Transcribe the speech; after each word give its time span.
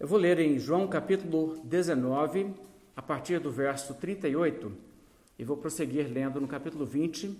Eu 0.00 0.06
vou 0.06 0.16
ler 0.16 0.38
em 0.38 0.60
João 0.60 0.86
capítulo 0.86 1.58
19, 1.64 2.54
a 2.94 3.02
partir 3.02 3.40
do 3.40 3.50
verso 3.50 3.94
38, 3.94 4.72
e 5.36 5.42
vou 5.42 5.56
prosseguir 5.56 6.06
lendo 6.08 6.40
no 6.40 6.46
capítulo 6.46 6.86
20 6.86 7.36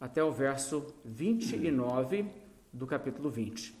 até 0.00 0.24
o 0.24 0.32
verso 0.32 0.92
29 1.04 2.26
do 2.72 2.84
capítulo 2.84 3.30
20. 3.30 3.72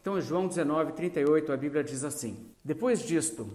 Então, 0.00 0.16
em 0.16 0.22
João 0.22 0.48
19, 0.48 0.94
38, 0.94 1.52
a 1.52 1.56
Bíblia 1.58 1.84
diz 1.84 2.04
assim: 2.04 2.38
Depois 2.64 3.02
disto, 3.06 3.50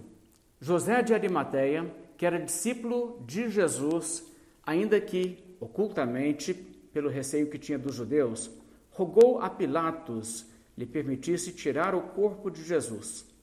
José 0.60 1.02
de 1.02 1.12
Arimateia, 1.12 1.92
que 2.16 2.24
era 2.24 2.38
discípulo 2.38 3.20
de 3.26 3.50
Jesus, 3.50 4.24
ainda 4.64 5.00
que 5.00 5.56
ocultamente, 5.58 6.54
pelo 6.54 7.08
receio 7.08 7.50
que 7.50 7.58
tinha 7.58 7.80
dos 7.80 7.96
judeus, 7.96 8.48
rogou 8.92 9.40
a 9.40 9.50
Pilatos 9.50 10.46
lhe 10.78 10.86
permitisse 10.86 11.50
tirar 11.50 11.96
o 11.96 12.02
corpo 12.02 12.48
de 12.48 12.62
Jesus. 12.62 13.34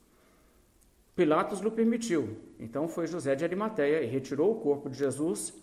Pilatos 1.16 1.60
lhe 1.60 1.70
permitiu. 1.70 2.38
Então 2.60 2.88
foi 2.88 3.06
José 3.06 3.36
de 3.36 3.44
Arimateia 3.44 4.02
e 4.02 4.08
retirou 4.08 4.52
o 4.52 4.60
corpo 4.60 4.90
de 4.90 4.98
Jesus 4.98 5.54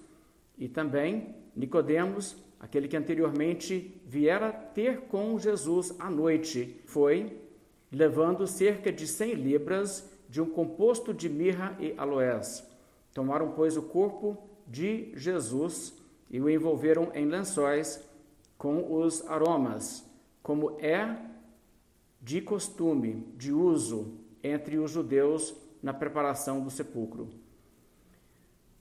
e 0.56 0.68
também 0.68 1.34
Nicodemos, 1.56 2.36
aquele 2.60 2.86
que 2.86 2.96
anteriormente 2.96 4.00
viera 4.06 4.52
ter 4.52 5.00
com 5.02 5.38
Jesus 5.38 5.94
à 5.98 6.08
noite, 6.08 6.80
foi 6.86 7.40
levando 7.90 8.46
cerca 8.46 8.92
de 8.92 9.06
cem 9.06 9.34
libras 9.34 10.08
de 10.28 10.40
um 10.40 10.48
composto 10.48 11.12
de 11.12 11.28
mirra 11.28 11.76
e 11.80 11.92
aloés. 11.96 12.64
Tomaram, 13.12 13.50
pois, 13.52 13.76
o 13.76 13.82
corpo 13.82 14.38
de 14.66 15.10
Jesus 15.16 15.98
e 16.30 16.40
o 16.40 16.48
envolveram 16.48 17.10
em 17.12 17.26
lençóis 17.26 18.04
com 18.56 19.00
os 19.00 19.26
aromas, 19.26 20.08
como 20.42 20.78
é 20.78 21.16
de 22.22 22.40
costume, 22.40 23.26
de 23.36 23.52
uso 23.52 24.19
entre 24.42 24.78
os 24.78 24.90
judeus 24.90 25.54
na 25.82 25.92
preparação 25.92 26.62
do 26.62 26.70
sepulcro. 26.70 27.28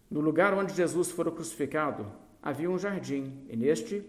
No 0.09 0.19
lugar 0.19 0.53
onde 0.53 0.73
Jesus 0.73 1.11
fora 1.11 1.31
crucificado, 1.31 2.11
havia 2.41 2.69
um 2.69 2.79
jardim, 2.79 3.45
e 3.47 3.55
neste, 3.55 4.03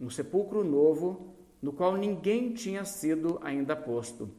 um 0.00 0.10
sepulcro 0.10 0.62
novo, 0.62 1.34
no 1.62 1.72
qual 1.72 1.96
ninguém 1.96 2.52
tinha 2.52 2.84
sido 2.84 3.38
ainda 3.42 3.74
posto. 3.74 4.30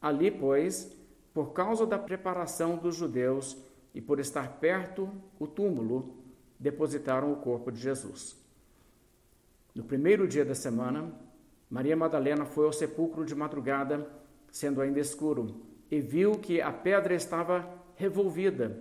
Ali, 0.00 0.30
pois, 0.30 0.94
por 1.32 1.52
causa 1.52 1.84
da 1.84 1.98
preparação 1.98 2.76
dos 2.76 2.94
judeus 2.94 3.56
e 3.92 4.00
por 4.00 4.20
estar 4.20 4.60
perto 4.60 5.10
o 5.38 5.46
túmulo, 5.46 6.14
depositaram 6.58 7.32
o 7.32 7.36
corpo 7.36 7.72
de 7.72 7.80
Jesus. 7.80 8.36
No 9.74 9.82
primeiro 9.82 10.28
dia 10.28 10.44
da 10.44 10.54
semana, 10.54 11.12
Maria 11.68 11.96
Madalena 11.96 12.44
foi 12.44 12.66
ao 12.66 12.72
sepulcro 12.72 13.24
de 13.24 13.34
madrugada, 13.34 14.08
sendo 14.52 14.80
ainda 14.80 15.00
escuro, 15.00 15.60
e 15.94 16.00
viu 16.00 16.32
que 16.32 16.60
a 16.60 16.72
pedra 16.72 17.14
estava 17.14 17.64
revolvida. 17.94 18.76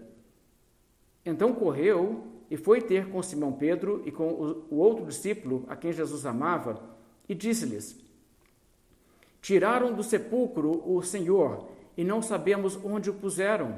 Então 1.24 1.54
correu 1.54 2.24
e 2.50 2.58
foi 2.58 2.82
ter 2.82 3.08
com 3.10 3.22
Simão 3.22 3.54
Pedro 3.54 4.02
e 4.04 4.12
com 4.12 4.26
o 4.70 4.78
outro 4.78 5.06
discípulo 5.06 5.64
a 5.68 5.76
quem 5.76 5.94
Jesus 5.94 6.26
amava 6.26 6.82
e 7.30 7.36
disse-lhes: 7.36 7.96
Tiraram 9.42 9.94
do 9.94 10.02
sepulcro 10.02 10.84
o 10.92 11.04
Senhor 11.04 11.68
e 11.96 12.04
não 12.04 12.20
sabemos 12.20 12.80
onde 12.84 13.12
o 13.12 13.14
puseram. 13.14 13.78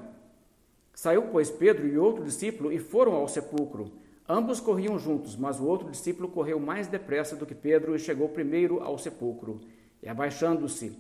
Saiu, 0.94 1.24
pois, 1.24 1.52
Pedro 1.52 1.86
e 1.86 1.98
outro 1.98 2.24
discípulo 2.24 2.72
e 2.72 2.80
foram 2.80 3.16
ao 3.16 3.28
sepulcro. 3.28 3.92
Ambos 4.30 4.62
corriam 4.62 4.98
juntos, 4.98 5.36
mas 5.36 5.60
o 5.60 5.66
outro 5.66 5.92
discípulo 5.92 6.30
correu 6.30 6.58
mais 6.58 6.88
depressa 6.88 7.36
do 7.36 7.46
que 7.46 7.54
Pedro 7.54 7.94
e 7.96 8.00
chegou 8.00 8.30
primeiro 8.30 8.82
ao 8.82 8.98
sepulcro. 8.98 9.60
E 10.02 10.08
abaixando-se, 10.08 10.98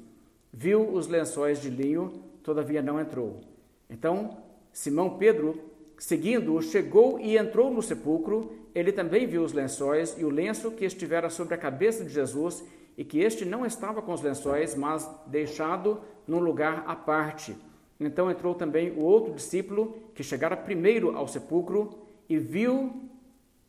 viu 0.57 0.89
os 0.93 1.07
lençóis 1.07 1.61
de 1.61 1.69
linho, 1.69 2.13
todavia 2.41 2.81
não 2.81 2.97
entrou. 2.97 3.41
Então, 3.89 4.37
Simão 4.71 5.17
Pedro, 5.17 5.59
seguindo-o, 5.99 6.61
chegou 6.61 7.19
e 7.19 7.37
entrou 7.37 7.69
no 7.69 7.81
sepulcro. 7.81 8.53
Ele 8.73 8.93
também 8.93 9.27
viu 9.27 9.43
os 9.43 9.51
lençóis 9.51 10.15
e 10.17 10.23
o 10.23 10.29
lenço 10.29 10.71
que 10.71 10.85
estivera 10.85 11.29
sobre 11.29 11.55
a 11.55 11.57
cabeça 11.57 12.05
de 12.05 12.09
Jesus, 12.09 12.63
e 12.97 13.03
que 13.03 13.19
este 13.19 13.43
não 13.43 13.65
estava 13.65 14.01
com 14.01 14.13
os 14.13 14.21
lençóis, 14.21 14.75
mas 14.75 15.09
deixado 15.27 15.99
num 16.25 16.39
lugar 16.39 16.85
à 16.87 16.95
parte. 16.95 17.53
Então 17.99 18.31
entrou 18.31 18.55
também 18.55 18.91
o 18.91 19.01
outro 19.01 19.33
discípulo, 19.33 19.97
que 20.13 20.23
chegara 20.23 20.55
primeiro 20.55 21.17
ao 21.17 21.27
sepulcro, 21.27 21.99
e 22.29 22.37
viu 22.37 23.09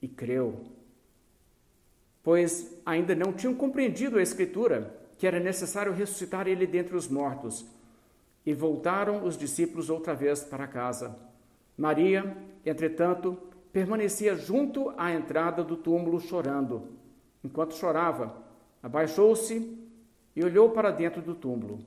e 0.01 0.07
creu. 0.07 0.61
Pois 2.23 2.81
ainda 2.87 3.13
não 3.13 3.33
tinham 3.33 3.55
compreendido 3.55 4.19
a 4.19 4.23
Escritura 4.23 4.96
que 5.19 5.27
era 5.27 5.41
necessário 5.41 5.93
ressuscitar 5.93 6.47
ele 6.47 6.67
dentre 6.67 6.97
os 6.97 7.09
mortos. 7.09 7.67
E 8.45 8.53
voltaram 8.55 9.25
os 9.25 9.37
discípulos 9.37 9.91
outra 9.91 10.15
vez 10.15 10.45
para 10.45 10.67
casa. 10.67 11.17
Maria, 11.77 12.37
entretanto, 12.65 13.37
permanecia 13.73 14.35
junto 14.35 14.93
à 14.97 15.13
entrada 15.13 15.65
do 15.65 15.77
túmulo 15.77 16.21
chorando. 16.21 16.89
Enquanto 17.43 17.75
chorava, 17.75 18.37
abaixou-se 18.83 19.79
e 20.35 20.45
olhou 20.45 20.71
para 20.71 20.91
dentro 20.91 21.21
do 21.21 21.35
túmulo. 21.35 21.81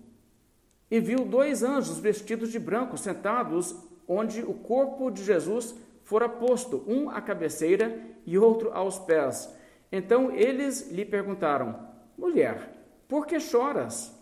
E 0.92 1.00
viu 1.00 1.26
dois 1.26 1.64
anjos 1.64 2.00
vestidos 2.00 2.52
de 2.52 2.60
branco 2.60 2.98
sentados 2.98 3.76
onde 4.08 4.42
o 4.42 4.54
corpo 4.54 5.12
de 5.12 5.24
Jesus 5.24 5.76
fora 6.04 6.28
posto, 6.28 6.84
um 6.88 7.10
à 7.12 7.22
cabeceira 7.22 8.02
e 8.26 8.38
outro 8.38 8.72
aos 8.74 8.98
pés. 8.98 9.54
Então 9.92 10.32
eles 10.32 10.90
lhe 10.92 11.06
perguntaram: 11.06 11.88
Mulher, 12.18 12.79
por 13.10 13.26
que 13.26 13.40
choras? 13.40 14.16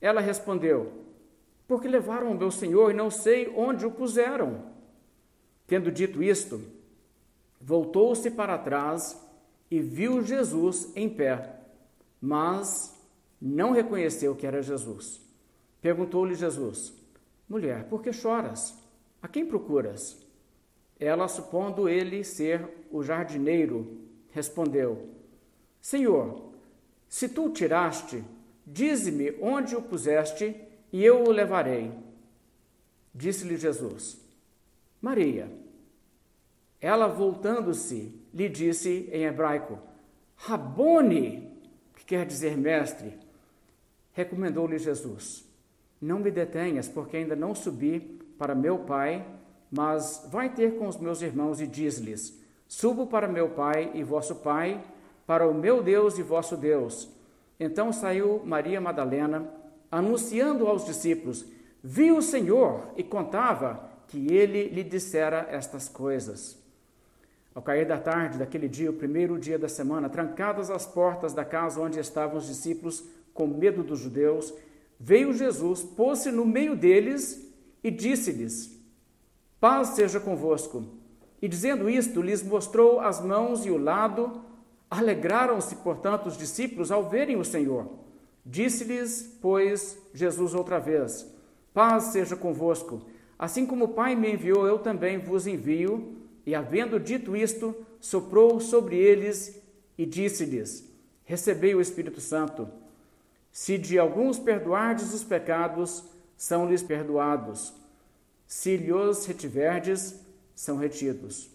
Ela 0.00 0.20
respondeu: 0.22 1.04
Porque 1.68 1.86
levaram 1.86 2.32
o 2.32 2.34
meu 2.34 2.50
senhor 2.50 2.90
e 2.90 2.94
não 2.94 3.10
sei 3.10 3.52
onde 3.54 3.84
o 3.86 3.90
puseram. 3.90 4.72
Tendo 5.66 5.92
dito 5.92 6.22
isto, 6.22 6.60
voltou-se 7.60 8.30
para 8.30 8.58
trás 8.58 9.22
e 9.70 9.80
viu 9.80 10.22
Jesus 10.22 10.90
em 10.96 11.08
pé, 11.08 11.60
mas 12.20 12.98
não 13.40 13.72
reconheceu 13.72 14.34
que 14.34 14.46
era 14.46 14.62
Jesus. 14.62 15.20
Perguntou-lhe 15.82 16.34
Jesus: 16.34 16.94
Mulher, 17.46 17.84
por 17.90 18.02
que 18.02 18.10
choras? 18.10 18.74
A 19.20 19.28
quem 19.28 19.44
procuras? 19.44 20.18
Ela, 20.98 21.28
supondo 21.28 21.90
ele 21.90 22.24
ser 22.24 22.86
o 22.90 23.02
jardineiro, 23.02 23.98
respondeu: 24.30 25.10
Senhor, 25.78 26.53
se 27.14 27.28
tu 27.28 27.44
o 27.46 27.50
tiraste, 27.50 28.24
dize-me 28.66 29.36
onde 29.40 29.76
o 29.76 29.80
puseste 29.80 30.52
e 30.92 31.04
eu 31.04 31.22
o 31.22 31.30
levarei. 31.30 31.92
Disse-lhe 33.14 33.56
Jesus: 33.56 34.20
Maria. 35.00 35.48
Ela, 36.80 37.06
voltando-se, 37.06 38.12
lhe 38.34 38.48
disse 38.48 39.08
em 39.12 39.26
hebraico: 39.26 39.78
Rabone, 40.34 41.56
que 41.94 42.04
quer 42.04 42.26
dizer 42.26 42.56
mestre. 42.56 43.16
Recomendou-lhe 44.12 44.76
Jesus: 44.76 45.48
Não 46.02 46.18
me 46.18 46.32
detenhas, 46.32 46.88
porque 46.88 47.18
ainda 47.18 47.36
não 47.36 47.54
subi 47.54 48.00
para 48.36 48.56
meu 48.56 48.80
Pai, 48.80 49.24
mas 49.70 50.26
vai 50.32 50.52
ter 50.52 50.76
com 50.76 50.88
os 50.88 50.96
meus 50.96 51.22
irmãos 51.22 51.60
e 51.60 51.66
diz-lhes: 51.68 52.36
Subo 52.66 53.06
para 53.06 53.28
meu 53.28 53.50
Pai 53.50 53.92
e 53.94 54.02
vosso 54.02 54.34
Pai 54.34 54.82
para 55.26 55.48
o 55.48 55.54
meu 55.54 55.82
Deus 55.82 56.18
e 56.18 56.22
vosso 56.22 56.56
Deus. 56.56 57.08
Então 57.58 57.92
saiu 57.92 58.42
Maria 58.44 58.80
Madalena, 58.80 59.48
anunciando 59.90 60.66
aos 60.66 60.84
discípulos: 60.84 61.44
Vi 61.82 62.10
o 62.12 62.22
Senhor 62.22 62.88
e 62.96 63.02
contava 63.02 63.88
que 64.08 64.32
ele 64.32 64.68
lhe 64.68 64.82
dissera 64.82 65.46
estas 65.50 65.88
coisas. 65.88 66.58
Ao 67.54 67.62
cair 67.62 67.86
da 67.86 67.98
tarde 67.98 68.38
daquele 68.38 68.68
dia, 68.68 68.90
o 68.90 68.94
primeiro 68.94 69.38
dia 69.38 69.58
da 69.58 69.68
semana, 69.68 70.08
trancadas 70.08 70.70
as 70.70 70.84
portas 70.84 71.32
da 71.32 71.44
casa 71.44 71.80
onde 71.80 72.00
estavam 72.00 72.36
os 72.36 72.46
discípulos, 72.46 73.04
com 73.32 73.46
medo 73.46 73.82
dos 73.82 74.00
judeus, 74.00 74.52
veio 74.98 75.32
Jesus, 75.32 75.82
pôs-se 75.82 76.30
no 76.32 76.44
meio 76.44 76.76
deles 76.76 77.48
e 77.82 77.90
disse-lhes: 77.90 78.76
Paz 79.60 79.88
seja 79.88 80.18
convosco. 80.18 80.84
E 81.40 81.48
dizendo 81.48 81.88
isto, 81.88 82.22
lhes 82.22 82.42
mostrou 82.42 83.00
as 83.00 83.20
mãos 83.20 83.64
e 83.66 83.70
o 83.70 83.76
lado. 83.76 84.43
Alegraram-se, 84.96 85.74
portanto, 85.76 86.26
os 86.26 86.38
discípulos 86.38 86.92
ao 86.92 87.08
verem 87.08 87.34
o 87.34 87.44
Senhor. 87.44 87.90
Disse-lhes, 88.46 89.36
pois, 89.42 89.98
Jesus 90.12 90.54
outra 90.54 90.78
vez: 90.78 91.26
Paz 91.72 92.04
seja 92.04 92.36
convosco. 92.36 93.02
Assim 93.36 93.66
como 93.66 93.86
o 93.86 93.88
Pai 93.88 94.14
me 94.14 94.32
enviou, 94.32 94.68
eu 94.68 94.78
também 94.78 95.18
vos 95.18 95.48
envio. 95.48 96.16
E, 96.46 96.54
havendo 96.54 97.00
dito 97.00 97.34
isto, 97.34 97.74
soprou 98.00 98.60
sobre 98.60 98.96
eles 98.96 99.60
e 99.98 100.06
disse-lhes: 100.06 100.88
Recebei 101.24 101.74
o 101.74 101.80
Espírito 101.80 102.20
Santo. 102.20 102.68
Se 103.50 103.76
de 103.76 103.98
alguns 103.98 104.38
perdoardes 104.38 105.12
os 105.12 105.24
pecados, 105.24 106.04
são-lhes 106.36 106.84
perdoados. 106.84 107.74
Se 108.46 108.76
lhes 108.76 109.26
retiverdes, 109.26 110.20
são 110.54 110.76
retidos. 110.76 111.50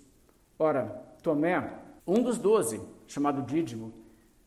Ora, 0.58 1.06
Tomé, 1.24 1.72
um 2.06 2.22
dos 2.22 2.38
doze, 2.38 2.82
chamado 3.10 3.42
Dídimo, 3.42 3.92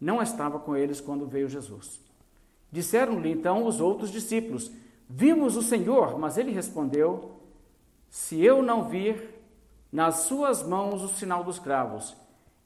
não 0.00 0.22
estava 0.22 0.58
com 0.58 0.74
eles 0.74 1.00
quando 1.00 1.26
veio 1.26 1.48
Jesus. 1.48 2.00
Disseram-lhe 2.70 3.30
então 3.30 3.66
os 3.66 3.80
outros 3.80 4.10
discípulos: 4.10 4.72
Vimos 5.08 5.56
o 5.56 5.62
Senhor, 5.62 6.18
mas 6.18 6.38
ele 6.38 6.52
respondeu: 6.52 7.32
Se 8.08 8.42
eu 8.42 8.62
não 8.62 8.88
vir 8.88 9.42
nas 9.92 10.20
suas 10.20 10.62
mãos 10.62 11.02
o 11.02 11.08
sinal 11.08 11.44
dos 11.44 11.58
cravos, 11.58 12.16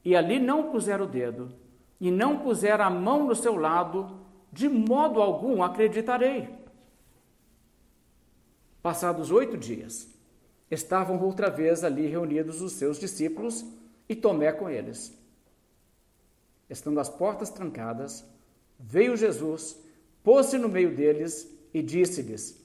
e 0.05 0.15
ali 0.15 0.39
não 0.39 0.71
puser 0.71 1.01
o 1.01 1.07
dedo, 1.07 1.51
e 1.99 2.09
não 2.09 2.39
puser 2.39 2.79
a 2.79 2.89
mão 2.89 3.27
no 3.27 3.35
seu 3.35 3.57
lado, 3.57 4.21
de 4.53 4.69
modo 4.69 5.21
algum 5.21 5.61
acreditarei. 5.61 6.55
Passados 8.81 9.31
oito 9.31 9.57
dias, 9.57 10.07
estavam 10.71 11.21
outra 11.21 11.49
vez 11.49 11.83
ali 11.83 12.07
reunidos 12.07 12.61
os 12.61 12.73
seus 12.73 12.97
discípulos 12.97 13.65
e 14.07 14.15
Tomé 14.15 14.53
com 14.53 14.69
eles. 14.69 15.17
Estando 16.69 16.99
as 16.99 17.09
portas 17.09 17.49
trancadas, 17.49 18.25
veio 18.79 19.15
Jesus, 19.15 19.77
pôs-se 20.23 20.57
no 20.57 20.67
meio 20.67 20.95
deles 20.95 21.49
e 21.73 21.81
disse-lhes: 21.81 22.61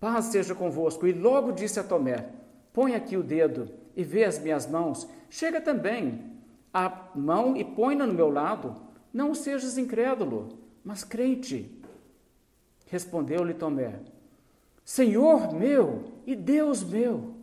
Paz 0.00 0.26
seja 0.26 0.54
convosco. 0.54 1.06
E 1.06 1.12
logo 1.12 1.52
disse 1.52 1.80
a 1.80 1.84
Tomé: 1.84 2.28
Põe 2.72 2.94
aqui 2.94 3.16
o 3.16 3.22
dedo 3.22 3.68
e 3.96 4.04
vê 4.04 4.24
as 4.24 4.38
minhas 4.38 4.66
mãos. 4.66 5.08
Chega 5.28 5.60
também 5.60 6.36
a 6.72 7.10
mão 7.14 7.56
e 7.56 7.64
põe-na 7.64 8.06
no 8.06 8.14
meu 8.14 8.30
lado. 8.30 8.76
Não 9.12 9.34
sejas 9.34 9.78
incrédulo, 9.78 10.58
mas 10.84 11.02
crente. 11.02 11.80
Respondeu-lhe 12.86 13.54
Tomé: 13.54 14.00
Senhor 14.84 15.52
meu 15.52 16.04
e 16.26 16.36
Deus 16.36 16.84
meu. 16.84 17.34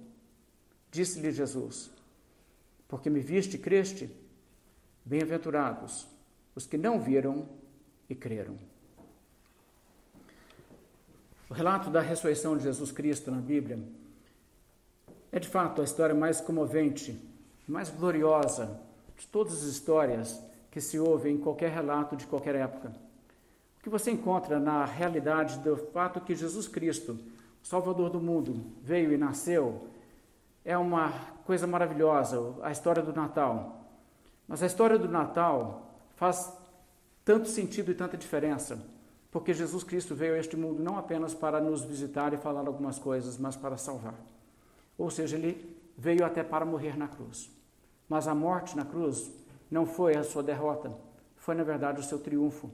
Disse-lhe 0.92 1.32
Jesus: 1.32 1.92
Porque 2.88 3.10
me 3.10 3.20
viste 3.20 3.56
e 3.56 3.60
creste, 3.60 4.10
bem-aventurados 5.06 6.08
os 6.56 6.66
que 6.66 6.78
não 6.78 7.00
viram 7.00 7.48
e 8.10 8.16
creram. 8.16 8.58
O 11.50 11.54
relato 11.54 11.90
da 11.90 12.02
ressurreição 12.02 12.58
de 12.58 12.64
Jesus 12.64 12.92
Cristo 12.92 13.30
na 13.30 13.40
Bíblia 13.40 13.78
é 15.32 15.40
de 15.40 15.48
fato 15.48 15.82
a 15.82 15.84
história 15.84 16.16
mais 16.16 16.40
comovente, 16.40 17.22
mais 17.68 17.90
gloriosa 17.90 18.80
de 19.18 19.28
todas 19.28 19.54
as 19.54 19.64
histórias 19.64 20.42
que 20.72 20.82
se 20.82 20.98
ouvem 20.98 21.36
em 21.36 21.40
qualquer 21.40 21.72
relato 21.72 22.16
de 22.16 22.26
qualquer 22.26 22.56
época. 22.56 22.94
O 23.80 23.84
que 23.84 23.90
você 23.90 24.12
encontra 24.12 24.60
na 24.60 24.86
realidade 24.86 25.60
do 25.60 25.78
fato 25.78 26.22
que 26.22 26.36
Jesus 26.36 26.68
Cristo, 26.68 27.20
Salvador 27.62 28.10
do 28.10 28.20
mundo, 28.20 28.66
veio 28.82 29.12
e 29.14 29.18
nasceu, 29.18 29.88
é 30.64 30.76
uma 30.78 31.12
coisa 31.46 31.68
maravilhosa, 31.68 32.56
a 32.64 32.72
história 32.72 33.04
do 33.04 33.14
Natal. 33.14 33.85
Mas 34.48 34.62
a 34.62 34.66
história 34.66 34.98
do 34.98 35.08
Natal 35.08 35.96
faz 36.16 36.56
tanto 37.24 37.48
sentido 37.48 37.92
e 37.92 37.96
tanta 37.96 38.16
diferença, 38.16 38.80
porque 39.32 39.54
Jesus 39.54 39.84
Cristo 39.84 40.14
veio 40.14 40.36
a 40.36 40.38
este 40.38 40.56
mundo 40.56 40.82
não 40.82 40.98
apenas 40.98 41.34
para 41.34 41.60
nos 41.60 41.84
visitar 41.84 42.34
e 42.34 42.38
falar 42.38 42.68
algumas 42.68 43.00
coisas, 43.00 43.38
mas 43.38 43.56
para 43.56 43.78
salvar. 43.78 44.16
Ou 44.98 45.10
seja, 45.10 45.36
ele 45.36 45.76
veio 45.98 46.24
até 46.24 46.44
para 46.44 46.66
morrer 46.66 46.98
na 46.98 47.08
cruz. 47.08 47.50
Mas 48.08 48.28
a 48.28 48.36
morte 48.36 48.78
na 48.78 48.86
cruz 48.86 49.32
não 49.70 49.86
foi 49.86 50.16
a 50.16 50.24
sua 50.24 50.44
derrota, 50.44 50.94
foi 51.36 51.56
na 51.56 51.64
verdade 51.64 52.00
o 52.00 52.04
seu 52.04 52.20
triunfo. 52.20 52.70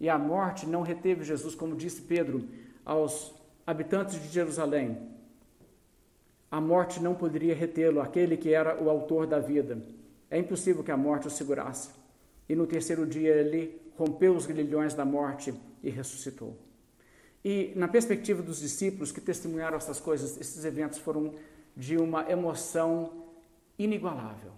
E 0.00 0.08
a 0.08 0.18
morte 0.18 0.66
não 0.66 0.80
reteve 0.80 1.22
Jesus, 1.22 1.54
como 1.54 1.76
disse 1.76 2.00
Pedro 2.02 2.48
aos 2.84 3.34
habitantes 3.66 4.20
de 4.20 4.28
Jerusalém. 4.28 5.10
A 6.50 6.60
morte 6.60 7.00
não 7.00 7.14
poderia 7.14 7.54
retê-lo, 7.54 8.00
aquele 8.00 8.36
que 8.36 8.52
era 8.52 8.82
o 8.82 8.88
autor 8.88 9.26
da 9.26 9.38
vida. 9.38 9.80
É 10.30 10.38
impossível 10.38 10.84
que 10.84 10.92
a 10.92 10.96
morte 10.96 11.26
o 11.26 11.30
segurasse. 11.30 11.90
E 12.48 12.54
no 12.54 12.66
terceiro 12.66 13.06
dia 13.06 13.34
ele 13.34 13.80
rompeu 13.96 14.34
os 14.34 14.46
grilhões 14.46 14.94
da 14.94 15.04
morte 15.04 15.52
e 15.82 15.90
ressuscitou. 15.90 16.56
E 17.44 17.72
na 17.74 17.88
perspectiva 17.88 18.42
dos 18.42 18.60
discípulos 18.60 19.10
que 19.10 19.20
testemunharam 19.20 19.76
essas 19.76 19.98
coisas, 19.98 20.40
esses 20.40 20.64
eventos 20.64 20.98
foram 20.98 21.34
de 21.76 21.96
uma 21.96 22.30
emoção 22.30 23.24
inigualável. 23.78 24.52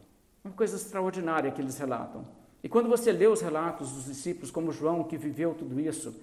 Uma 0.44 0.52
coisa 0.54 0.76
extraordinária 0.76 1.50
que 1.52 1.60
eles 1.60 1.78
relatam. 1.78 2.26
E 2.62 2.68
quando 2.68 2.88
você 2.88 3.12
lê 3.12 3.26
os 3.26 3.40
relatos 3.40 3.92
dos 3.92 4.04
discípulos, 4.06 4.50
como 4.50 4.72
João, 4.72 5.04
que 5.04 5.16
viveu 5.16 5.54
tudo 5.54 5.80
isso, 5.80 6.14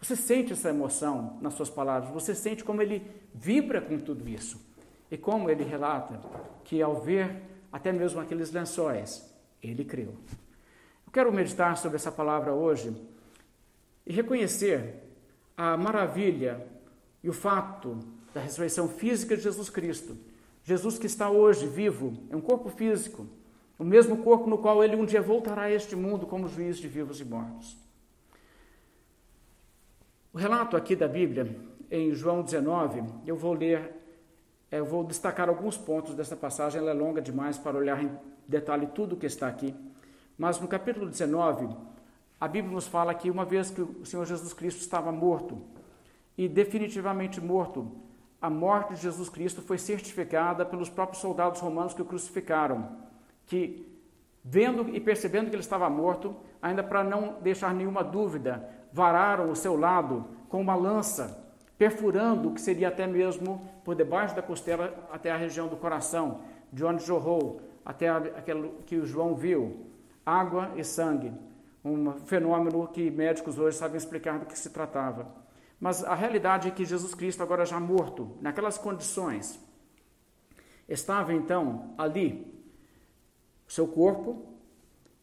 você 0.00 0.14
sente 0.14 0.52
essa 0.52 0.70
emoção 0.70 1.38
nas 1.40 1.54
suas 1.54 1.70
palavras, 1.70 2.10
você 2.12 2.34
sente 2.34 2.64
como 2.64 2.82
ele 2.82 3.02
vibra 3.34 3.80
com 3.80 3.98
tudo 3.98 4.28
isso. 4.28 4.60
E 5.10 5.16
como 5.16 5.48
ele 5.48 5.64
relata 5.64 6.20
que 6.64 6.82
ao 6.82 7.00
ver 7.00 7.42
até 7.72 7.92
mesmo 7.92 8.20
aqueles 8.20 8.50
lençóis, 8.50 9.28
ele 9.62 9.84
creu. 9.84 10.14
Eu 11.06 11.12
quero 11.12 11.32
meditar 11.32 11.76
sobre 11.76 11.96
essa 11.96 12.12
palavra 12.12 12.52
hoje 12.52 12.94
e 14.06 14.12
reconhecer 14.12 14.94
a 15.56 15.76
maravilha 15.76 16.66
e 17.22 17.28
o 17.28 17.32
fato 17.32 17.98
da 18.32 18.40
ressurreição 18.40 18.88
física 18.88 19.36
de 19.36 19.42
Jesus 19.42 19.68
Cristo. 19.68 20.16
Jesus 20.62 20.98
que 20.98 21.06
está 21.06 21.30
hoje 21.30 21.66
vivo, 21.66 22.12
é 22.30 22.36
um 22.36 22.40
corpo 22.40 22.68
físico, 22.68 23.26
o 23.78 23.84
mesmo 23.84 24.18
corpo 24.18 24.48
no 24.48 24.58
qual 24.58 24.82
ele 24.82 24.96
um 24.96 25.04
dia 25.04 25.22
voltará 25.22 25.62
a 25.62 25.70
este 25.70 25.96
mundo 25.96 26.26
como 26.26 26.48
juiz 26.48 26.76
de 26.76 26.88
vivos 26.88 27.20
e 27.20 27.24
mortos. 27.24 27.76
O 30.32 30.38
relato 30.38 30.76
aqui 30.76 30.94
da 30.94 31.08
Bíblia, 31.08 31.56
em 31.90 32.12
João 32.12 32.42
19, 32.42 33.02
eu 33.26 33.36
vou 33.36 33.54
ler, 33.54 33.92
eu 34.70 34.84
vou 34.84 35.02
destacar 35.04 35.48
alguns 35.48 35.76
pontos 35.76 36.14
dessa 36.14 36.36
passagem, 36.36 36.80
ela 36.80 36.90
é 36.90 36.94
longa 36.94 37.22
demais 37.22 37.56
para 37.56 37.76
olhar 37.76 38.02
em 38.02 38.10
detalhe 38.46 38.86
tudo 38.88 39.14
o 39.14 39.18
que 39.18 39.26
está 39.26 39.48
aqui. 39.48 39.74
Mas 40.36 40.60
no 40.60 40.68
capítulo 40.68 41.06
19, 41.08 41.68
a 42.40 42.46
Bíblia 42.46 42.72
nos 42.72 42.86
fala 42.86 43.14
que 43.14 43.30
uma 43.30 43.44
vez 43.44 43.70
que 43.70 43.80
o 43.80 44.04
Senhor 44.04 44.24
Jesus 44.24 44.52
Cristo 44.52 44.80
estava 44.80 45.10
morto, 45.10 45.60
e 46.36 46.48
definitivamente 46.48 47.40
morto, 47.40 47.90
a 48.40 48.48
morte 48.48 48.94
de 48.94 49.00
Jesus 49.00 49.28
Cristo 49.28 49.60
foi 49.60 49.78
certificada 49.78 50.64
pelos 50.64 50.88
próprios 50.88 51.20
soldados 51.20 51.60
romanos 51.60 51.94
que 51.94 52.02
o 52.02 52.04
crucificaram, 52.04 52.96
que, 53.46 53.84
vendo 54.44 54.94
e 54.94 55.00
percebendo 55.00 55.48
que 55.48 55.56
ele 55.56 55.62
estava 55.62 55.90
morto, 55.90 56.36
ainda 56.62 56.82
para 56.82 57.02
não 57.02 57.40
deixar 57.40 57.74
nenhuma 57.74 58.04
dúvida, 58.04 58.68
vararam 58.92 59.50
o 59.50 59.56
seu 59.56 59.76
lado 59.76 60.26
com 60.48 60.60
uma 60.60 60.76
lança, 60.76 61.47
perfurando 61.78 62.48
o 62.48 62.54
que 62.54 62.60
seria 62.60 62.88
até 62.88 63.06
mesmo 63.06 63.66
por 63.84 63.94
debaixo 63.94 64.34
da 64.34 64.42
costela 64.42 65.08
até 65.12 65.30
a 65.30 65.36
região 65.36 65.68
do 65.68 65.76
coração, 65.76 66.42
de 66.72 66.84
onde 66.84 67.04
jorrou 67.04 67.62
até 67.84 68.08
aquele 68.08 68.70
que 68.84 68.96
o 68.96 69.06
João 69.06 69.34
viu 69.34 69.86
água 70.26 70.72
e 70.76 70.84
sangue, 70.84 71.32
um 71.82 72.12
fenômeno 72.26 72.86
que 72.88 73.10
médicos 73.10 73.58
hoje 73.58 73.78
sabem 73.78 73.96
explicar 73.96 74.38
do 74.38 74.44
que 74.44 74.58
se 74.58 74.70
tratava. 74.70 75.26
Mas 75.80 76.04
a 76.04 76.14
realidade 76.14 76.68
é 76.68 76.70
que 76.72 76.84
Jesus 76.84 77.14
Cristo, 77.14 77.42
agora 77.42 77.64
já 77.64 77.78
morto, 77.78 78.36
naquelas 78.40 78.76
condições, 78.76 79.58
estava 80.88 81.32
então 81.32 81.94
ali, 81.96 82.52
seu 83.66 83.86
corpo. 83.86 84.58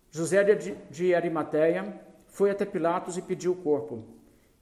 José 0.10 0.44
de 0.89 1.13
Arimateia 1.13 2.01
foi 2.29 2.50
até 2.50 2.65
Pilatos 2.65 3.18
e 3.18 3.22
pediu 3.22 3.51
o 3.51 3.58
corpo. 3.58 4.06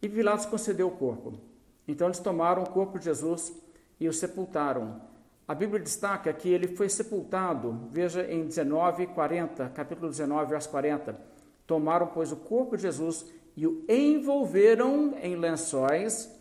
E 0.01 0.09
Pilatos 0.09 0.47
concedeu 0.47 0.87
o 0.87 0.97
corpo. 0.97 1.52
Então 1.87 2.07
eles 2.07 2.19
tomaram 2.19 2.63
o 2.63 2.69
corpo 2.69 2.97
de 2.97 3.05
Jesus 3.05 3.53
e 3.99 4.07
o 4.07 4.13
sepultaram 4.13 5.01
a 5.45 5.53
Bíblia 5.53 5.81
destaca 5.81 6.31
que 6.31 6.47
ele 6.47 6.67
foi 6.67 6.87
sepultado, 6.87 7.87
veja 7.91 8.23
em 8.23 8.45
19, 8.45 9.07
40, 9.07 9.69
capítulo 9.69 10.09
19, 10.09 10.49
verso 10.49 10.69
40. 10.69 11.19
Tomaram, 11.67 12.07
pois, 12.07 12.31
o 12.31 12.37
corpo 12.37 12.77
de 12.77 12.83
Jesus 12.83 13.25
e 13.55 13.67
o 13.67 13.83
envolveram 13.89 15.13
em 15.21 15.35
lençóis 15.35 16.31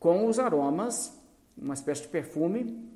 com 0.00 0.26
os 0.26 0.38
aromas, 0.38 1.12
uma 1.56 1.74
espécie 1.74 2.02
de 2.02 2.08
perfume, 2.08 2.90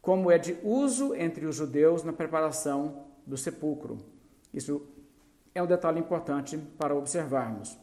como 0.00 0.30
é 0.30 0.38
de 0.38 0.56
uso 0.62 1.12
entre 1.14 1.44
os 1.44 1.56
judeus 1.56 2.04
na 2.04 2.12
preparação 2.12 3.06
do 3.26 3.36
sepulcro. 3.36 3.98
Isso 4.54 4.80
é 5.52 5.60
um 5.60 5.66
detalhe 5.66 5.98
importante 5.98 6.56
para 6.78 6.94
observarmos. 6.94 7.76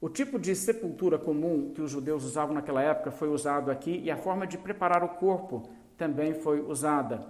O 0.00 0.08
tipo 0.08 0.38
de 0.38 0.54
sepultura 0.54 1.18
comum 1.18 1.72
que 1.74 1.82
os 1.82 1.90
judeus 1.90 2.22
usavam 2.22 2.54
naquela 2.54 2.80
época 2.80 3.10
foi 3.10 3.28
usado 3.28 3.68
aqui 3.68 4.00
e 4.04 4.10
a 4.10 4.16
forma 4.16 4.46
de 4.46 4.56
preparar 4.56 5.02
o 5.02 5.08
corpo 5.08 5.68
também 5.96 6.34
foi 6.34 6.60
usada. 6.60 7.26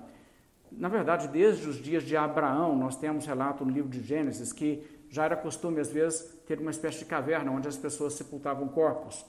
Na 0.70 0.88
verdade, 0.88 1.28
desde 1.28 1.66
os 1.66 1.76
dias 1.76 2.02
de 2.02 2.14
Abraão, 2.14 2.76
nós 2.76 2.94
temos 2.94 3.24
relato 3.24 3.64
no 3.64 3.70
livro 3.70 3.88
de 3.88 4.02
Gênesis 4.02 4.52
que 4.52 4.84
já 5.08 5.24
era 5.24 5.34
costume, 5.34 5.80
às 5.80 5.90
vezes, 5.90 6.38
ter 6.46 6.60
uma 6.60 6.70
espécie 6.70 6.98
de 6.98 7.04
caverna 7.06 7.50
onde 7.50 7.66
as 7.66 7.76
pessoas 7.78 8.12
sepultavam 8.12 8.68
corpos. 8.68 9.24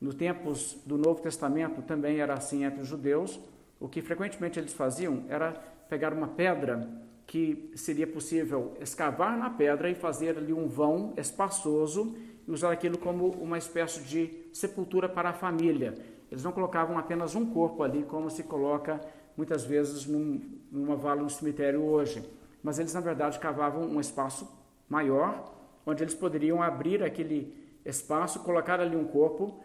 No 0.00 0.14
tempos 0.14 0.78
do 0.86 0.96
Novo 0.96 1.20
Testamento 1.20 1.82
também 1.82 2.20
era 2.20 2.32
assim 2.32 2.64
entre 2.64 2.80
os 2.80 2.88
judeus. 2.88 3.38
O 3.78 3.86
que 3.86 4.00
frequentemente 4.00 4.58
eles 4.58 4.72
faziam 4.72 5.24
era 5.28 5.52
pegar 5.90 6.14
uma 6.14 6.28
pedra 6.28 6.88
que 7.26 7.70
seria 7.74 8.06
possível 8.06 8.74
escavar 8.80 9.36
na 9.36 9.50
pedra 9.50 9.90
e 9.90 9.94
fazer 9.94 10.38
ali 10.38 10.54
um 10.54 10.66
vão 10.66 11.12
espaçoso 11.18 12.16
e 12.48 12.50
usar 12.50 12.72
aquilo 12.72 12.96
como 12.96 13.28
uma 13.32 13.58
espécie 13.58 14.00
de 14.00 14.30
sepultura 14.54 15.06
para 15.06 15.28
a 15.28 15.32
família. 15.34 15.94
Eles 16.30 16.42
não 16.42 16.50
colocavam 16.50 16.96
apenas 16.96 17.34
um 17.34 17.44
corpo 17.52 17.82
ali, 17.82 18.02
como 18.04 18.30
se 18.30 18.42
coloca 18.42 18.98
muitas 19.36 19.64
vezes 19.64 20.06
num, 20.06 20.40
numa 20.72 20.96
vala 20.96 21.22
no 21.22 21.28
cemitério 21.28 21.84
hoje. 21.84 22.24
Mas 22.62 22.78
eles, 22.78 22.94
na 22.94 23.00
verdade, 23.00 23.38
cavavam 23.38 23.82
um 23.82 24.00
espaço 24.00 24.48
maior, 24.88 25.54
onde 25.84 26.02
eles 26.02 26.14
poderiam 26.14 26.62
abrir 26.62 27.02
aquele 27.02 27.54
espaço, 27.84 28.40
colocar 28.40 28.80
ali 28.80 28.96
um 28.96 29.04
corpo, 29.04 29.62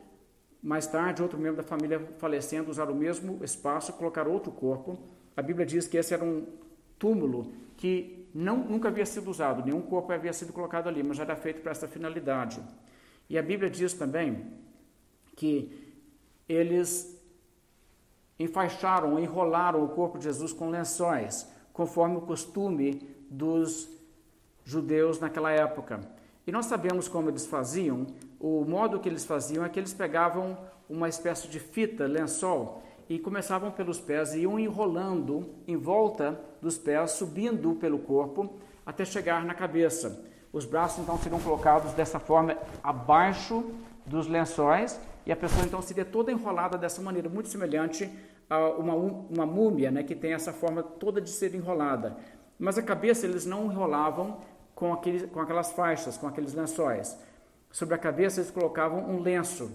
mais 0.62 0.86
tarde, 0.86 1.22
outro 1.24 1.40
membro 1.40 1.58
da 1.58 1.64
família 1.64 2.00
falecendo, 2.18 2.70
usar 2.70 2.90
o 2.90 2.96
mesmo 2.96 3.42
espaço, 3.44 3.94
colocar 3.94 4.28
outro 4.28 4.52
corpo. 4.52 5.00
A 5.38 5.42
Bíblia 5.42 5.66
diz 5.66 5.88
que 5.88 5.96
esse 5.96 6.14
era 6.14 6.24
um 6.24 6.46
túmulo 7.00 7.54
que 7.78 8.23
não, 8.34 8.58
nunca 8.58 8.88
havia 8.88 9.06
sido 9.06 9.30
usado, 9.30 9.64
nenhum 9.64 9.82
corpo 9.82 10.12
havia 10.12 10.34
sido 10.34 10.52
colocado 10.52 10.88
ali, 10.88 11.04
mas 11.04 11.20
era 11.20 11.36
feito 11.36 11.62
para 11.62 11.72
essa 11.72 11.88
finalidade. 11.88 12.62
E 13.30 13.38
a 13.38 13.44
Bíblia 13.44 13.70
diz 13.70 13.94
também 13.94 14.46
que 15.36 15.94
eles 16.50 17.22
enfaixaram, 18.40 19.20
enrolaram 19.20 19.84
o 19.84 19.90
corpo 19.90 20.18
de 20.18 20.24
Jesus 20.26 20.52
com 20.52 20.70
lençóis, 20.70 21.48
conforme 21.72 22.18
o 22.18 22.22
costume 22.22 23.08
dos 23.30 23.90
judeus 24.64 25.20
naquela 25.20 25.52
época. 25.52 26.02
E 26.46 26.52
nós 26.52 26.66
sabemos 26.66 27.08
como 27.08 27.30
eles 27.30 27.46
faziam, 27.46 28.08
o 28.40 28.66
modo 28.66 29.00
que 29.00 29.08
eles 29.08 29.26
faziam 29.26 29.64
é 29.64 29.70
que 29.70 29.80
eles 29.80 29.94
pegavam 29.94 30.58
uma 30.90 31.08
espécie 31.08 31.48
de 31.48 31.60
fita, 31.60 32.06
lençol, 32.06 32.84
e 33.10 33.20
começavam 33.20 33.72
pelos 33.72 34.00
pés 34.00 34.34
e 34.34 34.42
iam 34.42 34.60
enrolando 34.60 35.50
em 35.68 35.76
volta 35.76 36.40
dos 36.62 36.78
pés, 36.78 37.12
subindo 37.12 37.76
pelo 37.76 38.00
corpo 38.00 38.58
até 38.86 39.06
chegar 39.06 39.44
na 39.46 39.54
cabeça. 39.54 40.26
Os 40.52 40.66
braços 40.66 41.00
então 41.04 41.18
seriam 41.18 41.40
colocados 41.40 41.94
dessa 41.94 42.20
forma 42.20 42.58
abaixo 42.84 43.64
dos 44.06 44.28
lençóis 44.28 45.00
e 45.26 45.32
a 45.32 45.36
pessoa 45.36 45.66
então 45.66 45.82
seria 45.82 46.06
toda 46.06 46.32
enrolada 46.32 46.78
dessa 46.78 47.02
maneira, 47.02 47.30
muito 47.30 47.50
semelhante 47.50 48.10
a 48.50 48.70
uma, 48.70 48.94
uma 48.94 49.46
múmia, 49.46 49.90
né, 49.90 50.04
que 50.04 50.16
tem 50.16 50.34
essa 50.34 50.54
forma 50.54 50.84
toda 50.84 51.20
de 51.20 51.30
ser 51.30 51.56
enrolada. 51.56 52.18
Mas 52.60 52.78
a 52.78 52.84
cabeça 52.84 53.26
eles 53.26 53.46
não 53.46 53.66
enrolavam 53.66 54.42
com, 54.76 54.94
aqueles, 54.94 55.30
com 55.32 55.40
aquelas 55.40 55.72
faixas, 55.72 56.18
com 56.18 56.28
aqueles 56.28 56.54
lençóis. 56.54 57.18
Sobre 57.72 57.96
a 57.96 57.98
cabeça 57.98 58.40
eles 58.40 58.52
colocavam 58.52 59.10
um 59.10 59.20
lenço, 59.20 59.72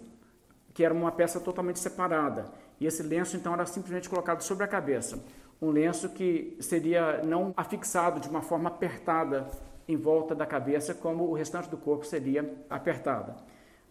que 0.73 0.85
era 0.85 0.94
uma 0.94 1.11
peça 1.11 1.40
totalmente 1.40 1.78
separada. 1.78 2.47
E 2.80 2.87
esse 2.87 3.02
lenço 3.02 3.37
então 3.37 3.52
era 3.52 3.66
simplesmente 3.66 4.08
colocado 4.08 4.42
sobre 4.42 4.64
a 4.64 4.68
cabeça. 4.68 5.23
Um 5.61 5.70
lenço 5.70 6.08
que 6.11 6.56
seria 6.61 7.23
não 7.25 7.52
afixado 7.56 8.20
de 8.20 8.28
uma 8.28 8.40
forma 8.40 8.68
apertada 8.68 9.49
em 9.88 9.97
volta 9.97 10.35
da 10.35 10.47
cabeça, 10.47 10.94
como 10.94 11.25
o 11.25 11.32
restante 11.32 11.68
do 11.68 11.76
corpo 11.76 12.04
seria 12.04 12.54
apertada. 12.68 13.37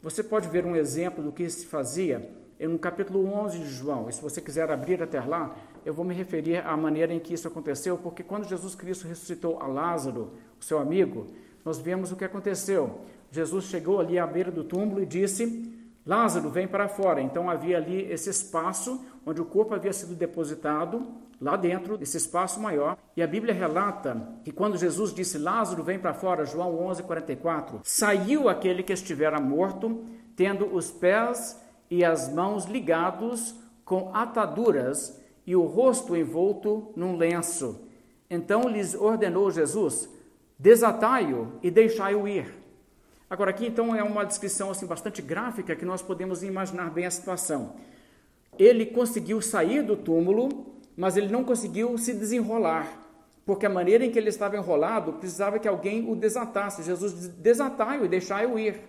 Você 0.01 0.23
pode 0.23 0.47
ver 0.47 0.65
um 0.65 0.75
exemplo 0.75 1.23
do 1.23 1.31
que 1.31 1.49
se 1.49 1.65
fazia 1.65 2.29
no 2.59 2.79
capítulo 2.79 3.25
11 3.25 3.59
de 3.59 3.65
João. 3.65 4.07
E 4.07 4.13
se 4.13 4.21
você 4.21 4.39
quiser 4.39 4.71
abrir 4.71 5.01
até 5.01 5.19
lá, 5.19 5.55
eu 5.85 5.93
vou 5.93 6.05
me 6.05 6.13
referir 6.13 6.65
à 6.65 6.77
maneira 6.77 7.13
em 7.13 7.19
que 7.19 7.33
isso 7.33 7.47
aconteceu, 7.47 7.97
porque 7.97 8.23
quando 8.23 8.47
Jesus 8.47 8.75
Cristo 8.75 9.07
ressuscitou 9.07 9.59
a 9.59 9.67
Lázaro, 9.67 10.33
o 10.59 10.63
seu 10.63 10.79
amigo, 10.79 11.27
nós 11.65 11.77
vemos 11.79 12.11
o 12.11 12.15
que 12.15 12.23
aconteceu. 12.23 13.01
Jesus 13.31 13.65
chegou 13.65 13.99
ali 13.99 14.17
à 14.17 14.25
beira 14.25 14.51
do 14.51 14.63
túmulo 14.63 15.01
e 15.01 15.05
disse: 15.05 15.76
Lázaro, 16.07 16.49
vem 16.49 16.65
para 16.65 16.87
fora. 16.87 17.21
Então 17.21 17.49
havia 17.49 17.75
ali 17.75 18.09
esse 18.09 18.29
espaço 18.29 19.05
onde 19.25 19.41
o 19.41 19.45
corpo 19.45 19.75
havia 19.75 19.91
sido 19.91 20.15
depositado, 20.15 21.05
lá 21.39 21.57
dentro, 21.57 21.97
esse 22.01 22.15
espaço 22.15 22.61
maior. 22.61 22.97
E 23.15 23.21
a 23.21 23.27
Bíblia 23.27 23.53
relata 23.53 24.25
que 24.41 24.53
quando 24.53 24.77
Jesus 24.77 25.13
disse: 25.13 25.37
Lázaro, 25.37 25.83
vem 25.83 25.99
para 25.99 26.13
fora, 26.13 26.45
João 26.45 26.79
11, 26.79 27.03
44, 27.03 27.81
saiu 27.83 28.47
aquele 28.47 28.83
que 28.83 28.93
estivera 28.93 29.37
morto, 29.39 30.05
tendo 30.33 30.73
os 30.73 30.89
pés 30.89 31.61
e 31.91 32.05
as 32.05 32.33
mãos 32.33 32.63
ligados 32.65 33.53
com 33.83 34.15
ataduras 34.15 35.21
e 35.45 35.57
o 35.57 35.65
rosto 35.65 36.15
envolto 36.15 36.93
num 36.95 37.17
lenço. 37.17 37.85
Então 38.29 38.61
lhes 38.69 38.95
ordenou 38.95 39.51
Jesus: 39.51 40.09
Desatai-o 40.57 41.51
e 41.61 41.69
deixai-o 41.69 42.25
ir. 42.29 42.66
Agora, 43.29 43.51
aqui 43.51 43.67
então 43.67 43.93
é 43.93 44.01
uma 44.01 44.25
descrição 44.25 44.71
assim, 44.71 44.85
bastante 44.85 45.21
gráfica 45.21 45.75
que 45.75 45.83
nós 45.83 46.01
podemos 46.01 46.43
imaginar 46.43 46.89
bem 46.89 47.05
a 47.05 47.11
situação. 47.11 47.75
Ele 48.57 48.85
conseguiu 48.85 49.41
sair 49.41 49.81
do 49.81 49.97
túmulo, 49.97 50.77
mas 50.95 51.17
ele 51.17 51.27
não 51.27 51.43
conseguiu 51.43 51.97
se 51.97 52.13
desenrolar, 52.13 52.87
porque 53.45 53.65
a 53.65 53.69
maneira 53.69 54.05
em 54.05 54.11
que 54.11 54.17
ele 54.17 54.29
estava 54.29 54.55
enrolado 54.55 55.13
precisava 55.13 55.59
que 55.59 55.67
alguém 55.67 56.09
o 56.09 56.15
desatasse. 56.15 56.83
Jesus 56.83 57.27
desatai-o 57.27 58.05
e 58.05 58.07
deixai-o 58.07 58.57
ir. 58.57 58.79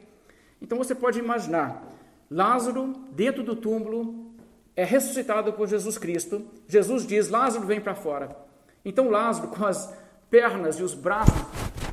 Então 0.63 0.79
você 0.79 0.95
pode 0.95 1.19
imaginar 1.19 1.85
Lázaro, 2.31 2.95
dentro 3.11 3.43
do 3.43 3.57
túmulo, 3.57 4.33
é 4.77 4.85
ressuscitado 4.85 5.53
por 5.53 5.67
Jesus 5.67 5.99
Cristo. 5.99 6.47
Jesus 6.67 7.07
diz: 7.07 7.29
Lázaro, 7.29 7.67
vem 7.67 7.81
para 7.81 7.95
fora. 7.95 8.37
Então 8.85 9.11
Lázaro, 9.11 9.49
com 9.49 9.65
as 9.65 9.93
pernas 10.31 10.77
e 10.77 10.83
os 10.83 10.95
braços 10.95 11.35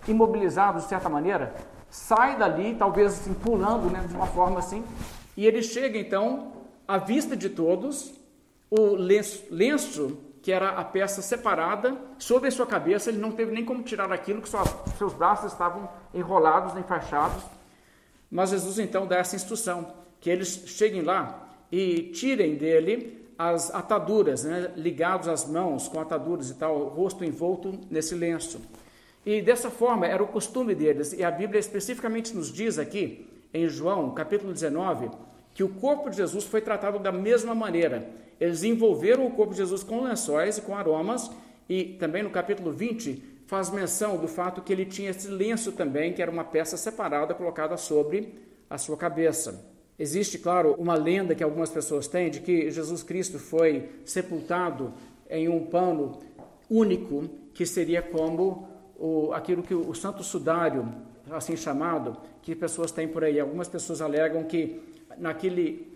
imobilizados 0.08 0.84
de 0.84 0.90
certa 0.90 1.10
maneira, 1.10 1.56
sai 1.96 2.38
dali, 2.38 2.76
talvez 2.76 3.14
assim, 3.14 3.34
pulando 3.34 3.90
né, 3.90 4.06
de 4.08 4.14
uma 4.14 4.28
forma 4.28 4.60
assim, 4.60 4.84
e 5.36 5.48
ele 5.48 5.64
chega 5.64 5.98
então 5.98 6.52
à 6.86 6.98
vista 6.98 7.38
de 7.38 7.50
todos, 7.50 8.14
o 8.70 8.96
lenço, 8.96 9.44
lenço 9.50 10.18
que 10.42 10.52
era 10.52 10.70
a 10.70 10.84
peça 10.84 11.22
separada, 11.22 11.98
sobre 12.20 12.50
a 12.50 12.52
sua 12.52 12.68
cabeça, 12.68 13.10
ele 13.10 13.18
não 13.18 13.32
teve 13.32 13.52
nem 13.52 13.66
como 13.66 13.82
tirar 13.82 14.12
aquilo, 14.12 14.42
que 14.42 14.50
seus 14.98 15.14
braços 15.14 15.54
estavam 15.54 15.90
enrolados, 16.14 16.78
enfaixados. 16.78 17.44
Mas 18.30 18.52
Jesus 18.52 18.78
então 18.78 19.08
dá 19.08 19.18
essa 19.18 19.36
instrução, 19.36 19.94
que 20.20 20.30
eles 20.30 20.64
cheguem 20.68 21.02
lá 21.02 21.48
e 21.72 22.12
tirem 22.14 22.56
dele 22.56 23.26
as 23.40 23.74
ataduras, 23.74 24.44
né, 24.44 24.72
ligados 24.76 25.28
às 25.28 25.48
mãos 25.48 25.88
com 25.88 26.00
ataduras 26.00 26.50
e 26.50 26.56
tal, 26.56 26.78
o 26.78 26.88
rosto 26.90 27.26
envolto 27.26 27.80
nesse 27.90 28.14
lenço. 28.14 28.62
E 29.26 29.42
dessa 29.42 29.72
forma 29.72 30.06
era 30.06 30.22
o 30.22 30.28
costume 30.28 30.76
deles, 30.76 31.12
e 31.12 31.24
a 31.24 31.32
Bíblia 31.32 31.60
especificamente 31.60 32.36
nos 32.36 32.54
diz 32.54 32.78
aqui, 32.78 33.28
em 33.52 33.68
João 33.68 34.14
capítulo 34.14 34.54
19, 34.54 35.10
que 35.54 35.64
o 35.64 35.70
corpo 35.70 36.10
de 36.10 36.18
Jesus 36.18 36.44
foi 36.44 36.62
tratado 36.62 37.00
da 37.00 37.12
mesma 37.12 37.56
maneira. 37.56 38.08
Eles 38.40 38.64
envolveram 38.64 39.26
o 39.26 39.32
corpo 39.32 39.54
de 39.54 39.60
Jesus 39.60 39.82
com 39.82 40.04
lençóis 40.04 40.58
e 40.58 40.62
com 40.62 40.76
aromas, 40.76 41.32
e 41.68 41.96
também 42.00 42.22
no 42.22 42.30
capítulo 42.30 42.72
20 42.72 43.24
faz 43.48 43.70
menção 43.72 44.18
do 44.18 44.28
fato 44.28 44.62
que 44.62 44.72
ele 44.72 44.86
tinha 44.86 45.10
esse 45.10 45.28
lenço 45.28 45.72
também, 45.72 46.14
que 46.14 46.22
era 46.22 46.30
uma 46.30 46.44
peça 46.44 46.78
separada 46.78 47.34
colocada 47.34 47.78
sobre 47.78 48.34
a 48.70 48.78
sua 48.78 48.98
cabeça. 48.98 49.74
Existe, 49.98 50.38
claro, 50.38 50.76
uma 50.78 50.96
lenda 50.96 51.34
que 51.34 51.44
algumas 51.44 51.70
pessoas 51.70 52.08
têm 52.08 52.30
de 52.30 52.42
que 52.42 52.70
Jesus 52.70 53.02
Cristo 53.02 53.40
foi 53.40 53.90
sepultado 54.04 54.94
em 55.30 55.48
um 55.48 55.66
pano 55.66 56.20
único, 56.70 57.30
que 57.54 57.66
seria 57.66 58.02
como 58.02 58.68
o, 58.98 59.34
aquilo 59.34 59.64
que 59.64 59.74
o, 59.74 59.90
o 59.90 59.96
santo 59.96 60.24
sudário, 60.24 60.88
assim 61.32 61.56
chamado, 61.56 62.18
que 62.42 62.56
pessoas 62.56 62.92
têm 62.92 63.08
por 63.08 63.24
aí. 63.24 63.40
Algumas 63.40 63.68
pessoas 63.68 64.02
alegam 64.02 64.44
que 64.44 64.82
naquele 65.18 65.96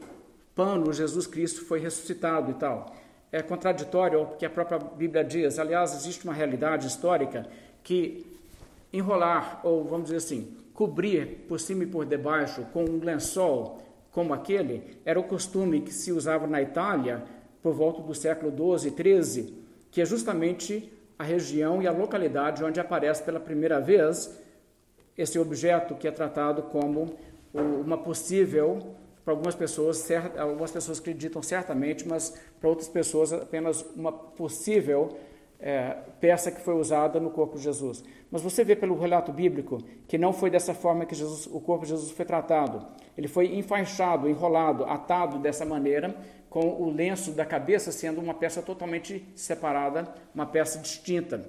pano 0.55 0.91
Jesus 0.91 1.27
Cristo 1.27 1.65
foi 1.65 1.79
ressuscitado 1.79 2.51
e 2.51 2.53
tal. 2.55 2.95
É 3.31 3.41
contraditório 3.41 4.19
ao 4.19 4.27
que 4.35 4.45
a 4.45 4.49
própria 4.49 4.79
Bíblia 4.79 5.23
diz. 5.23 5.59
Aliás, 5.59 5.93
existe 5.93 6.23
uma 6.23 6.33
realidade 6.33 6.87
histórica 6.87 7.47
que 7.83 8.25
enrolar, 8.91 9.61
ou 9.63 9.83
vamos 9.83 10.05
dizer 10.05 10.17
assim, 10.17 10.57
cobrir 10.73 11.45
por 11.47 11.59
cima 11.59 11.83
e 11.83 11.87
por 11.87 12.05
debaixo 12.05 12.63
com 12.73 12.83
um 12.83 12.99
lençol 13.03 13.81
como 14.11 14.33
aquele, 14.33 14.97
era 15.05 15.19
o 15.19 15.23
costume 15.23 15.81
que 15.81 15.93
se 15.93 16.11
usava 16.11 16.47
na 16.47 16.61
Itália 16.61 17.23
por 17.61 17.73
volta 17.73 18.01
do 18.01 18.15
século 18.15 18.51
12 18.51 18.87
e 18.87 18.91
13, 18.91 19.53
que 19.91 20.01
é 20.01 20.05
justamente 20.05 20.91
a 21.19 21.23
região 21.23 21.81
e 21.81 21.87
a 21.87 21.91
localidade 21.91 22.63
onde 22.63 22.79
aparece 22.79 23.21
pela 23.23 23.41
primeira 23.41 23.81
vez 23.81 24.39
esse 25.17 25.37
objeto 25.37 25.95
que 25.95 26.07
é 26.07 26.11
tratado 26.11 26.63
como 26.63 27.13
uma 27.53 27.97
possível, 27.97 28.95
para 29.25 29.33
algumas 29.33 29.53
pessoas, 29.53 30.09
algumas 30.37 30.71
pessoas 30.71 30.97
acreditam 30.99 31.41
certamente, 31.41 32.07
mas 32.07 32.39
para 32.59 32.69
outras 32.69 32.87
pessoas 32.87 33.33
apenas 33.33 33.85
uma 33.97 34.13
possível 34.13 35.09
é, 35.59 35.97
peça 36.21 36.49
que 36.49 36.61
foi 36.61 36.75
usada 36.75 37.19
no 37.19 37.31
corpo 37.31 37.57
de 37.57 37.63
Jesus. 37.63 38.01
Mas 38.31 38.41
você 38.41 38.63
vê 38.63 38.75
pelo 38.75 38.97
relato 38.97 39.33
bíblico 39.33 39.79
que 40.07 40.17
não 40.17 40.31
foi 40.31 40.49
dessa 40.49 40.73
forma 40.73 41.05
que 41.05 41.15
Jesus, 41.15 41.47
o 41.47 41.59
corpo 41.59 41.83
de 41.83 41.89
Jesus 41.89 42.11
foi 42.11 42.25
tratado. 42.25 42.85
Ele 43.17 43.27
foi 43.27 43.57
enfaixado, 43.57 44.29
enrolado, 44.29 44.85
atado 44.85 45.37
dessa 45.37 45.65
maneira, 45.65 46.15
com 46.49 46.81
o 46.81 46.91
lenço 46.91 47.31
da 47.31 47.45
cabeça 47.45 47.91
sendo 47.91 48.19
uma 48.19 48.33
peça 48.33 48.61
totalmente 48.61 49.25
separada, 49.35 50.07
uma 50.33 50.45
peça 50.45 50.79
distinta. 50.79 51.45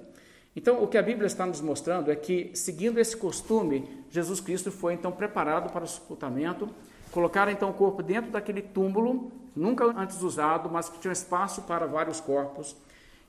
Então, 0.55 0.83
o 0.83 0.89
que 0.89 0.99
a 0.99 1.03
Bíblia 1.03 1.27
está 1.27 1.47
nos 1.47 1.61
mostrando 1.61 2.11
é 2.11 2.17
que, 2.17 2.51
seguindo 2.55 2.99
esse 2.99 3.17
costume, 3.17 3.89
Jesus 4.11 4.41
Cristo 4.41 4.71
foi 4.71 4.95
então 4.95 5.13
preparado 5.13 5.73
para 5.73 5.85
o 5.85 5.89
sepultamento, 5.89 6.69
colocaram 7.13 7.53
então 7.53 7.71
o 7.71 7.75
corpo 7.75 8.03
dentro 8.03 8.31
daquele 8.31 8.61
túmulo, 8.61 9.31
nunca 9.55 9.85
antes 9.85 10.23
usado, 10.23 10.69
mas 10.69 10.89
que 10.89 10.99
tinha 10.99 11.13
espaço 11.13 11.63
para 11.63 11.87
vários 11.87 12.21
corpos, 12.21 12.77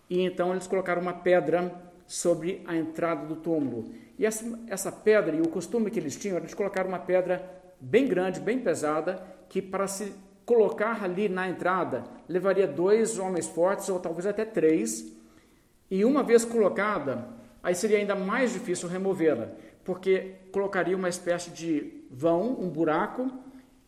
e 0.09 0.21
então 0.21 0.51
eles 0.51 0.67
colocaram 0.67 1.01
uma 1.01 1.13
pedra 1.13 1.73
sobre 2.07 2.61
a 2.65 2.75
entrada 2.75 3.25
do 3.25 3.35
túmulo. 3.35 3.91
E 4.19 4.25
essa, 4.25 4.59
essa 4.67 4.91
pedra, 4.91 5.35
e 5.35 5.41
o 5.41 5.47
costume 5.47 5.89
que 5.89 5.99
eles 5.99 6.15
tinham, 6.17 6.37
era 6.37 6.45
de 6.45 6.55
colocar 6.55 6.85
uma 6.85 6.99
pedra 6.99 7.49
bem 7.79 8.07
grande, 8.07 8.39
bem 8.39 8.59
pesada, 8.59 9.23
que 9.47 9.61
para 9.61 9.87
se 9.87 10.13
colocar 10.51 11.01
ali 11.01 11.29
na 11.29 11.47
entrada 11.47 12.03
levaria 12.27 12.67
dois 12.67 13.17
homens 13.17 13.47
fortes, 13.47 13.87
ou 13.87 14.01
talvez 14.01 14.27
até 14.27 14.43
três, 14.43 15.15
e 15.89 16.03
uma 16.03 16.23
vez 16.23 16.43
colocada, 16.43 17.25
aí 17.63 17.73
seria 17.73 17.97
ainda 17.97 18.15
mais 18.15 18.51
difícil 18.51 18.89
removê-la, 18.89 19.47
porque 19.85 20.35
colocaria 20.51 20.97
uma 20.97 21.07
espécie 21.07 21.51
de 21.51 22.03
vão, 22.11 22.51
um 22.59 22.67
buraco, 22.67 23.31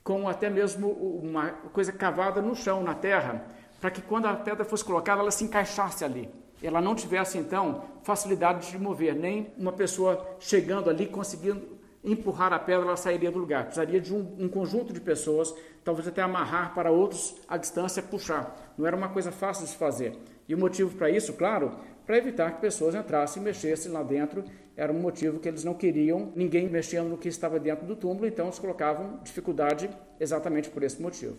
com 0.06 0.26
até 0.26 0.50
mesmo 0.50 0.90
uma 0.90 1.50
coisa 1.74 1.92
cavada 1.92 2.42
no 2.42 2.56
chão, 2.56 2.82
na 2.82 2.94
terra, 2.94 3.46
para 3.82 3.92
que 3.92 4.02
quando 4.02 4.28
a 4.28 4.34
pedra 4.34 4.64
fosse 4.64 4.86
colocada, 4.86 5.20
ela 5.20 5.32
se 5.32 5.44
encaixasse 5.44 6.06
ali. 6.06 6.30
Ela 6.62 6.80
não 6.80 6.96
tivesse, 6.96 7.38
então, 7.38 7.84
facilidade 8.04 8.72
de 8.72 8.80
mover, 8.80 9.16
nem 9.16 9.52
uma 9.58 9.74
pessoa 9.74 10.38
chegando 10.40 10.90
ali 10.90 11.08
conseguindo 11.08 11.62
empurrar 12.04 12.52
a 12.52 12.60
pedra, 12.60 12.86
ela 12.86 12.98
sairia 12.98 13.32
do 13.32 13.40
lugar. 13.40 13.64
Precisaria 13.66 14.00
de 14.00 14.14
um, 14.14 14.36
um 14.40 14.50
conjunto 14.50 14.92
de 14.92 15.00
pessoas, 15.00 15.54
talvez 15.84 16.08
até 16.08 16.22
amarrar 16.22 16.74
para 16.74 16.92
outros 16.92 17.36
à 17.48 17.58
distância 17.58 18.04
puxar. 18.04 18.74
Não 18.78 18.86
era 18.86 18.96
uma 18.96 19.10
coisa 19.10 19.32
fácil 19.32 19.66
de 19.66 19.72
se 19.72 19.78
fazer. 19.78 20.18
E 20.48 20.54
o 20.54 20.58
motivo 20.58 20.96
para 20.96 21.10
isso, 21.10 21.34
claro, 21.34 21.72
para 22.06 22.18
evitar 22.18 22.52
que 22.52 22.62
pessoas 22.62 22.96
entrassem 22.96 23.42
e 23.42 23.46
mexessem 23.46 23.92
lá 23.92 24.04
dentro. 24.04 24.44
Era 24.76 24.92
um 24.92 25.00
motivo 25.00 25.40
que 25.40 25.48
eles 25.48 25.64
não 25.64 25.74
queriam 25.74 26.32
ninguém 26.36 26.68
mexendo 26.68 27.08
no 27.08 27.18
que 27.18 27.30
estava 27.30 27.60
dentro 27.60 27.86
do 27.86 27.96
túmulo, 27.96 28.26
então 28.26 28.48
eles 28.48 28.60
colocavam 28.60 29.20
dificuldade 29.24 29.90
exatamente 30.20 30.70
por 30.70 30.84
esse 30.84 31.02
motivo. 31.02 31.38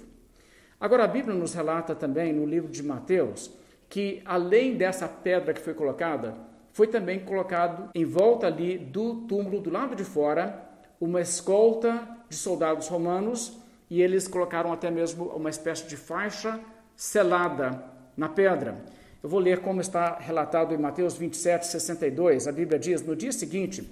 Agora, 0.81 1.05
a 1.05 1.09
Bíblia 1.09 1.35
nos 1.35 1.53
relata 1.53 1.95
também, 1.95 2.33
no 2.33 2.47
livro 2.47 2.71
de 2.71 2.83
Mateus, 2.83 3.51
que 3.89 4.23
além 4.25 4.77
dessa 4.77 5.09
pedra 5.09 5.53
que 5.53 5.61
foi 5.61 5.75
colocada, 5.75 6.37
foi 6.75 6.89
também 6.89 7.21
colocado 7.21 7.89
em 7.95 8.05
volta 8.05 8.49
ali 8.49 8.77
do 8.77 9.23
túmulo, 9.29 9.61
do 9.61 9.71
lado 9.71 9.95
de 9.95 10.03
fora, 10.03 10.69
uma 11.01 11.21
escolta 11.21 12.07
de 12.29 12.35
soldados 12.35 12.89
romanos 12.89 13.57
e 13.89 14.03
eles 14.03 14.27
colocaram 14.27 14.73
até 14.73 14.91
mesmo 14.91 15.27
uma 15.27 15.49
espécie 15.49 15.87
de 15.87 15.97
faixa 15.97 16.59
selada 16.97 17.81
na 18.17 18.29
pedra. 18.29 18.85
Eu 19.23 19.29
vou 19.29 19.39
ler 19.39 19.61
como 19.61 19.81
está 19.81 20.19
relatado 20.19 20.75
em 20.75 20.77
Mateus 20.77 21.15
27, 21.15 21.65
62. 21.69 22.49
A 22.49 22.53
Bíblia 22.53 22.77
diz: 22.77 23.01
No 23.03 23.15
dia 23.15 23.31
seguinte, 23.31 23.89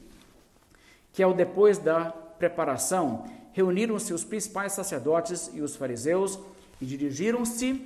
que 1.13 1.23
é 1.23 1.27
o 1.27 1.33
depois 1.33 1.79
da 1.79 2.07
preparação, 2.07 3.27
reuniram-se 3.53 4.13
os 4.13 4.25
principais 4.25 4.73
sacerdotes 4.73 5.53
e 5.55 5.61
os 5.61 5.77
fariseus 5.77 6.37
e 6.81 6.85
dirigiram-se 6.85 7.81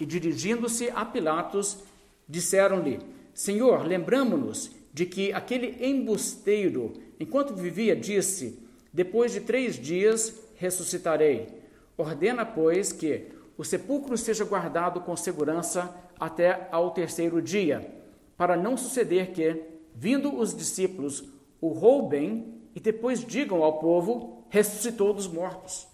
e 0.00 0.06
dirigindo-se 0.06 0.90
a 0.90 1.04
Pilatos, 1.04 1.80
disseram-lhe: 2.26 2.98
Senhor, 3.34 3.86
lembramo-nos 3.86 4.70
de 4.92 5.06
que 5.06 5.32
aquele 5.32 5.84
embusteiro, 5.84 6.92
enquanto 7.18 7.54
vivia, 7.54 7.96
disse: 7.96 8.58
Depois 8.92 9.32
de 9.32 9.40
três 9.40 9.76
dias 9.76 10.34
ressuscitarei. 10.56 11.48
Ordena, 11.96 12.44
pois, 12.44 12.92
que 12.92 13.28
o 13.56 13.64
sepulcro 13.64 14.16
seja 14.16 14.44
guardado 14.44 15.00
com 15.00 15.16
segurança 15.16 15.94
até 16.18 16.68
ao 16.70 16.90
terceiro 16.90 17.40
dia, 17.40 17.90
para 18.36 18.56
não 18.56 18.76
suceder 18.76 19.32
que, 19.32 19.62
vindo 19.94 20.34
os 20.36 20.54
discípulos, 20.54 21.24
o 21.60 21.68
roubem 21.68 22.60
e 22.74 22.80
depois 22.80 23.24
digam 23.24 23.62
ao 23.62 23.78
povo: 23.78 24.44
ressuscitou 24.50 25.12
dos 25.14 25.26
mortos. 25.26 25.86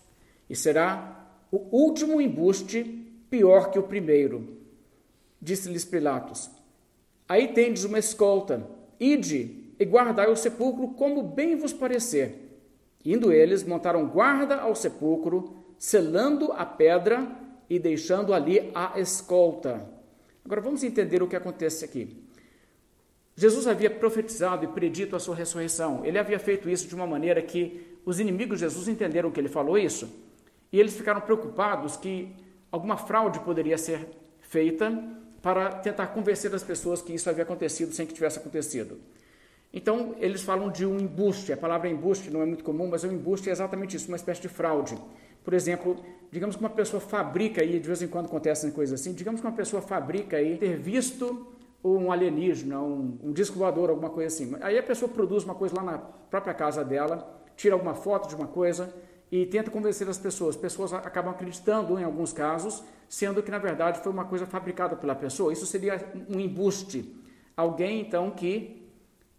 E 0.50 0.56
será 0.56 1.26
o 1.52 1.58
último 1.76 2.20
embuste 2.20 2.84
pior 3.30 3.70
que 3.70 3.78
o 3.78 3.84
primeiro. 3.84 4.58
Disse-lhes 5.40 5.84
Pilatos: 5.84 6.50
Aí 7.28 7.48
tendes 7.48 7.84
uma 7.84 7.98
escolta, 7.98 8.66
ide 8.98 9.74
e 9.78 9.84
guardai 9.84 10.30
o 10.30 10.36
sepulcro 10.36 10.88
como 10.88 11.22
bem 11.22 11.56
vos 11.56 11.72
parecer. 11.72 12.48
Indo 13.04 13.32
eles, 13.32 13.62
montaram 13.62 14.06
guarda 14.08 14.56
ao 14.56 14.74
sepulcro, 14.74 15.56
selando 15.78 16.52
a 16.52 16.64
pedra 16.64 17.30
e 17.68 17.78
deixando 17.78 18.32
ali 18.32 18.70
a 18.74 18.98
escolta. 18.98 19.86
Agora 20.44 20.60
vamos 20.60 20.82
entender 20.82 21.22
o 21.22 21.28
que 21.28 21.36
acontece 21.36 21.84
aqui. 21.84 22.24
Jesus 23.36 23.68
havia 23.68 23.90
profetizado 23.90 24.64
e 24.64 24.68
predito 24.68 25.14
a 25.14 25.20
sua 25.20 25.36
ressurreição. 25.36 26.04
Ele 26.04 26.18
havia 26.18 26.38
feito 26.38 26.68
isso 26.68 26.88
de 26.88 26.94
uma 26.94 27.06
maneira 27.06 27.40
que 27.40 27.98
os 28.04 28.18
inimigos 28.18 28.58
de 28.58 28.64
Jesus 28.64 28.88
entenderam 28.88 29.30
que 29.30 29.38
ele 29.38 29.48
falou 29.48 29.78
isso 29.78 30.08
e 30.72 30.80
eles 30.80 30.96
ficaram 30.96 31.20
preocupados 31.20 31.96
que 31.96 32.34
alguma 32.70 32.96
fraude 32.96 33.40
poderia 33.40 33.78
ser 33.78 34.08
feita 34.40 34.90
para 35.42 35.70
tentar 35.70 36.08
convencer 36.08 36.54
as 36.54 36.62
pessoas 36.62 37.00
que 37.00 37.12
isso 37.12 37.28
havia 37.30 37.44
acontecido 37.44 37.92
sem 37.92 38.06
que 38.06 38.12
tivesse 38.12 38.38
acontecido. 38.38 38.98
Então, 39.72 40.14
eles 40.18 40.42
falam 40.42 40.70
de 40.70 40.86
um 40.86 40.98
embuste. 40.98 41.52
A 41.52 41.56
palavra 41.56 41.88
embuste 41.88 42.30
não 42.30 42.42
é 42.42 42.46
muito 42.46 42.64
comum, 42.64 42.88
mas 42.88 43.04
o 43.04 43.06
embuste 43.06 43.48
é 43.48 43.52
exatamente 43.52 43.96
isso, 43.96 44.08
uma 44.08 44.16
espécie 44.16 44.40
de 44.40 44.48
fraude. 44.48 44.98
Por 45.44 45.54
exemplo, 45.54 45.96
digamos 46.30 46.56
que 46.56 46.62
uma 46.62 46.70
pessoa 46.70 47.00
fabrica 47.00 47.60
aí, 47.60 47.78
de 47.78 47.86
vez 47.86 48.02
em 48.02 48.08
quando 48.08 48.26
acontecem 48.26 48.70
coisas 48.70 49.00
assim, 49.00 49.12
digamos 49.12 49.40
que 49.40 49.46
uma 49.46 49.52
pessoa 49.52 49.80
fabrica 49.80 50.36
aí 50.36 50.56
ter 50.56 50.76
visto 50.76 51.46
um 51.84 52.10
alienígena, 52.10 52.80
um, 52.80 53.18
um 53.22 53.32
disco 53.32 53.58
voador, 53.58 53.90
alguma 53.90 54.10
coisa 54.10 54.34
assim. 54.34 54.56
Aí 54.60 54.78
a 54.78 54.82
pessoa 54.82 55.08
produz 55.08 55.44
uma 55.44 55.54
coisa 55.54 55.76
lá 55.76 55.82
na 55.82 55.98
própria 55.98 56.52
casa 56.52 56.84
dela, 56.84 57.42
tira 57.56 57.74
alguma 57.74 57.94
foto 57.94 58.28
de 58.28 58.34
uma 58.34 58.46
coisa 58.46 58.92
e 59.30 59.46
tenta 59.46 59.70
convencer 59.70 60.08
as 60.08 60.18
pessoas. 60.18 60.56
Pessoas 60.56 60.92
acabam 60.92 61.32
acreditando 61.32 61.98
em 61.98 62.04
alguns 62.04 62.32
casos, 62.32 62.82
sendo 63.08 63.42
que 63.42 63.50
na 63.50 63.58
verdade 63.58 64.02
foi 64.02 64.10
uma 64.12 64.24
coisa 64.24 64.46
fabricada 64.46 64.96
pela 64.96 65.14
pessoa. 65.14 65.52
Isso 65.52 65.66
seria 65.66 66.12
um 66.28 66.40
embuste. 66.40 67.14
Alguém 67.56 68.00
então 68.00 68.30
que 68.30 68.82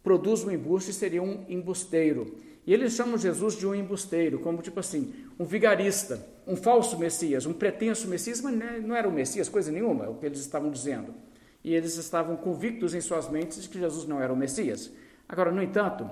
produz 0.03 0.43
um 0.43 0.51
embuste 0.51 0.93
seria 0.93 1.21
um 1.21 1.45
embusteiro. 1.49 2.37
E 2.65 2.73
eles 2.73 2.93
chamam 2.93 3.17
Jesus 3.17 3.55
de 3.57 3.65
um 3.65 3.73
embusteiro, 3.73 4.39
como 4.39 4.61
tipo 4.61 4.79
assim, 4.79 5.13
um 5.39 5.45
vigarista, 5.45 6.23
um 6.45 6.55
falso 6.55 6.99
Messias, 6.99 7.45
um 7.45 7.53
pretenso 7.53 8.07
Messias, 8.07 8.41
mas 8.41 8.55
não 8.83 8.95
era 8.95 9.07
o 9.07 9.11
Messias, 9.11 9.49
coisa 9.49 9.71
nenhuma, 9.71 10.05
é 10.05 10.07
o 10.07 10.15
que 10.15 10.25
eles 10.25 10.39
estavam 10.39 10.69
dizendo. 10.69 11.13
E 11.63 11.73
eles 11.73 11.97
estavam 11.97 12.35
convictos 12.35 12.93
em 12.93 13.01
suas 13.01 13.27
mentes 13.27 13.63
de 13.63 13.69
que 13.69 13.79
Jesus 13.79 14.07
não 14.07 14.21
era 14.21 14.31
o 14.31 14.37
Messias. 14.37 14.91
Agora, 15.27 15.51
no 15.51 15.63
entanto, 15.63 16.07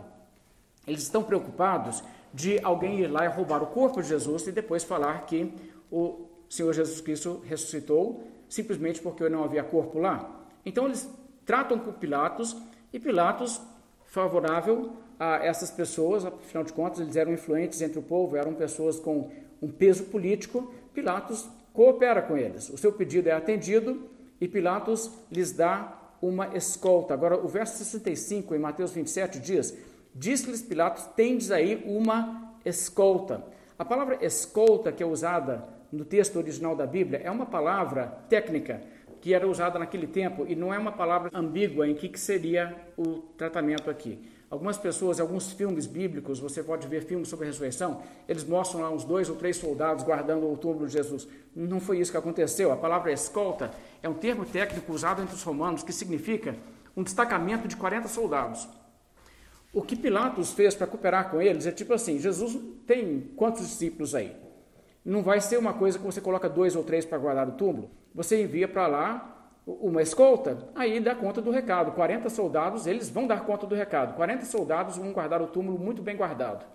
eles 0.88 1.04
estão 1.04 1.24
preocupados 1.24 2.04
de 2.34 2.60
alguém 2.64 3.00
ir 3.00 3.08
lá 3.08 3.26
e 3.26 3.28
roubar 3.28 3.64
o 3.64 3.68
corpo 3.68 4.02
de 4.02 4.08
Jesus 4.08 4.48
e 4.48 4.52
depois 4.52 4.84
falar 4.84 5.26
que 5.26 5.54
o 5.92 6.28
Senhor 6.50 6.74
Jesus 6.74 7.02
Cristo 7.02 7.42
ressuscitou 7.46 8.24
simplesmente 8.50 9.02
porque 9.02 9.28
não 9.30 9.44
havia 9.44 9.64
corpo 9.64 10.00
lá. 10.00 10.46
Então 10.66 10.86
eles 10.86 11.10
tratam 11.46 11.80
com 11.80 11.92
Pilatos 11.92 12.56
e 12.94 13.00
Pilatos, 13.00 13.62
favorável, 14.06 14.94
a 15.20 15.38
essas 15.44 15.72
pessoas, 15.72 16.26
afinal 16.26 16.64
de 16.64 16.72
contas, 16.72 17.00
eles 17.00 17.16
eram 17.16 17.34
influentes 17.34 17.82
entre 17.82 17.98
o 17.98 18.04
povo, 18.04 18.36
eram 18.36 18.54
pessoas 18.54 19.00
com 19.00 19.32
um 19.62 19.72
peso 19.72 20.06
político. 20.06 20.72
Pilatos 20.94 21.48
coopera 21.74 22.22
com 22.22 22.38
eles. 22.38 22.70
O 22.70 22.78
seu 22.78 22.92
pedido 22.94 23.28
é 23.28 23.32
atendido 23.32 24.10
e 24.40 24.48
Pilatos 24.48 25.12
lhes 25.32 25.52
dá 25.52 25.98
uma 26.22 26.56
escolta. 26.56 27.14
Agora, 27.14 27.38
o 27.38 27.48
verso 27.48 27.78
65 27.78 28.54
em 28.54 28.60
Mateus 28.60 28.92
27 28.92 29.40
diz: 29.40 29.76
Disse-lhes 30.14 30.62
Pilatos: 30.62 31.06
Tendes 31.16 31.52
aí 31.52 31.84
uma 31.86 32.54
escolta. 32.66 33.44
A 33.78 33.86
palavra 33.86 34.18
escolta, 34.26 34.92
que 34.92 35.04
é 35.04 35.06
usada 35.06 35.64
no 35.92 36.04
texto 36.04 36.36
original 36.38 36.76
da 36.76 36.86
Bíblia, 36.86 37.22
é 37.24 37.32
uma 37.32 37.46
palavra 37.46 38.08
técnica 38.28 38.82
que 39.22 39.34
era 39.34 39.48
usada 39.48 39.80
naquele 39.80 40.08
tempo 40.08 40.46
e 40.48 40.56
não 40.56 40.74
é 40.74 40.78
uma 40.78 40.92
palavra 40.92 41.30
ambígua 41.34 41.88
em 41.88 41.96
que, 41.96 42.08
que 42.10 42.20
seria 42.20 42.76
o 42.98 43.20
tratamento 43.38 43.90
aqui. 43.90 44.20
Algumas 44.50 44.78
pessoas, 44.78 45.20
alguns 45.20 45.52
filmes 45.52 45.86
bíblicos, 45.86 46.40
você 46.40 46.64
pode 46.64 46.88
ver 46.88 47.04
filmes 47.04 47.28
sobre 47.28 47.46
a 47.46 47.50
ressurreição, 47.50 48.02
eles 48.30 48.46
mostram 48.46 48.82
lá 48.82 48.90
uns 48.90 49.04
dois 49.04 49.30
ou 49.30 49.36
três 49.36 49.58
soldados 49.58 50.06
guardando 50.06 50.50
o 50.50 50.56
túmulo 50.56 50.88
de 50.88 50.94
Jesus. 50.94 51.28
Não 51.54 51.82
foi 51.82 52.00
isso 52.00 52.12
que 52.12 52.18
aconteceu. 52.18 52.72
A 52.72 52.78
palavra 52.78 53.12
escolta 53.12 53.72
é 54.02 54.08
um 54.08 54.14
termo 54.14 54.46
técnico 54.46 54.94
usado 54.94 55.22
entre 55.22 55.36
os 55.36 55.44
romanos 55.44 55.84
que 55.84 55.92
significa 55.92 56.56
um 56.96 57.04
destacamento 57.04 57.68
de 57.68 57.76
40 57.76 58.08
soldados. 58.08 58.70
O 59.78 59.84
que 59.84 59.96
Pilatos 59.96 60.54
fez 60.54 60.74
para 60.74 60.88
cooperar 60.88 61.30
com 61.30 61.40
eles 61.40 61.68
é 61.68 61.72
tipo 61.72 61.94
assim: 61.94 62.18
Jesus 62.18 62.58
tem 62.88 63.32
quantos 63.36 63.62
discípulos 63.62 64.16
aí? 64.16 64.36
Não 65.06 65.22
vai 65.22 65.40
ser 65.40 65.56
uma 65.60 65.72
coisa 65.72 66.00
que 66.00 66.04
você 66.04 66.20
coloca 66.20 66.50
dois 66.50 66.76
ou 66.76 66.84
três 66.84 67.06
para 67.06 67.20
guardar 67.20 67.48
o 67.48 67.52
túmulo. 67.52 67.92
Você 68.12 68.42
envia 68.42 68.68
para 68.68 68.88
lá 68.88 69.54
uma 69.68 70.02
escolta, 70.02 70.58
aí 70.74 71.00
dá 71.00 71.14
conta 71.14 71.44
do 71.44 71.52
recado. 71.52 71.92
40 71.92 72.28
soldados, 72.28 72.88
eles 72.88 73.08
vão 73.08 73.28
dar 73.28 73.46
conta 73.46 73.68
do 73.68 73.76
recado. 73.76 74.16
40 74.16 74.46
soldados 74.46 74.98
vão 74.98 75.14
guardar 75.14 75.44
o 75.44 75.48
túmulo 75.48 75.78
muito 75.78 76.02
bem 76.02 76.18
guardado. 76.18 76.66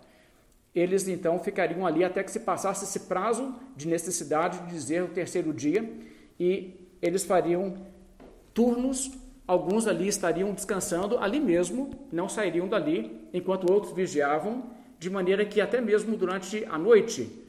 Eles 0.73 1.09
então 1.09 1.41
ficariam 1.41 1.85
ali 1.85 2.05
até 2.05 2.23
que 2.23 2.31
se 2.31 2.39
passasse 2.39 2.85
esse 2.85 3.01
prazo 3.09 3.53
de 3.77 3.89
necessidade 3.89 4.61
de 4.61 4.71
dizer 4.71 5.03
o 5.03 5.09
terceiro 5.09 5.53
dia 5.53 5.93
e 6.39 6.89
eles 7.03 7.25
fariam 7.25 7.75
turnos. 8.55 9.11
Alguns 9.47 9.87
ali 9.87 10.09
estariam 10.09 10.53
descansando 10.53 11.19
ali 11.19 11.41
mesmo, 11.41 11.91
não 12.13 12.29
sairiam 12.29 12.69
dali, 12.69 13.29
enquanto 13.33 13.71
outros 13.71 13.93
vigiavam, 13.93 14.71
de 14.99 15.11
maneira 15.11 15.45
que 15.45 15.61
até 15.61 15.81
mesmo 15.81 16.17
durante 16.17 16.65
a 16.67 16.79
noite 16.79 17.45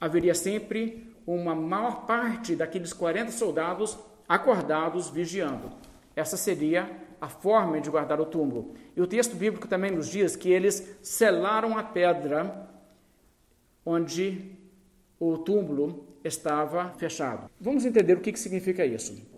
haveria 0.00 0.34
sempre 0.34 1.12
uma 1.26 1.54
maior 1.54 2.06
parte 2.06 2.54
daqueles 2.54 2.92
40 2.92 3.32
soldados 3.32 3.98
acordados 4.28 5.10
vigiando. 5.10 5.70
Essa 6.14 6.36
seria 6.36 6.88
a 7.20 7.28
forma 7.28 7.80
de 7.80 7.90
guardar 7.90 8.20
o 8.20 8.24
túmulo. 8.24 8.74
E 8.96 9.00
o 9.00 9.06
texto 9.06 9.36
bíblico 9.36 9.68
também 9.68 9.90
nos 9.90 10.08
diz 10.08 10.36
que 10.36 10.50
eles 10.50 10.96
selaram 11.02 11.76
a 11.76 11.82
pedra 11.82 12.68
onde 13.84 14.56
o 15.18 15.36
túmulo 15.38 16.06
estava 16.24 16.90
fechado. 16.96 17.50
Vamos 17.60 17.84
entender 17.84 18.16
o 18.16 18.20
que, 18.20 18.32
que 18.32 18.38
significa 18.38 18.86
isso. 18.86 19.29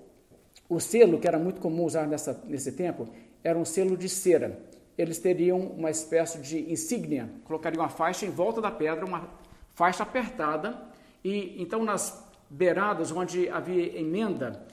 O 0.73 0.81
selo, 0.81 1.19
que 1.19 1.29
era 1.29 1.39
muito 1.39 1.61
comum 1.61 1.85
usar 1.85 2.07
nessa, 2.07 2.43
nesse 2.47 2.73
tempo, 2.73 3.07
era 3.45 3.59
um 3.59 3.65
selo 3.65 3.95
de 3.95 4.09
cera. 4.09 4.59
Eles 4.97 5.19
teriam 5.19 5.61
uma 5.61 5.91
espécie 5.91 6.39
de 6.39 6.73
insígnia, 6.73 7.29
colocariam 7.45 7.83
uma 7.83 7.91
faixa 7.91 8.25
em 8.25 8.31
volta 8.31 8.59
da 8.59 8.71
pedra, 8.71 9.05
uma 9.05 9.29
faixa 9.75 10.03
apertada, 10.03 10.83
e 11.23 11.63
então 11.63 11.85
nas 11.85 12.27
beiradas 12.49 13.13
onde 13.13 13.51
havia 13.51 14.01
emenda, 14.01 14.67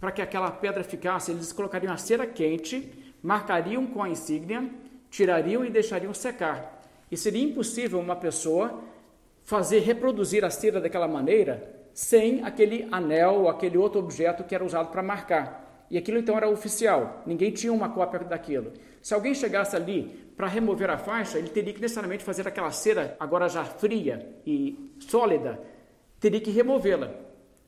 para 0.00 0.10
que 0.10 0.22
aquela 0.22 0.50
pedra 0.50 0.82
ficasse, 0.82 1.32
eles 1.32 1.52
colocariam 1.52 1.92
a 1.92 1.98
cera 1.98 2.26
quente, 2.26 2.90
marcariam 3.22 3.86
com 3.86 4.02
a 4.02 4.08
insígnia, 4.08 4.70
tirariam 5.10 5.66
e 5.66 5.68
deixariam 5.68 6.14
secar. 6.14 6.82
E 7.10 7.16
seria 7.18 7.44
impossível 7.44 8.00
uma 8.00 8.16
pessoa 8.16 8.82
fazer 9.42 9.80
reproduzir 9.80 10.46
a 10.46 10.50
cera 10.50 10.80
daquela 10.80 11.06
maneira 11.06 11.81
sem 11.94 12.42
aquele 12.44 12.88
anel 12.90 13.34
ou 13.34 13.48
aquele 13.48 13.76
outro 13.76 14.00
objeto 14.00 14.44
que 14.44 14.54
era 14.54 14.64
usado 14.64 14.90
para 14.90 15.02
marcar. 15.02 15.86
E 15.90 15.98
aquilo 15.98 16.18
então 16.18 16.36
era 16.36 16.48
oficial, 16.48 17.22
ninguém 17.26 17.50
tinha 17.50 17.72
uma 17.72 17.90
cópia 17.90 18.20
daquilo. 18.20 18.72
Se 19.02 19.12
alguém 19.12 19.34
chegasse 19.34 19.76
ali 19.76 20.04
para 20.36 20.46
remover 20.46 20.88
a 20.88 20.96
faixa, 20.96 21.38
ele 21.38 21.50
teria 21.50 21.72
que 21.74 21.80
necessariamente 21.80 22.24
fazer 22.24 22.48
aquela 22.48 22.70
cera, 22.70 23.14
agora 23.20 23.48
já 23.48 23.62
fria 23.64 24.26
e 24.46 24.90
sólida, 25.00 25.60
teria 26.18 26.40
que 26.40 26.50
removê-la. 26.50 27.10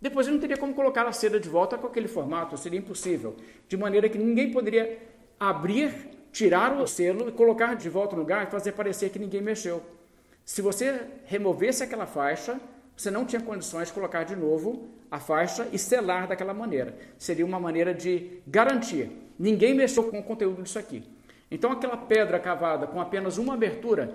Depois 0.01 0.27
ele 0.27 0.37
não 0.37 0.41
teria 0.41 0.57
como 0.57 0.75
colocar 0.75 1.07
a 1.07 1.13
cera 1.13 1.39
de 1.39 1.49
volta 1.49 1.77
com 1.77 1.87
aquele 1.87 2.09
formato, 2.09 2.57
seria 2.57 2.79
impossível. 2.79 3.37
De 3.69 3.77
maneira 3.77 4.09
que 4.09 4.17
ninguém 4.17 4.51
poderia 4.51 4.99
abrir, 5.39 5.93
tirar 6.33 6.81
o 6.81 6.87
selo 6.87 7.29
e 7.29 7.33
colocar 7.33 7.75
de 7.75 7.89
volta 7.89 8.15
no 8.15 8.23
lugar 8.23 8.47
e 8.47 8.51
fazer 8.51 8.73
parecer 8.73 9.11
que 9.11 9.19
ninguém 9.19 9.43
mexeu. 9.43 9.83
Se 10.45 10.63
você 10.63 11.01
removesse 11.25 11.83
aquela 11.83 12.07
faixa, 12.07 12.61
você 12.97 13.11
não 13.11 13.25
tinha 13.25 13.43
condições 13.43 13.89
de 13.89 13.95
colocar 13.95 14.25
de 14.25 14.37
novo 14.37 14.89
a 15.11 15.19
faixa 15.19 15.69
e 15.73 15.79
selar 15.79 16.27
daquela 16.27 16.55
maneira. 16.55 16.97
Seria 17.19 17.45
uma 17.45 17.61
maneira 17.61 17.95
de 17.95 18.41
garantir. 18.47 19.11
Ninguém 19.39 19.75
mexeu 19.75 20.05
com 20.05 20.19
o 20.19 20.23
conteúdo 20.23 20.63
disso 20.63 20.79
aqui. 20.79 21.05
Então, 21.51 21.71
aquela 21.71 21.97
pedra 21.97 22.39
cavada 22.39 22.87
com 22.87 23.01
apenas 23.01 23.39
uma 23.39 23.55
abertura, 23.55 24.15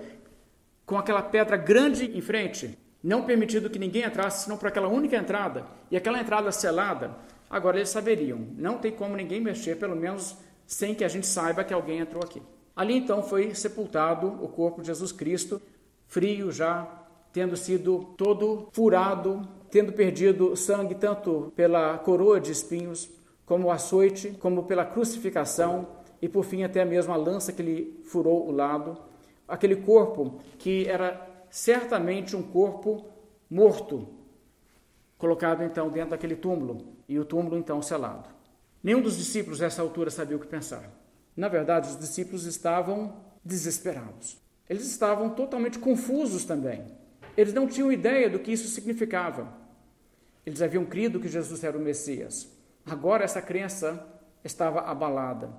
com 0.84 0.98
aquela 0.98 1.22
pedra 1.22 1.56
grande 1.56 2.16
em 2.16 2.20
frente, 2.20 2.76
não 3.02 3.24
permitido 3.24 3.70
que 3.70 3.78
ninguém 3.78 4.02
entrasse 4.02 4.44
senão 4.44 4.58
por 4.58 4.68
aquela 4.68 4.88
única 4.88 5.16
entrada, 5.16 5.64
e 5.90 5.96
aquela 5.96 6.20
entrada 6.20 6.52
selada, 6.52 7.16
agora 7.48 7.78
eles 7.78 7.88
saberiam, 7.88 8.46
não 8.56 8.78
tem 8.78 8.92
como 8.92 9.16
ninguém 9.16 9.40
mexer, 9.40 9.76
pelo 9.76 9.96
menos 9.96 10.36
sem 10.66 10.94
que 10.94 11.04
a 11.04 11.08
gente 11.08 11.26
saiba 11.26 11.64
que 11.64 11.72
alguém 11.72 12.00
entrou 12.00 12.22
aqui. 12.22 12.42
Ali 12.76 12.96
então 12.96 13.22
foi 13.22 13.54
sepultado 13.54 14.26
o 14.44 14.48
corpo 14.48 14.80
de 14.80 14.88
Jesus 14.88 15.12
Cristo, 15.12 15.60
frio 16.06 16.52
já, 16.52 16.99
tendo 17.32 17.56
sido 17.56 18.14
todo 18.16 18.68
furado, 18.72 19.46
tendo 19.70 19.92
perdido 19.92 20.56
sangue 20.56 20.94
tanto 20.94 21.52
pela 21.54 21.98
coroa 21.98 22.40
de 22.40 22.50
espinhos, 22.50 23.08
como 23.46 23.68
o 23.68 23.70
açoite, 23.70 24.30
como 24.40 24.64
pela 24.64 24.84
crucificação, 24.84 25.88
e 26.22 26.28
por 26.28 26.44
fim 26.44 26.62
até 26.62 26.84
mesmo 26.84 27.12
a 27.12 27.16
lança 27.16 27.52
que 27.52 27.62
lhe 27.62 28.00
furou 28.04 28.46
o 28.46 28.52
lado, 28.52 28.96
aquele 29.48 29.76
corpo 29.76 30.38
que 30.58 30.86
era 30.86 31.28
certamente 31.50 32.36
um 32.36 32.42
corpo 32.42 33.06
morto, 33.48 34.08
colocado 35.18 35.62
então 35.64 35.88
dentro 35.88 36.10
daquele 36.10 36.36
túmulo, 36.36 36.78
e 37.08 37.18
o 37.18 37.24
túmulo 37.24 37.56
então 37.56 37.82
selado. 37.82 38.28
Nenhum 38.82 39.02
dos 39.02 39.16
discípulos 39.16 39.60
nessa 39.60 39.82
altura 39.82 40.10
sabia 40.10 40.36
o 40.36 40.40
que 40.40 40.46
pensar. 40.46 40.90
Na 41.36 41.48
verdade, 41.48 41.88
os 41.88 41.98
discípulos 41.98 42.44
estavam 42.44 43.16
desesperados. 43.44 44.38
Eles 44.68 44.86
estavam 44.86 45.30
totalmente 45.30 45.78
confusos 45.78 46.44
também. 46.44 46.84
Eles 47.36 47.54
não 47.54 47.66
tinham 47.66 47.92
ideia 47.92 48.28
do 48.28 48.38
que 48.38 48.52
isso 48.52 48.68
significava. 48.68 49.52
Eles 50.44 50.62
haviam 50.62 50.84
crido 50.84 51.20
que 51.20 51.28
Jesus 51.28 51.62
era 51.62 51.76
o 51.76 51.80
Messias. 51.80 52.48
Agora 52.84 53.24
essa 53.24 53.42
crença 53.42 54.06
estava 54.44 54.80
abalada. 54.80 55.50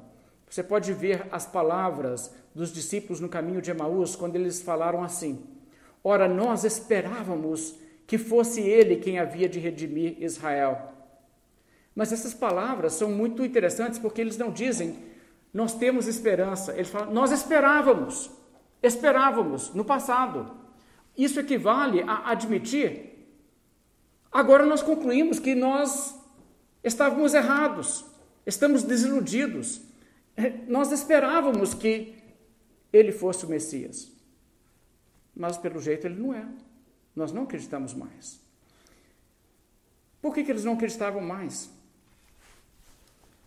Você 0.50 0.62
pode 0.64 0.92
ver 0.94 1.28
as 1.32 1.46
palavras 1.46 2.34
dos 2.54 2.74
discípulos 2.74 3.20
no 3.20 3.30
caminho 3.30 3.62
de 3.62 3.72
Emaús 3.72 4.16
quando 4.16 4.36
eles 4.36 4.62
falaram 4.62 5.04
assim: 5.04 5.46
Ora, 6.04 6.28
nós 6.28 6.64
esperávamos 6.64 7.76
que 8.06 8.18
fosse 8.18 8.60
ele 8.62 8.98
quem 8.98 9.20
havia 9.20 9.48
de 9.48 9.60
redimir 9.60 10.22
Israel. 10.22 10.92
Mas 11.96 12.12
essas 12.12 12.34
palavras 12.34 12.94
são 12.94 13.10
muito 13.10 13.46
interessantes 13.46 14.00
porque 14.00 14.20
eles 14.20 14.38
não 14.38 14.52
dizem 14.52 15.12
nós 15.54 15.74
temos 15.74 16.08
esperança, 16.08 16.74
eles 16.74 16.90
falam 16.90 17.14
nós 17.14 17.32
esperávamos, 17.32 18.32
esperávamos 18.82 19.74
no 19.74 19.84
passado. 19.84 20.61
Isso 21.18 21.40
equivale 21.40 22.02
a 22.04 22.32
admitir. 22.32 23.12
Agora 24.32 24.66
nós 24.66 24.82
concluímos 24.82 25.40
que 25.40 25.54
nós 25.54 26.16
estávamos 26.84 27.34
errados, 27.34 28.06
estamos 28.46 28.84
desiludidos, 28.84 29.82
é, 30.36 30.50
nós 30.68 30.92
esperávamos 30.92 31.74
que 31.74 32.16
ele 32.92 33.12
fosse 33.12 33.46
o 33.46 33.50
Messias, 33.50 34.12
mas 35.36 35.58
pelo 35.58 35.82
jeito 35.82 36.08
ele 36.08 36.20
não 36.20 36.34
é. 36.34 36.46
Nós 37.16 37.32
não 37.32 37.44
acreditamos 37.44 37.94
mais. 37.94 38.40
Por 40.22 40.34
que, 40.34 40.44
que 40.44 40.52
eles 40.52 40.64
não 40.64 40.74
acreditavam 40.74 41.22
mais? 41.22 41.70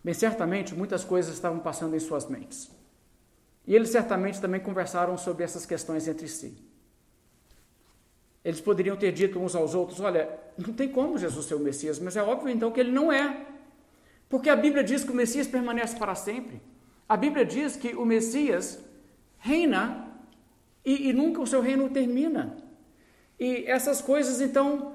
Bem, 0.03 0.13
certamente 0.13 0.75
muitas 0.75 1.03
coisas 1.03 1.33
estavam 1.33 1.59
passando 1.59 1.95
em 1.95 1.99
suas 1.99 2.27
mentes. 2.27 2.69
E 3.65 3.73
eles 3.73 3.89
certamente 3.89 4.39
também 4.39 4.61
conversaram 4.61 5.17
sobre 5.17 5.43
essas 5.43 5.65
questões 5.65 6.07
entre 6.07 6.27
si. 6.27 6.55
Eles 8.45 8.61
poderiam 8.61 8.95
ter 8.95 9.11
dito 9.11 9.39
uns 9.39 9.55
aos 9.55 9.73
outros: 9.73 9.99
olha, 9.99 10.29
não 10.55 10.71
tem 10.71 10.87
como 10.87 11.17
Jesus 11.17 11.47
ser 11.47 11.55
o 11.55 11.59
Messias, 11.59 11.99
mas 11.99 12.15
é 12.15 12.21
óbvio 12.21 12.49
então 12.49 12.71
que 12.71 12.79
ele 12.79 12.91
não 12.91 13.11
é. 13.11 13.45
Porque 14.29 14.51
a 14.51 14.55
Bíblia 14.55 14.83
diz 14.83 15.03
que 15.03 15.11
o 15.11 15.15
Messias 15.15 15.47
permanece 15.47 15.97
para 15.97 16.13
sempre. 16.13 16.61
A 17.09 17.17
Bíblia 17.17 17.43
diz 17.43 17.75
que 17.75 17.95
o 17.95 18.05
Messias 18.05 18.79
reina 19.39 20.07
e, 20.85 21.09
e 21.09 21.13
nunca 21.13 21.41
o 21.41 21.47
seu 21.47 21.59
reino 21.59 21.89
termina. 21.89 22.55
E 23.39 23.65
essas 23.65 23.99
coisas, 23.99 24.39
então, 24.39 24.93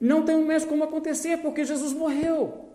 não 0.00 0.22
tem 0.22 0.42
mesmo 0.42 0.70
como 0.70 0.84
acontecer, 0.84 1.38
porque 1.38 1.64
Jesus 1.64 1.92
morreu. 1.92 2.70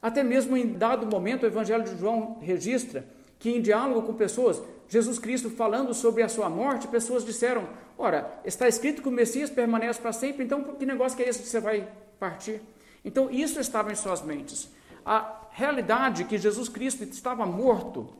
Até 0.00 0.22
mesmo 0.22 0.56
em 0.56 0.74
dado 0.74 1.06
momento, 1.06 1.42
o 1.42 1.46
Evangelho 1.46 1.84
de 1.84 1.96
João 1.96 2.38
registra 2.40 3.06
que, 3.38 3.50
em 3.50 3.60
diálogo 3.60 4.02
com 4.02 4.14
pessoas, 4.14 4.62
Jesus 4.88 5.18
Cristo 5.18 5.50
falando 5.50 5.92
sobre 5.92 6.22
a 6.22 6.28
sua 6.28 6.48
morte, 6.48 6.88
pessoas 6.88 7.24
disseram: 7.24 7.68
Ora, 7.96 8.40
está 8.44 8.66
escrito 8.66 9.02
que 9.02 9.08
o 9.08 9.12
Messias 9.12 9.50
permanece 9.50 10.00
para 10.00 10.12
sempre, 10.12 10.44
então 10.44 10.62
que 10.62 10.86
negócio 10.86 11.16
que 11.16 11.22
é 11.22 11.28
esse 11.28 11.42
que 11.42 11.48
você 11.48 11.60
vai 11.60 11.88
partir? 12.18 12.60
Então, 13.04 13.30
isso 13.30 13.60
estava 13.60 13.92
em 13.92 13.94
suas 13.94 14.22
mentes. 14.22 14.70
A 15.04 15.46
realidade 15.50 16.24
que 16.24 16.36
Jesus 16.36 16.68
Cristo 16.68 17.04
estava 17.04 17.46
morto 17.46 18.12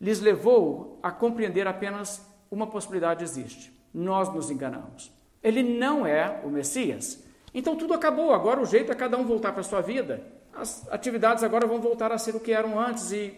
lhes 0.00 0.20
levou 0.20 0.98
a 1.02 1.10
compreender 1.10 1.66
apenas 1.66 2.20
uma 2.50 2.66
possibilidade 2.66 3.24
existe. 3.24 3.72
Nós 3.92 4.32
nos 4.32 4.50
enganamos. 4.50 5.10
Ele 5.42 5.62
não 5.62 6.06
é 6.06 6.40
o 6.44 6.48
Messias. 6.48 7.24
Então 7.54 7.76
tudo 7.76 7.94
acabou. 7.94 8.34
Agora 8.34 8.60
o 8.60 8.66
jeito 8.66 8.92
é 8.92 8.94
cada 8.94 9.16
um 9.16 9.24
voltar 9.24 9.52
para 9.52 9.62
a 9.62 9.64
sua 9.64 9.80
vida. 9.80 10.22
As 10.52 10.86
atividades 10.90 11.42
agora 11.42 11.66
vão 11.66 11.80
voltar 11.80 12.12
a 12.12 12.18
ser 12.18 12.36
o 12.36 12.40
que 12.40 12.52
eram 12.52 12.78
antes 12.78 13.12
e 13.12 13.34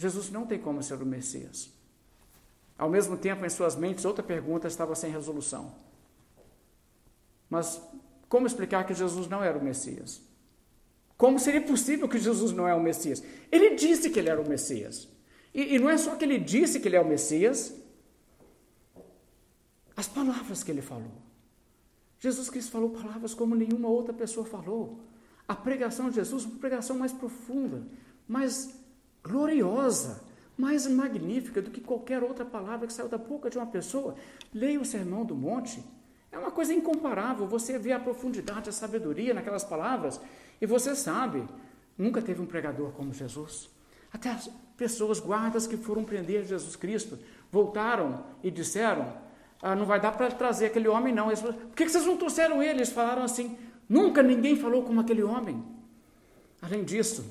Jesus 0.00 0.30
não 0.30 0.46
tem 0.46 0.58
como 0.58 0.82
ser 0.82 0.94
o 0.94 1.04
Messias. 1.04 1.70
Ao 2.78 2.88
mesmo 2.88 3.18
tempo, 3.18 3.44
em 3.44 3.50
suas 3.50 3.76
mentes, 3.76 4.06
outra 4.06 4.24
pergunta 4.24 4.66
estava 4.66 4.94
sem 4.94 5.12
resolução. 5.12 5.74
Mas 7.50 7.78
como 8.26 8.46
explicar 8.46 8.86
que 8.86 8.94
Jesus 8.94 9.28
não 9.28 9.44
era 9.44 9.58
o 9.58 9.62
Messias? 9.62 10.22
Como 11.18 11.38
seria 11.38 11.60
possível 11.60 12.08
que 12.08 12.18
Jesus 12.18 12.50
não 12.50 12.66
é 12.66 12.74
o 12.74 12.80
Messias? 12.80 13.22
Ele 13.52 13.74
disse 13.74 14.08
que 14.08 14.18
ele 14.18 14.30
era 14.30 14.40
o 14.40 14.48
Messias. 14.48 15.06
E, 15.52 15.74
e 15.74 15.78
não 15.78 15.90
é 15.90 15.98
só 15.98 16.16
que 16.16 16.24
ele 16.24 16.38
disse 16.38 16.80
que 16.80 16.88
ele 16.88 16.96
é 16.96 17.00
o 17.02 17.06
Messias, 17.06 17.74
as 19.94 20.08
palavras 20.08 20.62
que 20.62 20.70
ele 20.70 20.80
falou. 20.80 21.12
Jesus 22.18 22.48
Cristo 22.48 22.70
falou 22.70 22.88
palavras 22.88 23.34
como 23.34 23.54
nenhuma 23.54 23.88
outra 23.88 24.14
pessoa 24.14 24.46
falou. 24.46 25.00
A 25.46 25.54
pregação 25.54 26.08
de 26.08 26.14
Jesus, 26.14 26.46
uma 26.46 26.58
pregação 26.58 26.96
mais 26.96 27.12
profunda, 27.12 27.86
mais 28.26 28.79
gloriosa, 29.22 30.22
mais 30.56 30.86
magnífica 30.86 31.62
do 31.62 31.70
que 31.70 31.80
qualquer 31.80 32.22
outra 32.22 32.44
palavra 32.44 32.86
que 32.86 32.92
saiu 32.92 33.08
da 33.08 33.18
boca 33.18 33.48
de 33.48 33.56
uma 33.56 33.66
pessoa. 33.66 34.14
Leia 34.52 34.80
o 34.80 34.84
Sermão 34.84 35.24
do 35.24 35.34
Monte. 35.34 35.82
É 36.30 36.38
uma 36.38 36.50
coisa 36.50 36.72
incomparável. 36.72 37.46
Você 37.46 37.78
vê 37.78 37.92
a 37.92 37.98
profundidade, 37.98 38.68
a 38.68 38.72
sabedoria 38.72 39.34
naquelas 39.34 39.64
palavras. 39.64 40.20
E 40.60 40.66
você 40.66 40.94
sabe, 40.94 41.44
nunca 41.96 42.20
teve 42.20 42.40
um 42.40 42.46
pregador 42.46 42.92
como 42.92 43.12
Jesus. 43.12 43.70
Até 44.12 44.30
as 44.30 44.50
pessoas 44.76 45.18
guardas 45.18 45.66
que 45.66 45.76
foram 45.76 46.04
prender 46.04 46.44
Jesus 46.44 46.76
Cristo 46.76 47.18
voltaram 47.50 48.24
e 48.42 48.50
disseram: 48.50 49.12
ah, 49.62 49.74
não 49.74 49.84
vai 49.84 50.00
dar 50.00 50.12
para 50.12 50.30
trazer 50.30 50.66
aquele 50.66 50.88
homem, 50.88 51.14
não. 51.14 51.26
Eles 51.28 51.40
falaram, 51.40 51.60
Por 51.60 51.76
que 51.76 51.88
vocês 51.88 52.06
não 52.06 52.16
trouxeram 52.16 52.62
ele? 52.62 52.78
Eles 52.78 52.90
falaram 52.90 53.22
assim: 53.22 53.58
nunca 53.88 54.22
ninguém 54.22 54.56
falou 54.56 54.82
como 54.82 55.00
aquele 55.00 55.22
homem. 55.22 55.62
Além 56.62 56.84
disso, 56.84 57.24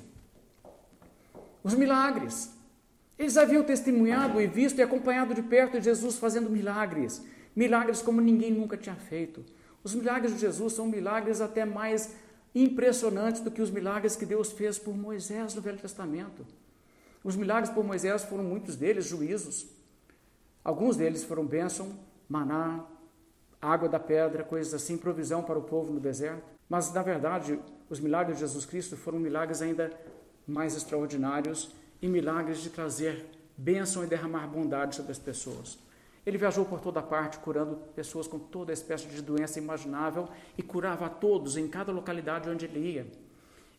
os 1.63 1.73
milagres. 1.73 2.53
Eles 3.17 3.37
haviam 3.37 3.63
testemunhado 3.63 4.39
e 4.39 4.47
visto 4.47 4.79
e 4.79 4.81
acompanhado 4.81 5.33
de 5.33 5.41
perto 5.41 5.81
Jesus 5.81 6.17
fazendo 6.17 6.49
milagres 6.49 7.21
milagres 7.59 8.01
como 8.01 8.21
ninguém 8.21 8.51
nunca 8.51 8.77
tinha 8.77 8.95
feito. 8.95 9.43
Os 9.83 9.93
milagres 9.93 10.33
de 10.33 10.39
Jesus 10.39 10.73
são 10.73 10.87
milagres 10.87 11.41
até 11.41 11.65
mais 11.65 12.15
impressionantes 12.55 13.41
do 13.41 13.51
que 13.51 13.61
os 13.61 13.69
milagres 13.69 14.15
que 14.15 14.25
Deus 14.25 14.51
fez 14.51 14.77
por 14.77 14.95
Moisés 14.95 15.53
no 15.53 15.61
Velho 15.61 15.77
Testamento. 15.77 16.45
Os 17.23 17.35
milagres 17.35 17.69
por 17.69 17.83
Moisés 17.83 18.23
foram 18.23 18.43
muitos 18.43 18.77
deles 18.77 19.05
juízos. 19.05 19.67
Alguns 20.63 20.95
deles 20.95 21.23
foram 21.23 21.45
bênção, 21.45 21.99
maná, 22.29 22.85
água 23.61 23.89
da 23.89 23.99
pedra, 23.99 24.43
coisas 24.43 24.73
assim, 24.73 24.97
provisão 24.97 25.43
para 25.43 25.59
o 25.59 25.63
povo 25.63 25.91
no 25.91 25.99
deserto. 25.99 26.43
Mas, 26.69 26.93
na 26.93 27.03
verdade, 27.03 27.59
os 27.89 27.99
milagres 27.99 28.37
de 28.37 28.41
Jesus 28.41 28.65
Cristo 28.65 28.95
foram 28.95 29.19
milagres 29.19 29.61
ainda 29.61 29.91
mais 30.49 30.75
extraordinários 30.75 31.71
e 32.01 32.07
milagres 32.07 32.59
de 32.59 32.69
trazer 32.69 33.25
bênção 33.57 34.03
e 34.03 34.07
derramar 34.07 34.47
bondade 34.47 34.95
sobre 34.95 35.11
as 35.11 35.19
pessoas. 35.19 35.77
Ele 36.25 36.37
viajou 36.37 36.65
por 36.65 36.79
toda 36.79 37.01
parte, 37.01 37.39
curando 37.39 37.77
pessoas 37.95 38.27
com 38.27 38.37
toda 38.37 38.73
espécie 38.73 39.07
de 39.07 39.21
doença 39.21 39.59
imaginável 39.59 40.27
e 40.57 40.61
curava 40.61 41.05
a 41.05 41.09
todos 41.09 41.57
em 41.57 41.67
cada 41.67 41.91
localidade 41.91 42.49
onde 42.49 42.65
ele 42.65 42.79
ia. 42.79 43.07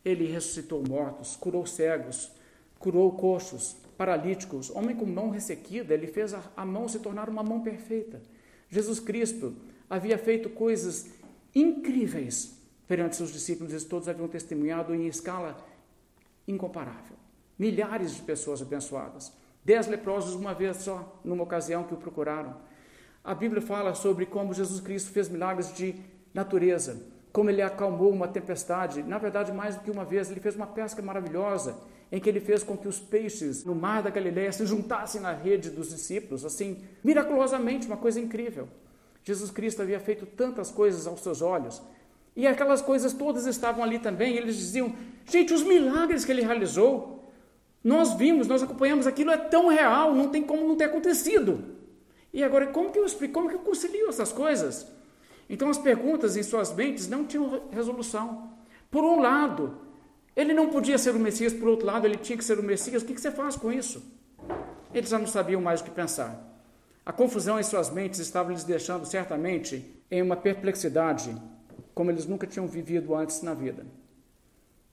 Ele 0.05 0.27
ressuscitou 0.27 0.83
mortos, 0.87 1.37
curou 1.37 1.67
cegos, 1.67 2.31
curou 2.79 3.13
coxos, 3.13 3.77
paralíticos, 3.97 4.71
homem 4.71 4.97
com 4.97 5.05
mão 5.05 5.29
ressequida, 5.29 5.93
ele 5.93 6.07
fez 6.07 6.35
a 6.35 6.65
mão 6.65 6.89
se 6.89 6.99
tornar 6.99 7.29
uma 7.29 7.43
mão 7.43 7.61
perfeita. 7.61 8.21
Jesus 8.71 8.99
Cristo 8.99 9.55
havia 9.89 10.17
feito 10.17 10.49
coisas 10.49 11.11
incríveis 11.55 12.59
perante 12.89 13.15
seus 13.15 13.31
discípulos, 13.31 13.73
e 13.73 13.87
todos 13.87 14.09
haviam 14.09 14.27
testemunhado 14.27 14.95
em 14.95 15.07
escala 15.07 15.57
incomparável. 16.51 17.17
Milhares 17.59 18.15
de 18.15 18.23
pessoas 18.23 18.63
abençoadas. 18.63 19.33
Dez 19.65 19.87
leprosos 19.87 20.35
uma 20.35 20.55
vez 20.55 20.79
só, 20.79 21.21
numa 21.25 21.43
ocasião 21.43 21.85
que 21.85 21.95
o 21.95 21.97
procuraram. 21.97 22.57
A 23.23 23.35
Bíblia 23.35 23.61
fala 23.61 23.95
sobre 23.95 24.25
como 24.25 24.55
Jesus 24.55 24.81
Cristo 24.81 25.11
fez 25.11 25.29
milagres 25.29 25.75
de 25.75 25.95
natureza, 26.33 27.07
como 27.33 27.51
ele 27.51 27.61
acalmou 27.61 28.11
uma 28.11 28.27
tempestade. 28.27 29.03
Na 29.03 29.19
verdade, 29.19 29.53
mais 29.53 29.77
do 29.77 29.83
que 29.83 29.91
uma 29.91 30.05
vez, 30.05 30.31
ele 30.31 30.41
fez 30.41 30.57
uma 30.57 30.67
pesca 30.67 31.03
maravilhosa, 31.03 31.77
em 32.11 32.19
que 32.19 32.29
ele 32.29 32.41
fez 32.41 32.63
com 32.63 32.77
que 32.77 32.89
os 32.89 32.99
peixes 32.99 33.65
no 33.65 33.75
mar 33.75 34.03
da 34.03 34.11
Galileia 34.11 34.51
se 34.51 34.65
juntassem 34.67 35.21
na 35.21 35.33
rede 35.33 35.71
dos 35.71 35.91
discípulos, 35.91 36.45
assim, 36.45 36.83
miraculosamente, 37.05 37.87
uma 37.87 37.97
coisa 37.97 38.19
incrível. 38.19 38.69
Jesus 39.23 39.51
Cristo 39.51 39.83
havia 39.83 40.01
feito 40.01 40.25
tantas 40.25 40.71
coisas 40.71 41.07
aos 41.07 41.21
seus 41.21 41.43
olhos, 41.43 41.83
e 42.41 42.47
aquelas 42.47 42.81
coisas 42.81 43.13
todas 43.13 43.45
estavam 43.45 43.85
ali 43.85 43.99
também. 43.99 44.35
Eles 44.35 44.57
diziam: 44.57 44.95
gente, 45.27 45.53
os 45.53 45.63
milagres 45.63 46.25
que 46.25 46.33
ele 46.33 46.41
realizou, 46.41 47.31
nós 47.85 48.15
vimos, 48.15 48.49
nós 48.49 48.63
acompanhamos, 48.63 49.07
aquilo 49.07 49.31
é 49.31 49.37
tão 49.37 49.69
real, 49.69 50.15
não 50.15 50.31
tem 50.31 50.43
como 50.43 50.67
não 50.67 50.75
ter 50.75 50.85
acontecido. 50.85 51.63
E 52.33 52.43
agora, 52.43 52.69
como 52.69 52.91
que 52.91 52.99
eu 52.99 53.05
explico, 53.05 53.35
como 53.35 53.51
que 53.51 53.57
eu 53.57 53.61
concilio 53.61 54.09
essas 54.09 54.33
coisas? 54.33 54.87
Então, 55.51 55.69
as 55.69 55.77
perguntas 55.77 56.35
em 56.35 56.43
suas 56.43 56.73
mentes 56.73 57.09
não 57.09 57.27
tinham 57.27 57.69
resolução. 57.71 58.55
Por 58.91 59.05
um 59.05 59.21
lado, 59.21 59.77
ele 60.35 60.55
não 60.55 60.71
podia 60.71 60.97
ser 60.97 61.15
o 61.15 61.19
Messias, 61.19 61.53
por 61.53 61.69
outro 61.69 61.87
lado, 61.87 62.07
ele 62.07 62.17
tinha 62.17 62.39
que 62.39 62.45
ser 62.45 62.59
o 62.59 62.63
Messias. 62.63 63.03
O 63.03 63.05
que, 63.05 63.13
que 63.13 63.21
você 63.21 63.31
faz 63.31 63.55
com 63.55 63.71
isso? 63.71 64.03
Eles 64.95 65.11
já 65.11 65.19
não 65.19 65.27
sabiam 65.27 65.61
mais 65.61 65.83
o 65.83 65.85
que 65.85 65.91
pensar. 65.91 66.43
A 67.05 67.13
confusão 67.13 67.61
em 67.61 67.63
suas 67.63 67.91
mentes 67.91 68.19
estava 68.19 68.51
lhes 68.51 68.65
deixando 68.65 69.05
certamente 69.05 69.95
em 70.11 70.23
uma 70.23 70.37
perplexidade 70.37 71.37
como 71.95 72.11
eles 72.11 72.27
nunca 72.27 72.47
tinham 72.47 72.67
vivido 72.67 73.15
antes 73.15 73.43
na 73.43 73.55
vida. 73.55 73.85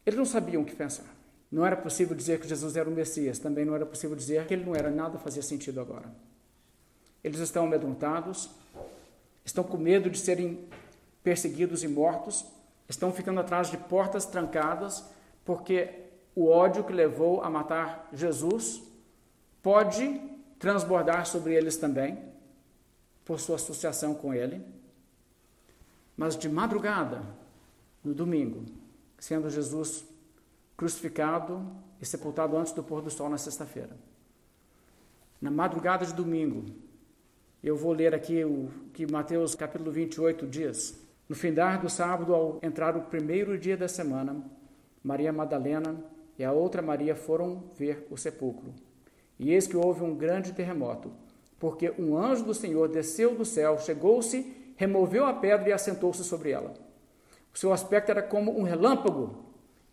Eles 0.05 0.17
não 0.17 0.25
sabiam 0.25 0.61
o 0.61 0.65
que 0.65 0.75
pensar. 0.75 1.05
Não 1.51 1.65
era 1.65 1.75
possível 1.75 2.15
dizer 2.15 2.39
que 2.39 2.47
Jesus 2.47 2.75
era 2.75 2.89
o 2.89 2.91
Messias, 2.91 3.39
também 3.39 3.63
não 3.63 3.75
era 3.75 3.85
possível 3.85 4.15
dizer 4.15 4.45
que 4.45 4.53
ele 4.53 4.65
não 4.65 4.75
era, 4.75 4.89
nada 4.89 5.17
fazia 5.17 5.41
sentido 5.41 5.79
agora. 5.79 6.09
Eles 7.23 7.39
estão 7.39 7.65
amedrontados, 7.65 8.49
estão 9.45 9.63
com 9.63 9.77
medo 9.77 10.09
de 10.09 10.17
serem 10.17 10.67
perseguidos 11.23 11.83
e 11.83 11.87
mortos, 11.87 12.45
estão 12.87 13.11
ficando 13.11 13.39
atrás 13.39 13.69
de 13.69 13.77
portas 13.77 14.25
trancadas, 14.25 15.03
porque 15.45 15.89
o 16.35 16.47
ódio 16.47 16.83
que 16.83 16.93
levou 16.93 17.41
a 17.41 17.49
matar 17.49 18.09
Jesus 18.13 18.81
pode 19.63 20.21
transbordar 20.59 21.25
sobre 21.25 21.53
eles 21.53 21.77
também, 21.77 22.17
por 23.25 23.39
sua 23.39 23.55
associação 23.55 24.13
com 24.13 24.33
ele. 24.33 24.61
Mas 26.17 26.35
de 26.35 26.49
madrugada, 26.49 27.21
no 28.03 28.13
domingo, 28.13 28.65
sendo 29.19 29.49
Jesus 29.49 30.03
crucificado 30.75 31.65
e 32.01 32.05
sepultado 32.05 32.57
antes 32.57 32.73
do 32.73 32.83
pôr 32.83 33.01
do 33.01 33.11
sol 33.11 33.29
na 33.29 33.37
sexta-feira. 33.37 33.95
Na 35.39 35.51
madrugada 35.51 36.05
de 36.05 36.13
domingo, 36.13 36.65
eu 37.63 37.75
vou 37.75 37.93
ler 37.93 38.15
aqui 38.15 38.43
o 38.43 38.69
que 38.93 39.11
Mateus 39.11 39.53
capítulo 39.53 39.91
28 39.91 40.47
diz. 40.47 40.99
No 41.29 41.35
findar 41.35 41.81
do 41.81 41.89
sábado, 41.89 42.33
ao 42.33 42.59
entrar 42.63 42.97
o 42.97 43.01
primeiro 43.01 43.57
dia 43.57 43.77
da 43.77 43.87
semana, 43.87 44.43
Maria 45.03 45.31
Madalena 45.31 45.95
e 46.39 46.43
a 46.43 46.51
outra 46.51 46.81
Maria 46.81 47.15
foram 47.15 47.63
ver 47.77 48.07
o 48.09 48.17
sepulcro. 48.17 48.73
E 49.37 49.51
eis 49.51 49.67
que 49.67 49.77
houve 49.77 50.03
um 50.03 50.15
grande 50.15 50.53
terremoto, 50.53 51.11
porque 51.59 51.93
um 51.99 52.17
anjo 52.17 52.43
do 52.43 52.53
Senhor 52.53 52.87
desceu 52.87 53.35
do 53.35 53.45
céu, 53.45 53.77
chegou-se, 53.77 54.55
removeu 54.77 55.25
a 55.25 55.33
pedra 55.33 55.69
e 55.69 55.73
assentou-se 55.73 56.23
sobre 56.23 56.51
ela. 56.51 56.73
O 57.53 57.57
seu 57.57 57.73
aspecto 57.73 58.09
era 58.09 58.21
como 58.21 58.57
um 58.57 58.63
relâmpago 58.63 59.43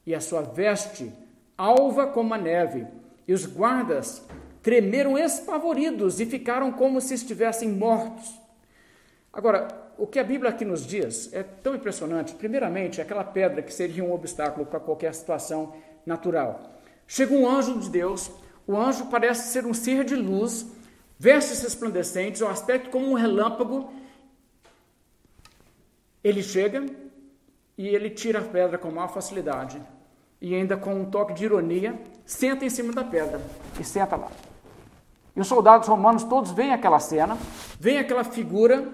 e 0.07 0.14
a 0.14 0.20
sua 0.20 0.42
veste 0.42 1.12
alva 1.59 2.07
como 2.07 2.33
a 2.33 2.38
neve. 2.38 2.87
E 3.27 3.33
os 3.33 3.47
guardas 3.47 4.23
tremeram 4.62 5.18
espavoridos 5.18 6.20
e 6.20 6.27
ficaram 6.27 6.70
como 6.70 7.01
se 7.01 7.14
estivessem 7.14 7.68
mortos. 7.70 8.38
Agora, 9.33 9.68
o 9.97 10.07
que 10.07 10.18
a 10.18 10.25
Bíblia 10.25 10.51
aqui 10.51 10.64
nos 10.64 10.87
diz 10.87 11.33
é 11.33 11.42
tão 11.42 11.75
impressionante. 11.75 12.35
Primeiramente, 12.35 13.01
aquela 13.01 13.25
pedra 13.25 13.62
que 13.62 13.73
seria 13.73 14.05
um 14.05 14.12
obstáculo 14.12 14.66
para 14.66 14.81
qualquer 14.81 15.14
situação 15.14 15.75
natural. 16.05 16.81
Chega 17.07 17.35
um 17.35 17.49
anjo 17.49 17.79
de 17.79 17.90
Deus, 17.90 18.31
o 18.66 18.77
anjo 18.77 19.07
parece 19.07 19.53
ser 19.53 19.66
um 19.66 19.75
ser 19.75 20.05
de 20.05 20.16
luz, 20.16 20.66
vestes 21.18 21.62
resplandecentes, 21.62 22.40
o 22.40 22.47
aspecto 22.47 22.90
como 22.90 23.11
um 23.11 23.14
relâmpago. 23.14 23.90
Ele 26.25 26.43
chega 26.43 26.87
e 27.79 27.87
ele 27.87 28.09
tira 28.11 28.41
a 28.41 28.43
pedra 28.43 28.79
com 28.79 28.91
maior 28.91 29.13
facilidade 29.13 29.81
e 30.41 30.55
ainda 30.55 30.77
com 30.77 30.95
um 30.95 31.05
toque 31.05 31.35
de 31.35 31.45
ironia, 31.45 31.99
senta 32.25 32.65
em 32.65 32.71
cima 32.71 32.93
da 32.93 33.05
pedra 33.05 33.41
e 33.79 33.85
senta 33.85 34.17
lá. 34.17 34.31
E 35.37 35.41
os 35.41 35.47
soldados 35.47 35.89
romanos 35.89 36.25
todos 36.25 36.53
veem 36.53 36.73
aquela 36.73 37.01
cena, 37.01 37.37
veem 37.79 37.99
aquela 37.99 38.25
figura, 38.25 38.93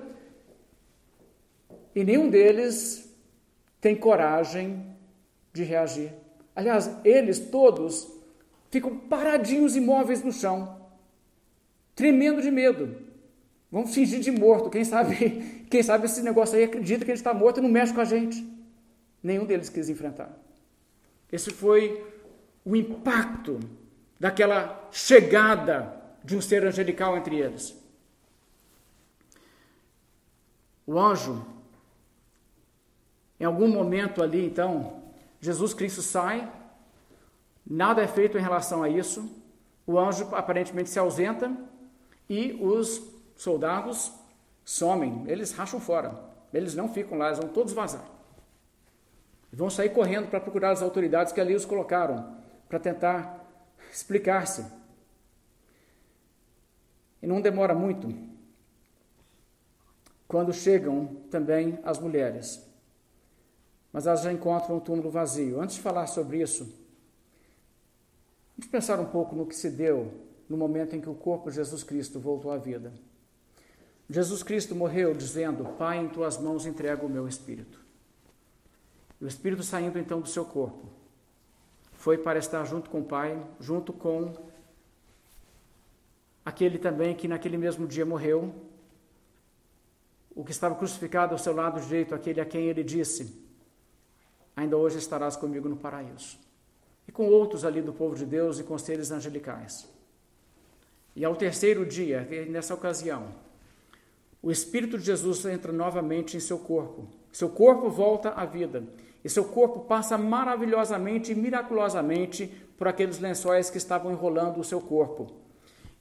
e 1.95 2.05
nenhum 2.05 2.31
deles 2.31 3.13
tem 3.81 3.97
coragem 3.97 4.97
de 5.53 5.65
reagir. 5.65 6.13
Aliás, 6.55 6.91
eles 7.05 7.39
todos 7.39 8.09
ficam 8.71 8.97
paradinhos 8.97 9.75
imóveis 9.77 10.23
no 10.23 10.33
chão, 10.33 10.81
tremendo 11.95 12.41
de 12.41 12.51
medo. 12.51 12.97
Vão 13.71 13.87
fingir 13.87 14.21
de 14.21 14.31
morto. 14.31 14.71
Quem 14.71 14.85
sabe, 14.85 15.60
quem 15.71 15.83
sabe 15.85 16.07
esse 16.07 16.21
negócio 16.21 16.59
aí 16.59 16.65
acredita 16.65 17.05
que 17.05 17.13
ele 17.13 17.19
está 17.19 17.33
morto 17.33 17.59
e 17.59 17.63
não 17.63 17.69
mexe 17.69 17.95
com 17.95 18.01
a 18.01 18.05
gente. 18.05 18.45
Nenhum 19.23 19.47
deles 19.47 19.69
quis 19.69 19.89
enfrentar. 19.89 20.37
Esse 21.31 21.53
foi 21.53 22.05
o 22.65 22.75
impacto 22.75 23.61
daquela 24.19 24.89
chegada 24.91 25.97
de 26.25 26.37
um 26.37 26.41
ser 26.41 26.67
angelical 26.67 27.17
entre 27.17 27.39
eles. 27.39 27.77
O 30.85 30.99
anjo, 30.99 31.47
em 33.39 33.45
algum 33.45 33.69
momento 33.69 34.23
ali, 34.23 34.45
então, 34.45 35.05
Jesus 35.41 35.73
Cristo 35.73 36.03
sai, 36.03 36.53
nada 37.65 38.03
é 38.03 38.09
feito 38.09 38.37
em 38.37 38.43
relação 38.43 38.83
a 38.83 38.89
isso, 38.89 39.41
o 39.87 39.97
anjo 39.97 40.35
aparentemente 40.35 40.91
se 40.91 40.99
ausenta 40.99 41.57
e 42.29 42.59
os 42.61 43.03
soldados 43.37 44.13
somem, 44.65 45.25
eles 45.27 45.53
racham 45.53 45.81
fora, 45.81 46.19
eles 46.53 46.75
não 46.75 46.89
ficam 46.89 47.19
lá, 47.19 47.27
eles 47.27 47.39
vão 47.39 47.49
todos 47.49 47.73
vazar. 47.73 48.05
Vão 49.53 49.69
sair 49.69 49.91
correndo 49.91 50.29
para 50.29 50.41
procurar 50.41 50.71
as 50.71 50.83
autoridades 50.83 51.33
que 51.33 51.41
ali 51.41 51.55
os 51.55 51.65
colocaram, 51.65 52.37
para 52.69 52.79
tentar 52.79 53.47
explicar-se. 53.93 54.65
E 57.21 57.27
não 57.27 57.41
demora 57.41 57.75
muito 57.75 58.09
quando 60.29 60.53
chegam 60.53 61.07
também 61.29 61.79
as 61.83 61.99
mulheres. 61.99 62.65
Mas 63.93 64.07
elas 64.07 64.23
já 64.23 64.33
encontram 64.33 64.77
o 64.77 64.81
túmulo 64.81 65.11
vazio. 65.11 65.61
Antes 65.61 65.77
de 65.77 65.83
falar 65.83 66.07
sobre 66.07 66.41
isso, 66.41 66.65
vamos 68.57 68.71
pensar 68.71 69.01
um 69.01 69.07
pouco 69.07 69.35
no 69.35 69.45
que 69.45 69.57
se 69.57 69.69
deu 69.69 70.13
no 70.49 70.57
momento 70.57 70.95
em 70.95 71.01
que 71.01 71.11
o 71.11 71.15
corpo 71.15 71.51
de 71.51 71.57
Jesus 71.57 71.83
Cristo 71.83 72.21
voltou 72.21 72.53
à 72.53 72.57
vida. 72.57 72.93
Jesus 74.11 74.43
Cristo 74.43 74.75
morreu 74.75 75.15
dizendo: 75.15 75.65
Pai, 75.79 75.99
em 75.99 76.09
tuas 76.09 76.37
mãos 76.37 76.67
entrego 76.67 77.07
o 77.07 77.09
meu 77.09 77.29
espírito. 77.29 77.81
O 79.21 79.27
espírito 79.27 79.63
saindo 79.63 79.99
então 80.01 80.21
do 80.21 80.29
seu 80.29 80.45
corpo 80.45 80.89
foi 81.93 82.19
para 82.19 82.39
estar 82.39 82.65
junto 82.65 82.91
com 82.91 83.01
o 83.01 83.05
Pai, 83.05 83.41
junto 83.61 83.93
com 83.93 84.35
aquele 86.45 86.77
também 86.77 87.15
que 87.15 87.29
naquele 87.29 87.57
mesmo 87.57 87.87
dia 87.87 88.05
morreu, 88.05 88.53
o 90.35 90.43
que 90.43 90.51
estava 90.51 90.75
crucificado 90.75 91.33
ao 91.33 91.39
seu 91.39 91.55
lado 91.55 91.81
direito, 91.81 92.13
aquele 92.13 92.41
a 92.41 92.45
quem 92.45 92.65
ele 92.65 92.83
disse: 92.83 93.41
Ainda 94.57 94.77
hoje 94.77 94.99
estarás 94.99 95.37
comigo 95.37 95.69
no 95.69 95.77
paraíso. 95.77 96.37
E 97.07 97.13
com 97.13 97.29
outros 97.29 97.65
ali 97.65 97.81
do 97.81 97.93
povo 97.93 98.17
de 98.17 98.27
Deus 98.27 98.59
e 98.59 98.65
com 98.65 98.77
seres 98.77 99.13
angelicais. 99.13 99.89
E 101.15 101.25
ao 101.25 101.37
terceiro 101.37 101.87
dia, 101.87 102.27
nessa 102.49 102.75
ocasião, 102.75 103.50
o 104.43 104.51
Espírito 104.51 104.97
de 104.97 105.05
Jesus 105.05 105.45
entra 105.45 105.73
novamente 105.73 106.37
em 106.37 106.41
seu 106.41 106.59
corpo. 106.59 107.07
Seu 107.31 107.51
corpo 107.51 107.91
volta 107.91 108.31
à 108.31 108.47
vida. 108.47 108.85
E 109.23 109.29
seu 109.29 109.45
corpo 109.45 109.81
passa 109.81 110.17
maravilhosamente 110.17 111.33
e 111.33 111.35
miraculosamente 111.35 112.47
por 112.79 112.89
aqueles 112.89 113.19
lençóis 113.19 113.69
que 113.69 113.77
estavam 113.77 114.11
enrolando 114.11 114.59
o 114.59 114.65
seu 114.65 114.81
corpo. 114.81 115.31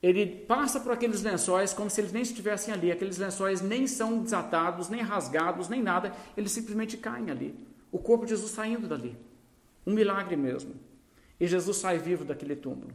Ele 0.02 0.26
passa 0.26 0.80
por 0.80 0.94
aqueles 0.94 1.22
lençóis 1.22 1.74
como 1.74 1.90
se 1.90 2.00
eles 2.00 2.14
nem 2.14 2.22
estivessem 2.22 2.74
ali. 2.74 2.90
Aqueles 2.90 3.18
lençóis 3.18 3.60
nem 3.60 3.86
são 3.86 4.24
desatados, 4.24 4.88
nem 4.88 5.02
rasgados, 5.02 5.68
nem 5.68 5.84
nada. 5.84 6.14
Eles 6.38 6.54
simplesmente 6.54 6.96
caem 6.96 7.30
ali. 7.30 7.54
O 7.92 8.00
corpo 8.00 8.24
de 8.24 8.30
Jesus 8.30 8.52
saindo 8.52 8.88
dali. 8.88 9.18
Um 9.86 9.94
milagre 9.94 10.38
mesmo. 10.38 10.74
E 11.38 11.46
Jesus 11.46 11.76
sai 11.76 11.98
vivo 11.98 12.24
daquele 12.24 12.56
túmulo. 12.56 12.92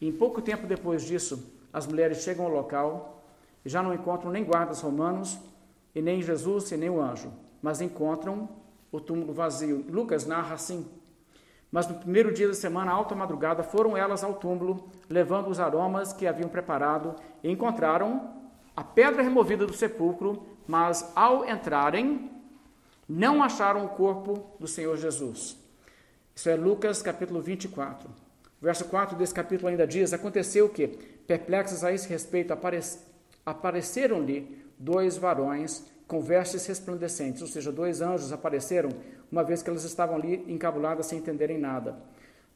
E 0.00 0.08
em 0.08 0.12
pouco 0.12 0.40
tempo 0.40 0.66
depois 0.66 1.04
disso, 1.04 1.52
as 1.70 1.86
mulheres 1.86 2.22
chegam 2.22 2.46
ao 2.46 2.50
local 2.50 3.21
já 3.64 3.82
não 3.82 3.94
encontram 3.94 4.30
nem 4.30 4.44
guardas 4.44 4.80
romanos, 4.80 5.38
e 5.94 6.00
nem 6.00 6.22
Jesus 6.22 6.70
e 6.72 6.76
nem 6.76 6.90
o 6.90 7.00
anjo, 7.00 7.32
mas 7.60 7.80
encontram 7.80 8.48
o 8.90 9.00
túmulo 9.00 9.32
vazio. 9.32 9.84
Lucas 9.88 10.26
narra 10.26 10.54
assim: 10.54 10.86
Mas 11.70 11.86
no 11.86 11.94
primeiro 11.94 12.32
dia 12.32 12.48
da 12.48 12.54
semana, 12.54 12.92
alta 12.92 13.14
madrugada, 13.14 13.62
foram 13.62 13.96
elas 13.96 14.24
ao 14.24 14.34
túmulo, 14.34 14.88
levando 15.08 15.48
os 15.48 15.60
aromas 15.60 16.12
que 16.12 16.26
haviam 16.26 16.48
preparado, 16.48 17.14
e 17.42 17.50
encontraram 17.50 18.30
a 18.74 18.82
pedra 18.82 19.22
removida 19.22 19.66
do 19.66 19.74
sepulcro, 19.74 20.42
mas 20.66 21.12
ao 21.14 21.44
entrarem, 21.44 22.30
não 23.08 23.42
acharam 23.42 23.84
o 23.84 23.90
corpo 23.90 24.46
do 24.58 24.66
Senhor 24.66 24.96
Jesus. 24.96 25.56
Isso 26.34 26.48
é 26.48 26.56
Lucas 26.56 27.02
capítulo 27.02 27.42
24. 27.42 28.08
Verso 28.60 28.84
4 28.86 29.16
desse 29.16 29.34
capítulo 29.34 29.68
ainda 29.68 29.86
diz: 29.86 30.12
Aconteceu 30.12 30.68
que, 30.68 30.88
perplexos 31.26 31.84
a 31.84 31.92
esse 31.92 32.08
respeito, 32.08 32.52
apareceram-lhe 33.44 34.62
dois 34.78 35.16
varões 35.16 35.84
com 36.06 36.20
vestes 36.20 36.66
resplandecentes, 36.66 37.40
ou 37.40 37.48
seja, 37.48 37.72
dois 37.72 38.00
anjos 38.00 38.32
apareceram 38.32 38.90
uma 39.30 39.42
vez 39.42 39.62
que 39.62 39.70
elas 39.70 39.84
estavam 39.84 40.16
ali 40.16 40.44
encabuladas 40.46 41.06
sem 41.06 41.18
entenderem 41.18 41.58
nada. 41.58 41.96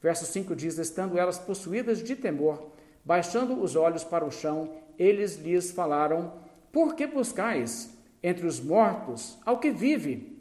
Verso 0.03 0.27
5 0.27 0.55
diz: 0.55 0.77
Estando 0.79 1.19
elas 1.19 1.39
possuídas 1.39 2.03
de 2.03 2.15
temor, 2.15 2.71
baixando 3.05 3.61
os 3.63 3.75
olhos 3.75 4.05
para 4.05 4.25
o 4.25 4.31
chão, 4.31 4.71
eles 4.99 5.37
lhes 5.37 5.71
falaram: 5.71 6.35
Por 6.71 6.95
que 6.95 7.07
buscais 7.07 7.91
entre 8.23 8.47
os 8.47 8.61
mortos 8.61 9.39
ao 9.45 9.59
que 9.59 9.71
vive? 9.71 10.37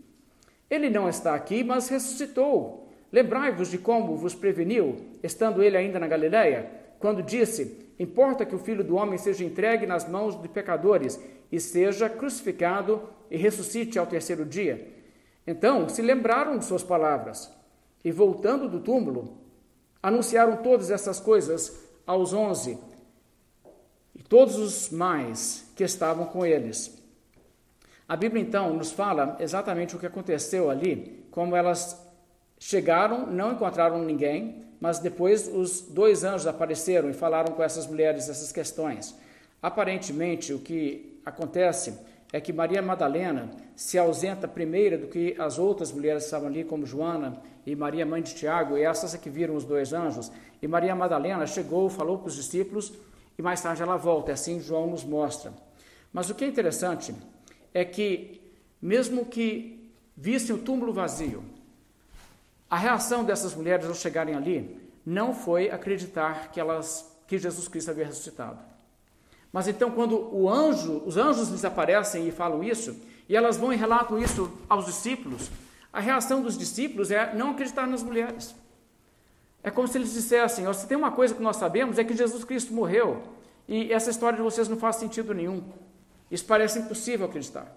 Ele 0.69 0.89
não 0.89 1.07
está 1.07 1.35
aqui, 1.35 1.63
mas 1.63 1.87
ressuscitou. 1.87 2.89
Lembrai-vos 3.11 3.69
de 3.69 3.77
como 3.77 4.17
vos 4.17 4.35
preveniu, 4.35 4.97
estando 5.23 5.63
ele 5.63 5.77
ainda 5.77 5.99
na 5.99 6.07
Galiléia, 6.07 6.69
quando 6.99 7.23
disse: 7.23 7.84
Importa 7.97 8.45
que 8.45 8.55
o 8.55 8.59
filho 8.59 8.83
do 8.83 8.95
homem 8.95 9.17
seja 9.17 9.43
entregue 9.43 9.85
nas 9.85 10.07
mãos 10.07 10.39
de 10.41 10.49
pecadores 10.49 11.19
e 11.51 11.59
seja 11.59 12.09
crucificado 12.09 13.01
e 13.31 13.37
ressuscite 13.37 13.97
ao 13.97 14.05
terceiro 14.05 14.45
dia. 14.45 14.93
Então 15.47 15.87
se 15.87 16.01
lembraram 16.01 16.57
de 16.57 16.65
suas 16.65 16.83
palavras 16.83 17.51
e, 18.03 18.11
voltando 18.11 18.67
do 18.67 18.79
túmulo, 18.79 19.37
anunciaram 20.01 20.57
todas 20.57 20.91
essas 20.91 21.19
coisas 21.19 21.83
aos 22.05 22.33
onze 22.33 22.77
e 24.13 24.21
todos 24.21 24.57
os 24.57 24.89
mais 24.89 25.71
que 25.75 25.83
estavam 25.83 26.25
com 26.25 26.45
eles. 26.45 27.01
A 28.07 28.15
Bíblia 28.15 28.41
então 28.41 28.73
nos 28.73 28.91
fala 28.91 29.35
exatamente 29.39 29.95
o 29.95 29.99
que 29.99 30.05
aconteceu 30.05 30.69
ali, 30.69 31.25
como 31.31 31.55
elas 31.55 32.04
chegaram, 32.65 33.27
não 33.27 33.51
encontraram 33.51 34.03
ninguém, 34.03 34.63
mas 34.81 34.97
depois 34.97 35.47
os 35.47 35.81
dois 35.81 36.23
anjos 36.23 36.47
apareceram 36.47 37.11
e 37.11 37.13
falaram 37.13 37.53
com 37.53 37.61
essas 37.61 37.85
mulheres 37.85 38.27
essas 38.27 38.51
questões. 38.51 39.15
Aparentemente, 39.61 40.51
o 40.51 40.57
que 40.57 41.21
acontece 41.23 41.93
é 42.33 42.41
que 42.41 42.51
Maria 42.51 42.81
Madalena 42.81 43.51
se 43.75 43.99
ausenta 43.99 44.47
primeiro 44.47 44.97
do 44.97 45.07
que 45.07 45.35
as 45.37 45.59
outras 45.59 45.91
mulheres 45.91 46.23
que 46.23 46.25
estavam 46.25 46.47
ali, 46.47 46.63
como 46.63 46.87
Joana 46.87 47.39
e 47.67 47.75
Maria, 47.75 48.03
mãe 48.03 48.23
de 48.23 48.33
Tiago, 48.33 48.75
e 48.75 48.81
essas 48.81 49.13
é 49.13 49.19
que 49.19 49.29
viram 49.29 49.55
os 49.55 49.63
dois 49.63 49.93
anjos. 49.93 50.31
E 50.59 50.67
Maria 50.67 50.95
Madalena 50.95 51.45
chegou, 51.45 51.87
falou 51.87 52.17
para 52.17 52.29
os 52.29 52.35
discípulos, 52.35 52.91
e 53.37 53.43
mais 53.43 53.61
tarde 53.61 53.83
ela 53.83 53.95
volta, 53.95 54.31
assim 54.31 54.59
João 54.59 54.87
nos 54.87 55.03
mostra. 55.03 55.53
Mas 56.11 56.31
o 56.31 56.33
que 56.33 56.43
é 56.43 56.47
interessante 56.47 57.13
é 57.71 57.85
que, 57.85 58.41
mesmo 58.81 59.23
que 59.23 59.93
vissem 60.17 60.55
o 60.55 60.59
túmulo 60.59 60.91
vazio, 60.91 61.43
a 62.69 62.77
reação 62.77 63.23
dessas 63.23 63.53
mulheres 63.53 63.85
ao 63.85 63.93
chegarem 63.93 64.35
ali 64.35 64.79
não 65.05 65.33
foi 65.33 65.69
acreditar 65.69 66.51
que, 66.51 66.59
elas, 66.59 67.09
que 67.27 67.37
Jesus 67.37 67.67
Cristo 67.67 67.91
havia 67.91 68.05
ressuscitado. 68.05 68.59
Mas 69.53 69.67
então, 69.67 69.91
quando 69.91 70.49
anjo, 70.49 71.03
os 71.05 71.15
anjos 71.15 71.49
lhes 71.49 71.63
aparecem 71.63 72.27
e 72.27 72.31
falam 72.31 72.63
isso, 72.63 72.95
e 73.29 73.35
elas 73.35 73.55
vão 73.55 73.71
e 73.71 73.75
relatam 73.75 74.19
isso 74.19 74.51
aos 74.67 74.85
discípulos, 74.85 75.49
a 75.93 75.99
reação 75.99 76.41
dos 76.41 76.57
discípulos 76.57 77.09
é 77.09 77.33
não 77.33 77.51
acreditar 77.51 77.87
nas 77.87 78.03
mulheres. 78.03 78.53
É 79.63 79.71
como 79.71 79.87
se 79.87 79.97
eles 79.97 80.13
dissessem: 80.13 80.71
se 80.73 80.87
tem 80.87 80.97
uma 80.97 81.11
coisa 81.11 81.33
que 81.33 81.41
nós 81.41 81.55
sabemos 81.55 81.97
é 81.97 82.03
que 82.03 82.15
Jesus 82.15 82.43
Cristo 82.43 82.73
morreu, 82.73 83.23
e 83.67 83.93
essa 83.93 84.09
história 84.09 84.35
de 84.35 84.43
vocês 84.43 84.67
não 84.67 84.77
faz 84.77 84.97
sentido 84.97 85.33
nenhum. 85.33 85.63
Isso 86.29 86.45
parece 86.45 86.79
impossível 86.79 87.25
acreditar. 87.25 87.73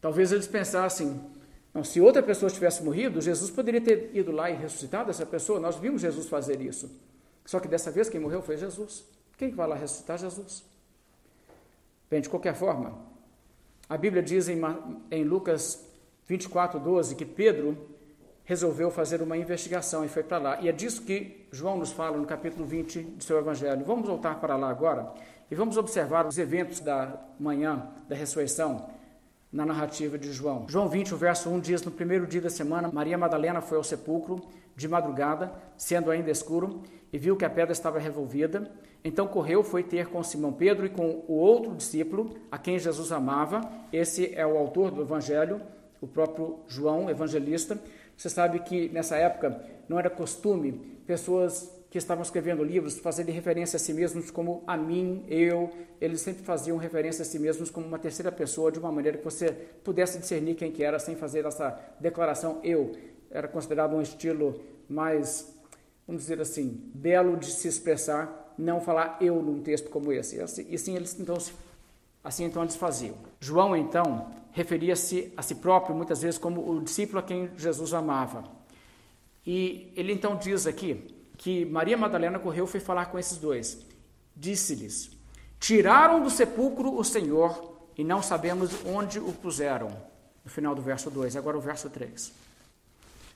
Talvez 0.00 0.30
eles 0.30 0.46
pensassem: 0.46 1.18
não, 1.76 1.84
se 1.84 2.00
outra 2.00 2.22
pessoa 2.22 2.50
tivesse 2.50 2.82
morrido, 2.82 3.20
Jesus 3.20 3.50
poderia 3.50 3.82
ter 3.82 4.10
ido 4.14 4.32
lá 4.32 4.50
e 4.50 4.54
ressuscitado 4.54 5.10
essa 5.10 5.26
pessoa. 5.26 5.60
Nós 5.60 5.76
vimos 5.76 6.00
Jesus 6.00 6.26
fazer 6.26 6.58
isso. 6.62 6.90
Só 7.44 7.60
que 7.60 7.68
dessa 7.68 7.90
vez 7.90 8.08
quem 8.08 8.18
morreu 8.18 8.40
foi 8.40 8.56
Jesus. 8.56 9.04
Quem 9.36 9.50
vai 9.50 9.68
lá 9.68 9.76
ressuscitar? 9.76 10.16
Jesus. 10.16 10.64
Bem, 12.10 12.22
de 12.22 12.30
qualquer 12.30 12.54
forma, 12.54 12.98
a 13.90 13.98
Bíblia 13.98 14.22
diz 14.22 14.48
em, 14.48 14.58
em 15.10 15.22
Lucas 15.22 15.86
24, 16.26 16.80
12 16.80 17.14
que 17.14 17.26
Pedro 17.26 17.76
resolveu 18.44 18.90
fazer 18.90 19.20
uma 19.20 19.36
investigação 19.36 20.02
e 20.02 20.08
foi 20.08 20.22
para 20.22 20.38
lá. 20.38 20.60
E 20.62 20.70
é 20.70 20.72
disso 20.72 21.02
que 21.02 21.46
João 21.52 21.76
nos 21.76 21.92
fala 21.92 22.16
no 22.16 22.24
capítulo 22.24 22.64
20 22.64 23.02
do 23.02 23.22
seu 23.22 23.36
Evangelho. 23.36 23.84
Vamos 23.84 24.08
voltar 24.08 24.40
para 24.40 24.56
lá 24.56 24.70
agora 24.70 25.12
e 25.50 25.54
vamos 25.54 25.76
observar 25.76 26.26
os 26.26 26.38
eventos 26.38 26.80
da 26.80 27.22
manhã 27.38 27.92
da 28.08 28.16
ressurreição 28.16 28.88
na 29.52 29.64
narrativa 29.64 30.18
de 30.18 30.32
João. 30.32 30.66
João 30.68 30.88
20, 30.88 31.14
o 31.14 31.16
verso 31.16 31.48
1 31.48 31.60
diz: 31.60 31.82
No 31.82 31.90
primeiro 31.90 32.26
dia 32.26 32.40
da 32.40 32.50
semana, 32.50 32.90
Maria 32.92 33.16
Madalena 33.16 33.60
foi 33.60 33.78
ao 33.78 33.84
sepulcro 33.84 34.40
de 34.74 34.86
madrugada, 34.86 35.52
sendo 35.76 36.10
ainda 36.10 36.30
escuro, 36.30 36.82
e 37.12 37.18
viu 37.18 37.36
que 37.36 37.44
a 37.44 37.50
pedra 37.50 37.72
estava 37.72 37.98
revolvida. 37.98 38.70
Então 39.02 39.26
correu, 39.26 39.62
foi 39.62 39.82
ter 39.82 40.08
com 40.08 40.22
Simão 40.22 40.52
Pedro 40.52 40.84
e 40.84 40.90
com 40.90 41.24
o 41.28 41.34
outro 41.34 41.74
discípulo, 41.74 42.34
a 42.50 42.58
quem 42.58 42.78
Jesus 42.78 43.12
amava. 43.12 43.60
Esse 43.92 44.34
é 44.34 44.46
o 44.46 44.58
autor 44.58 44.90
do 44.90 45.00
evangelho, 45.00 45.62
o 46.00 46.06
próprio 46.06 46.60
João, 46.66 47.08
evangelista. 47.08 47.78
Você 48.16 48.28
sabe 48.28 48.58
que 48.60 48.88
nessa 48.88 49.16
época 49.16 49.62
não 49.88 49.98
era 49.98 50.10
costume 50.10 50.72
pessoas 51.06 51.72
que 51.90 51.98
estavam 51.98 52.22
escrevendo 52.22 52.64
livros 52.64 52.98
fazerem 52.98 53.34
referência 53.34 53.76
a 53.76 53.80
si 53.80 53.92
mesmos 53.92 54.30
como 54.30 54.62
a 54.66 54.76
mim, 54.76 55.24
eu. 55.28 55.70
Eles 56.00 56.20
sempre 56.20 56.42
faziam 56.42 56.76
referência 56.76 57.22
a 57.22 57.24
si 57.24 57.38
mesmos 57.38 57.70
como 57.70 57.86
uma 57.86 57.98
terceira 57.98 58.30
pessoa, 58.30 58.72
de 58.72 58.78
uma 58.78 58.92
maneira 58.92 59.18
que 59.18 59.24
você 59.24 59.52
pudesse 59.84 60.18
discernir 60.18 60.54
quem 60.54 60.72
que 60.72 60.82
era 60.82 60.98
sem 60.98 61.16
fazer 61.16 61.46
essa 61.46 61.78
declaração 62.00 62.60
eu. 62.62 62.92
Era 63.30 63.48
considerado 63.48 63.94
um 63.94 64.02
estilo 64.02 64.60
mais 64.88 65.56
vamos 66.06 66.22
dizer 66.22 66.40
assim, 66.40 66.80
belo 66.94 67.36
de 67.36 67.46
se 67.46 67.66
expressar, 67.66 68.54
não 68.56 68.80
falar 68.80 69.18
eu 69.20 69.42
num 69.42 69.60
texto 69.60 69.90
como 69.90 70.12
esse. 70.12 70.36
E 70.36 70.40
assim, 70.40 70.74
assim 70.74 70.96
eles 70.96 71.18
então 71.18 71.36
assim 72.22 72.44
então 72.44 72.62
eles 72.62 72.76
faziam. 72.76 73.16
João 73.40 73.76
então 73.76 74.30
referia-se 74.52 75.32
a 75.36 75.42
si 75.42 75.56
próprio 75.56 75.94
muitas 75.94 76.22
vezes 76.22 76.38
como 76.38 76.70
o 76.70 76.82
discípulo 76.82 77.18
a 77.18 77.22
quem 77.22 77.50
Jesus 77.56 77.92
amava. 77.92 78.44
E 79.46 79.92
ele 79.96 80.12
então 80.12 80.36
diz 80.36 80.66
aqui 80.66 81.15
que 81.36 81.64
Maria 81.66 81.96
Madalena 81.96 82.38
correu 82.38 82.66
foi 82.66 82.80
falar 82.80 83.06
com 83.06 83.18
esses 83.18 83.38
dois. 83.38 83.84
Disse-lhes: 84.34 85.10
Tiraram 85.58 86.22
do 86.22 86.30
sepulcro 86.30 86.96
o 86.96 87.04
Senhor 87.04 87.76
e 87.96 88.04
não 88.04 88.22
sabemos 88.22 88.70
onde 88.84 89.18
o 89.18 89.32
puseram. 89.32 89.88
No 90.44 90.50
final 90.50 90.74
do 90.74 90.82
verso 90.82 91.10
2, 91.10 91.34
agora 91.34 91.58
o 91.58 91.60
verso 91.60 91.90
3. 91.90 92.32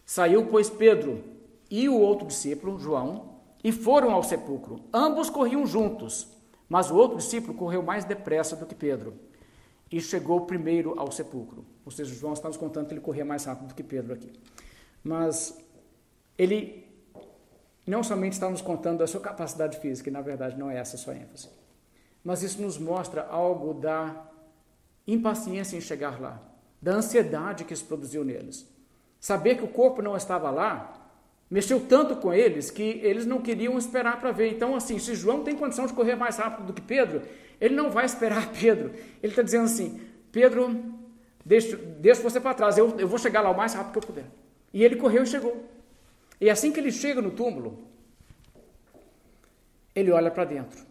Saiu, 0.07 0.47
pois, 0.47 0.71
Pedro 0.71 1.23
e 1.71 1.89
o 1.89 1.99
outro 1.99 2.27
discípulo, 2.27 2.79
João, 2.79 3.37
e 3.63 3.73
foram 3.73 4.11
ao 4.11 4.23
sepulcro. 4.23 4.81
Ambos 4.93 5.31
corriam 5.31 5.67
juntos, 5.67 6.29
mas 6.69 6.91
o 6.91 6.97
outro 6.97 7.19
discípulo 7.19 7.55
correu 7.55 7.83
mais 7.83 8.05
depressa 8.05 8.57
do 8.57 8.67
que 8.67 8.75
Pedro 8.75 9.15
e 9.91 10.01
chegou 10.01 10.43
primeiro 10.43 10.99
ao 10.99 11.11
sepulcro. 11.11 11.65
Ou 11.85 11.91
seja, 11.91 12.15
João 12.15 12.33
está 12.33 12.49
nos 12.49 12.57
contando 12.57 12.87
que 12.87 12.95
ele 12.95 13.01
corria 13.01 13.25
mais 13.25 13.45
rápido 13.45 13.69
do 13.69 13.75
que 13.75 13.83
Pedro 13.83 14.15
aqui. 14.15 14.33
Mas 15.03 15.59
ele 16.39 16.90
não 17.87 18.03
somente 18.03 18.35
está 18.35 18.49
nos 18.49 18.63
contando 18.63 19.03
a 19.03 19.07
sua 19.07 19.21
capacidade 19.21 19.79
física, 19.79 20.09
e 20.09 20.13
na 20.13 20.21
verdade 20.21 20.59
não 20.59 20.71
é 20.71 20.79
essa 20.79 20.97
a 20.97 20.99
sua 20.99 21.15
ênfase, 21.15 21.49
mas 22.23 22.43
isso 22.43 22.61
nos 22.61 22.79
mostra 22.79 23.27
algo 23.27 23.75
da 23.75 24.27
impaciência 25.07 25.77
em 25.77 25.81
chegar 25.81 26.21
lá, 26.21 26.41
da 26.81 26.93
ansiedade 26.93 27.65
que 27.65 27.73
isso 27.73 27.85
produziu 27.85 28.25
neles. 28.25 28.67
Saber 29.19 29.57
que 29.57 29.65
o 29.65 29.69
corpo 29.69 30.01
não 30.01 30.17
estava 30.17 30.51
lá 30.51 31.01
Mexeu 31.51 31.81
tanto 31.81 32.15
com 32.15 32.33
eles 32.33 32.71
que 32.71 33.01
eles 33.03 33.27
não 33.27 33.41
queriam 33.41 33.77
esperar 33.77 34.21
para 34.21 34.31
ver. 34.31 34.53
Então, 34.53 34.77
assim, 34.77 35.01
se 35.01 35.17
João 35.17 35.43
tem 35.43 35.57
condição 35.57 35.85
de 35.85 35.93
correr 35.93 36.15
mais 36.15 36.37
rápido 36.37 36.67
do 36.67 36.73
que 36.73 36.81
Pedro, 36.81 37.23
ele 37.61 37.75
não 37.75 37.91
vai 37.91 38.05
esperar 38.05 38.49
Pedro. 38.55 38.93
Ele 39.21 39.33
está 39.33 39.43
dizendo 39.43 39.65
assim: 39.65 40.01
Pedro, 40.31 40.81
deixa, 41.45 41.77
deixa 41.77 42.23
você 42.23 42.39
para 42.39 42.55
trás, 42.55 42.79
eu, 42.79 42.95
eu 42.99 43.09
vou 43.09 43.19
chegar 43.19 43.41
lá 43.41 43.51
o 43.51 43.57
mais 43.57 43.75
rápido 43.75 43.93
que 43.93 43.99
eu 43.99 44.03
puder. 44.03 44.27
E 44.73 44.85
ele 44.85 44.95
correu 44.95 45.25
e 45.25 45.27
chegou. 45.27 45.69
E 46.41 46.49
assim 46.49 46.73
que 46.73 46.81
ele 46.81 46.91
chega 46.91 47.21
no 47.21 47.31
túmulo, 47.31 47.79
ele 49.95 50.11
olha 50.11 50.31
para 50.31 50.45
dentro. 50.45 50.87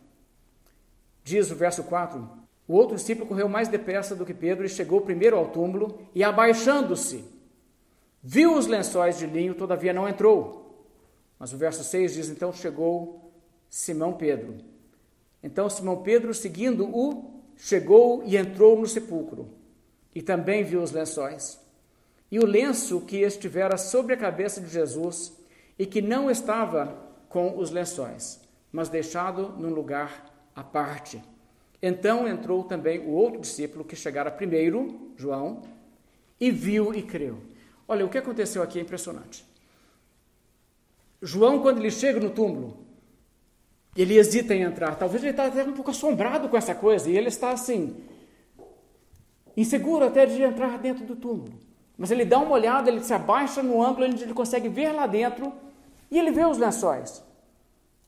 Diz 1.23 1.49
o 1.49 1.55
verso 1.55 1.83
4: 1.83 2.29
O 2.67 2.73
outro 2.73 2.95
discípulo 2.95 3.27
correu 3.27 3.49
mais 3.49 3.67
depressa 3.67 4.15
do 4.15 4.25
que 4.25 4.33
Pedro 4.33 4.65
e 4.65 4.69
chegou 4.69 5.01
primeiro 5.01 5.37
ao 5.37 5.49
túmulo 5.49 5.99
e, 6.13 6.23
abaixando-se, 6.23 7.25
Viu 8.21 8.57
os 8.57 8.67
lençóis 8.67 9.17
de 9.17 9.25
linho, 9.25 9.55
todavia 9.55 9.93
não 9.93 10.07
entrou. 10.07 10.85
Mas 11.37 11.53
o 11.53 11.57
verso 11.57 11.83
6 11.83 12.13
diz: 12.13 12.29
Então 12.29 12.51
chegou 12.51 13.31
Simão 13.69 14.13
Pedro. 14.13 14.57
Então 15.41 15.69
Simão 15.69 16.03
Pedro, 16.03 16.33
seguindo-o, 16.33 17.41
chegou 17.55 18.21
e 18.25 18.35
entrou 18.35 18.77
no 18.77 18.85
sepulcro. 18.85 19.47
E 20.13 20.21
também 20.21 20.63
viu 20.63 20.81
os 20.81 20.91
lençóis. 20.91 21.59
E 22.31 22.39
o 22.39 22.45
lenço 22.45 23.01
que 23.01 23.21
estivera 23.21 23.77
sobre 23.77 24.13
a 24.13 24.17
cabeça 24.17 24.59
de 24.59 24.67
Jesus 24.67 25.33
e 25.79 25.85
que 25.85 26.01
não 26.01 26.29
estava 26.29 26.93
com 27.29 27.57
os 27.57 27.71
lençóis, 27.71 28.41
mas 28.69 28.89
deixado 28.89 29.53
num 29.57 29.73
lugar 29.73 30.25
à 30.53 30.61
parte. 30.61 31.23
Então 31.81 32.27
entrou 32.27 32.65
também 32.65 32.99
o 32.99 33.11
outro 33.11 33.39
discípulo 33.39 33.85
que 33.85 33.95
chegara 33.95 34.29
primeiro, 34.29 35.13
João, 35.15 35.61
e 36.37 36.51
viu 36.51 36.93
e 36.93 37.01
creu. 37.01 37.39
Olha, 37.87 38.05
o 38.05 38.09
que 38.09 38.17
aconteceu 38.17 38.61
aqui 38.61 38.77
é 38.77 38.81
impressionante. 38.81 39.45
João, 41.21 41.59
quando 41.61 41.79
ele 41.79 41.91
chega 41.91 42.19
no 42.19 42.29
túmulo, 42.29 42.77
ele 43.95 44.17
hesita 44.17 44.53
em 44.53 44.63
entrar. 44.63 44.95
Talvez 44.95 45.23
ele 45.23 45.31
está 45.31 45.45
até 45.45 45.63
um 45.63 45.73
pouco 45.73 45.91
assombrado 45.91 46.49
com 46.49 46.57
essa 46.57 46.75
coisa, 46.75 47.09
e 47.09 47.17
ele 47.17 47.29
está 47.29 47.51
assim, 47.51 48.03
inseguro 49.55 50.05
até 50.05 50.25
de 50.25 50.41
entrar 50.41 50.77
dentro 50.77 51.05
do 51.05 51.15
túmulo. 51.15 51.53
Mas 51.97 52.11
ele 52.11 52.23
dá 52.23 52.37
uma 52.39 52.51
olhada, 52.51 52.89
ele 52.89 53.01
se 53.01 53.13
abaixa 53.13 53.63
no 53.63 53.81
ângulo 53.81 54.05
ele 54.05 54.33
consegue 54.33 54.69
ver 54.69 54.91
lá 54.91 55.05
dentro, 55.05 55.51
e 56.09 56.17
ele 56.17 56.31
vê 56.31 56.45
os 56.45 56.57
lençóis. 56.57 57.23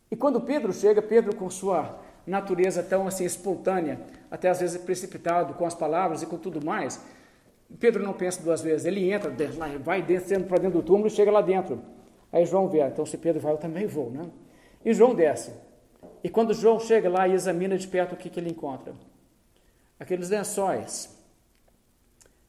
E 0.09 0.15
quando 0.15 0.41
Pedro 0.41 0.73
chega, 0.73 1.01
Pedro 1.01 1.35
com 1.35 1.49
sua 1.49 1.99
natureza 2.25 2.83
tão 2.83 3.07
assim 3.07 3.25
espontânea, 3.25 3.99
até 4.29 4.49
às 4.49 4.59
vezes 4.59 4.81
precipitado 4.81 5.53
com 5.53 5.65
as 5.65 5.73
palavras 5.73 6.21
e 6.21 6.25
com 6.25 6.37
tudo 6.37 6.63
mais, 6.63 7.01
Pedro 7.79 8.03
não 8.03 8.13
pensa 8.13 8.41
duas 8.41 8.61
vezes, 8.61 8.85
ele 8.85 9.11
entra, 9.11 9.33
vai 9.79 10.01
descendo 10.01 10.45
para 10.45 10.57
dentro 10.57 10.81
do 10.81 10.85
túmulo 10.85 11.07
e 11.07 11.11
chega 11.11 11.31
lá 11.31 11.41
dentro. 11.41 11.81
Aí 12.31 12.45
João 12.45 12.67
vê, 12.67 12.81
ah, 12.81 12.87
então 12.87 13.05
se 13.05 13.17
Pedro 13.17 13.41
vai, 13.41 13.53
eu 13.53 13.57
também 13.57 13.87
vou, 13.87 14.09
né? 14.09 14.29
E 14.83 14.93
João 14.93 15.13
desce. 15.13 15.53
E 16.23 16.29
quando 16.29 16.53
João 16.53 16.79
chega 16.79 17.09
lá 17.09 17.27
e 17.27 17.33
examina 17.33 17.77
de 17.77 17.87
perto 17.87 18.13
o 18.13 18.17
que, 18.17 18.29
que 18.29 18.39
ele 18.39 18.49
encontra? 18.49 18.93
Aqueles 19.99 20.29
lençóis, 20.29 21.15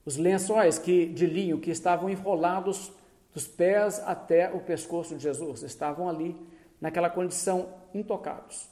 os 0.05 0.17
lençóis 0.17 0.79
que, 0.79 1.07
de 1.07 1.27
linho 1.27 1.59
que 1.59 1.71
estavam 1.71 2.09
enrolados 2.09 2.93
dos 3.35 3.47
pés 3.47 4.01
até 4.05 4.53
o 4.53 4.61
pescoço 4.61 5.17
de 5.17 5.23
Jesus, 5.23 5.63
estavam 5.63 6.09
ali 6.09 6.37
naquela 6.81 7.09
condição 7.09 7.69
intocados, 7.95 8.69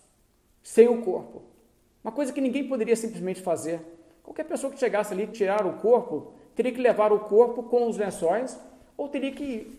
sem 0.62 0.88
o 0.88 1.02
corpo. 1.02 1.42
Uma 2.02 2.12
coisa 2.12 2.32
que 2.32 2.40
ninguém 2.40 2.66
poderia 2.68 2.96
simplesmente 2.96 3.40
fazer. 3.40 3.80
Qualquer 4.22 4.44
pessoa 4.44 4.72
que 4.72 4.78
chegasse 4.78 5.12
ali 5.12 5.26
tirar 5.26 5.66
o 5.66 5.74
corpo 5.74 6.32
teria 6.54 6.72
que 6.72 6.80
levar 6.80 7.12
o 7.12 7.20
corpo 7.20 7.62
com 7.62 7.88
os 7.88 7.96
lençóis 7.96 8.58
ou 8.96 9.08
teria 9.08 9.32
que 9.32 9.78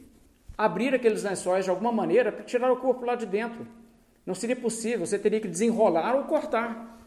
abrir 0.58 0.94
aqueles 0.94 1.24
lençóis 1.24 1.66
de 1.66 1.70
alguma 1.70 1.92
maneira 1.92 2.32
para 2.32 2.44
tirar 2.44 2.72
o 2.72 2.78
corpo 2.78 3.06
lá 3.06 3.16
de 3.16 3.26
dentro. 3.26 3.68
Não 4.26 4.36
seria 4.36 4.56
possível, 4.56 5.06
você 5.06 5.18
teria 5.18 5.40
que 5.40 5.48
desenrolar 5.48 6.16
ou 6.16 6.24
cortar. 6.24 7.00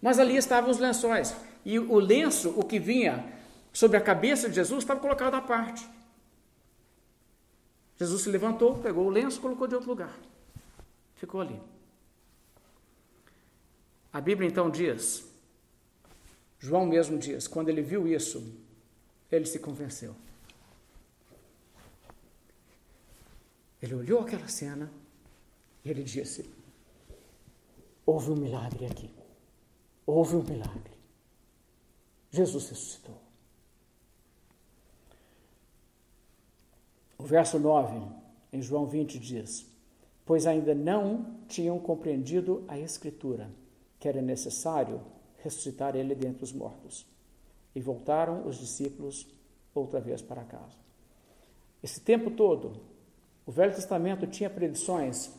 Mas 0.00 0.18
ali 0.18 0.36
estavam 0.36 0.70
os 0.70 0.78
lençóis. 0.78 1.34
E 1.64 1.78
o 1.78 1.98
lenço, 1.98 2.54
o 2.56 2.64
que 2.64 2.78
vinha 2.78 3.24
sobre 3.72 3.96
a 3.96 4.00
cabeça 4.00 4.48
de 4.48 4.54
Jesus, 4.54 4.84
estava 4.84 5.00
colocado 5.00 5.34
à 5.34 5.40
parte. 5.40 5.86
Jesus 7.98 8.22
se 8.22 8.30
levantou, 8.30 8.78
pegou 8.78 9.06
o 9.06 9.10
lenço 9.10 9.40
colocou 9.40 9.66
de 9.66 9.74
outro 9.74 9.90
lugar. 9.90 10.16
Ficou 11.16 11.40
ali. 11.40 11.60
A 14.12 14.20
Bíblia 14.20 14.48
então 14.48 14.70
diz, 14.70 15.28
João 16.58 16.86
mesmo 16.86 17.18
diz, 17.18 17.48
quando 17.48 17.68
ele 17.68 17.82
viu 17.82 18.06
isso, 18.06 18.56
ele 19.30 19.44
se 19.46 19.58
convenceu. 19.58 20.14
Ele 23.82 23.94
olhou 23.94 24.20
aquela 24.20 24.48
cena 24.48 24.90
e 25.84 25.90
ele 25.90 26.02
disse: 26.02 26.48
Houve 28.04 28.30
um 28.30 28.36
milagre 28.36 28.86
aqui. 28.86 29.10
Houve 30.04 30.36
um 30.36 30.42
milagre. 30.42 30.92
Jesus 32.30 32.70
ressuscitou. 32.70 33.27
O 37.20 37.24
verso 37.24 37.58
9, 37.58 38.00
em 38.52 38.62
João 38.62 38.86
20, 38.86 39.18
diz: 39.18 39.66
Pois 40.24 40.46
ainda 40.46 40.72
não 40.72 41.34
tinham 41.48 41.76
compreendido 41.80 42.64
a 42.68 42.78
Escritura, 42.78 43.50
que 43.98 44.08
era 44.08 44.22
necessário 44.22 45.00
ressuscitar 45.38 45.96
ele 45.96 46.14
dentre 46.14 46.44
os 46.44 46.52
mortos. 46.52 47.04
E 47.74 47.80
voltaram 47.80 48.46
os 48.46 48.56
discípulos 48.56 49.26
outra 49.74 50.00
vez 50.00 50.22
para 50.22 50.44
casa. 50.44 50.76
Esse 51.82 52.00
tempo 52.00 52.30
todo, 52.30 52.80
o 53.44 53.50
Velho 53.50 53.74
Testamento 53.74 54.26
tinha 54.26 54.48
predições, 54.48 55.32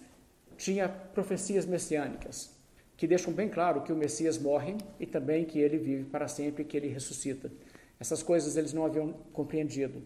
tinha 0.58 0.90
profecias 0.90 1.66
messiânicas, 1.66 2.54
que 2.98 3.08
deixam 3.08 3.32
bem 3.32 3.48
claro 3.48 3.84
que 3.84 3.94
o 3.94 3.96
Messias 3.96 4.38
morre 4.38 4.76
e 5.00 5.06
também 5.06 5.46
que 5.46 5.60
ele 5.60 5.78
vive 5.78 6.04
para 6.04 6.28
sempre, 6.28 6.66
que 6.66 6.76
ele 6.76 6.90
ressuscita. 6.90 7.50
Essas 7.98 8.22
coisas 8.22 8.58
eles 8.58 8.74
não 8.74 8.86
haviam 8.86 9.14
compreendido. 9.32 10.02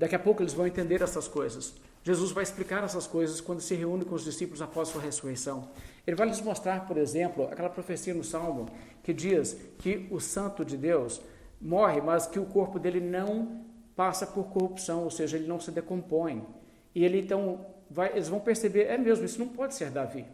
Daqui 0.00 0.14
a 0.14 0.18
pouco 0.18 0.42
eles 0.42 0.54
vão 0.54 0.66
entender 0.66 1.02
essas 1.02 1.28
coisas. 1.28 1.74
Jesus 2.02 2.32
vai 2.32 2.42
explicar 2.42 2.82
essas 2.82 3.06
coisas 3.06 3.38
quando 3.38 3.60
se 3.60 3.74
reúne 3.74 4.02
com 4.02 4.14
os 4.14 4.24
discípulos 4.24 4.62
após 4.62 4.88
sua 4.88 5.02
ressurreição. 5.02 5.68
Ele 6.06 6.16
vai 6.16 6.26
lhes 6.26 6.40
mostrar, 6.40 6.86
por 6.86 6.96
exemplo, 6.96 7.44
aquela 7.52 7.68
profecia 7.68 8.14
no 8.14 8.24
Salmo 8.24 8.64
que 9.02 9.12
diz 9.12 9.58
que 9.78 10.08
o 10.10 10.18
Santo 10.18 10.64
de 10.64 10.74
Deus 10.74 11.20
morre, 11.60 12.00
mas 12.00 12.26
que 12.26 12.38
o 12.38 12.46
corpo 12.46 12.78
dele 12.78 12.98
não 12.98 13.62
passa 13.94 14.26
por 14.26 14.44
corrupção, 14.44 15.04
ou 15.04 15.10
seja, 15.10 15.36
ele 15.36 15.46
não 15.46 15.60
se 15.60 15.70
decompõe. 15.70 16.46
E 16.94 17.04
ele 17.04 17.20
então 17.20 17.66
vai, 17.90 18.12
eles 18.12 18.28
vão 18.28 18.40
perceber, 18.40 18.84
é 18.84 18.96
mesmo, 18.96 19.26
isso 19.26 19.38
não 19.38 19.48
pode 19.48 19.74
ser 19.74 19.90
Davi. 19.90 20.24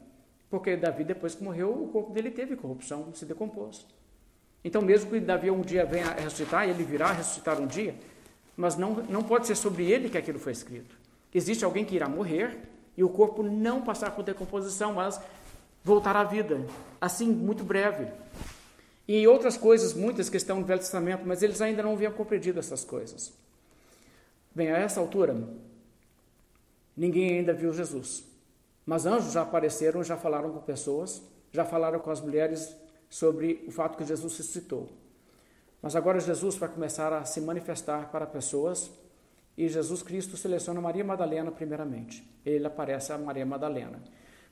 Porque 0.49 0.77
Davi, 0.77 1.03
depois 1.03 1.35
que 1.35 1.43
morreu, 1.43 1.73
o 1.73 1.89
corpo 1.89 2.13
dele 2.13 2.31
teve 2.31 2.55
corrupção, 2.55 3.13
se 3.13 3.27
decompôs. 3.27 3.85
Então, 4.63 4.81
mesmo 4.81 5.11
que 5.11 5.19
Davi 5.19 5.51
um 5.51 5.61
dia 5.61 5.85
venha 5.85 6.07
a 6.07 6.15
ressuscitar, 6.15 6.69
e 6.69 6.71
ele 6.71 6.85
virá 6.85 7.09
a 7.09 7.13
ressuscitar 7.13 7.61
um 7.61 7.67
dia, 7.67 7.97
mas 8.57 8.77
não, 8.77 8.95
não 9.09 9.23
pode 9.23 9.47
ser 9.47 9.57
sobre 9.57 9.91
ele 9.91 10.09
que 10.09 10.17
aquilo 10.17 10.39
foi 10.39 10.53
escrito. 10.53 10.97
Existe 11.35 11.65
alguém 11.65 11.85
que 11.85 11.95
irá 11.95 12.09
morrer 12.09 12.57
e 12.97 13.05
o 13.05 13.09
corpo 13.09 13.43
não 13.43 13.83
passar 13.83 14.13
por 14.13 14.25
decomposição, 14.25 14.95
mas 14.95 15.21
voltar 15.85 16.17
à 16.17 16.25
vida, 16.25 16.65
assim, 17.01 17.29
muito 17.31 17.63
breve. 17.63 18.07
E 19.07 19.27
outras 19.29 19.57
coisas, 19.57 19.93
muitas 19.93 20.29
que 20.29 20.37
estão 20.37 20.59
no 20.59 20.67
Velho 20.67 20.81
Testamento, 20.81 21.23
mas 21.25 21.43
eles 21.43 21.61
ainda 21.61 21.83
não 21.83 21.93
haviam 21.93 22.13
compreendido 22.13 22.59
essas 22.59 22.85
coisas. 22.85 23.33
Bem, 24.55 24.73
a 24.73 24.79
essa 24.79 24.99
altura, 24.99 25.37
ninguém 26.97 27.39
ainda 27.39 27.53
viu 27.53 27.73
Jesus. 27.73 28.25
Mas 28.85 29.05
anjos 29.05 29.33
já 29.33 29.43
apareceram, 29.43 30.03
já 30.03 30.17
falaram 30.17 30.51
com 30.51 30.61
pessoas, 30.61 31.23
já 31.53 31.65
falaram 31.65 31.99
com 31.99 32.11
as 32.11 32.21
mulheres 32.21 32.75
sobre 33.11 33.65
o 33.69 33.71
fato 33.71 33.97
que 33.97 34.05
Jesus 34.05 34.39
ressuscitou. 34.39 34.89
Mas 35.87 35.95
agora 35.95 36.19
Jesus 36.19 36.57
vai 36.57 36.69
começar 36.69 37.13
a 37.13 37.25
se 37.25 37.41
manifestar 37.41 38.11
para 38.11 38.27
pessoas 38.27 38.91
e 39.57 39.69
Jesus 39.69 40.03
Cristo 40.03 40.37
seleciona 40.37 40.81
Maria 40.81 41.05
Madalena 41.05 41.53
primeiramente. 41.53 42.29
Ele 42.45 42.67
aparece 42.67 43.13
a 43.13 43.19
Maria 43.19 43.47
Madalena. 43.47 44.03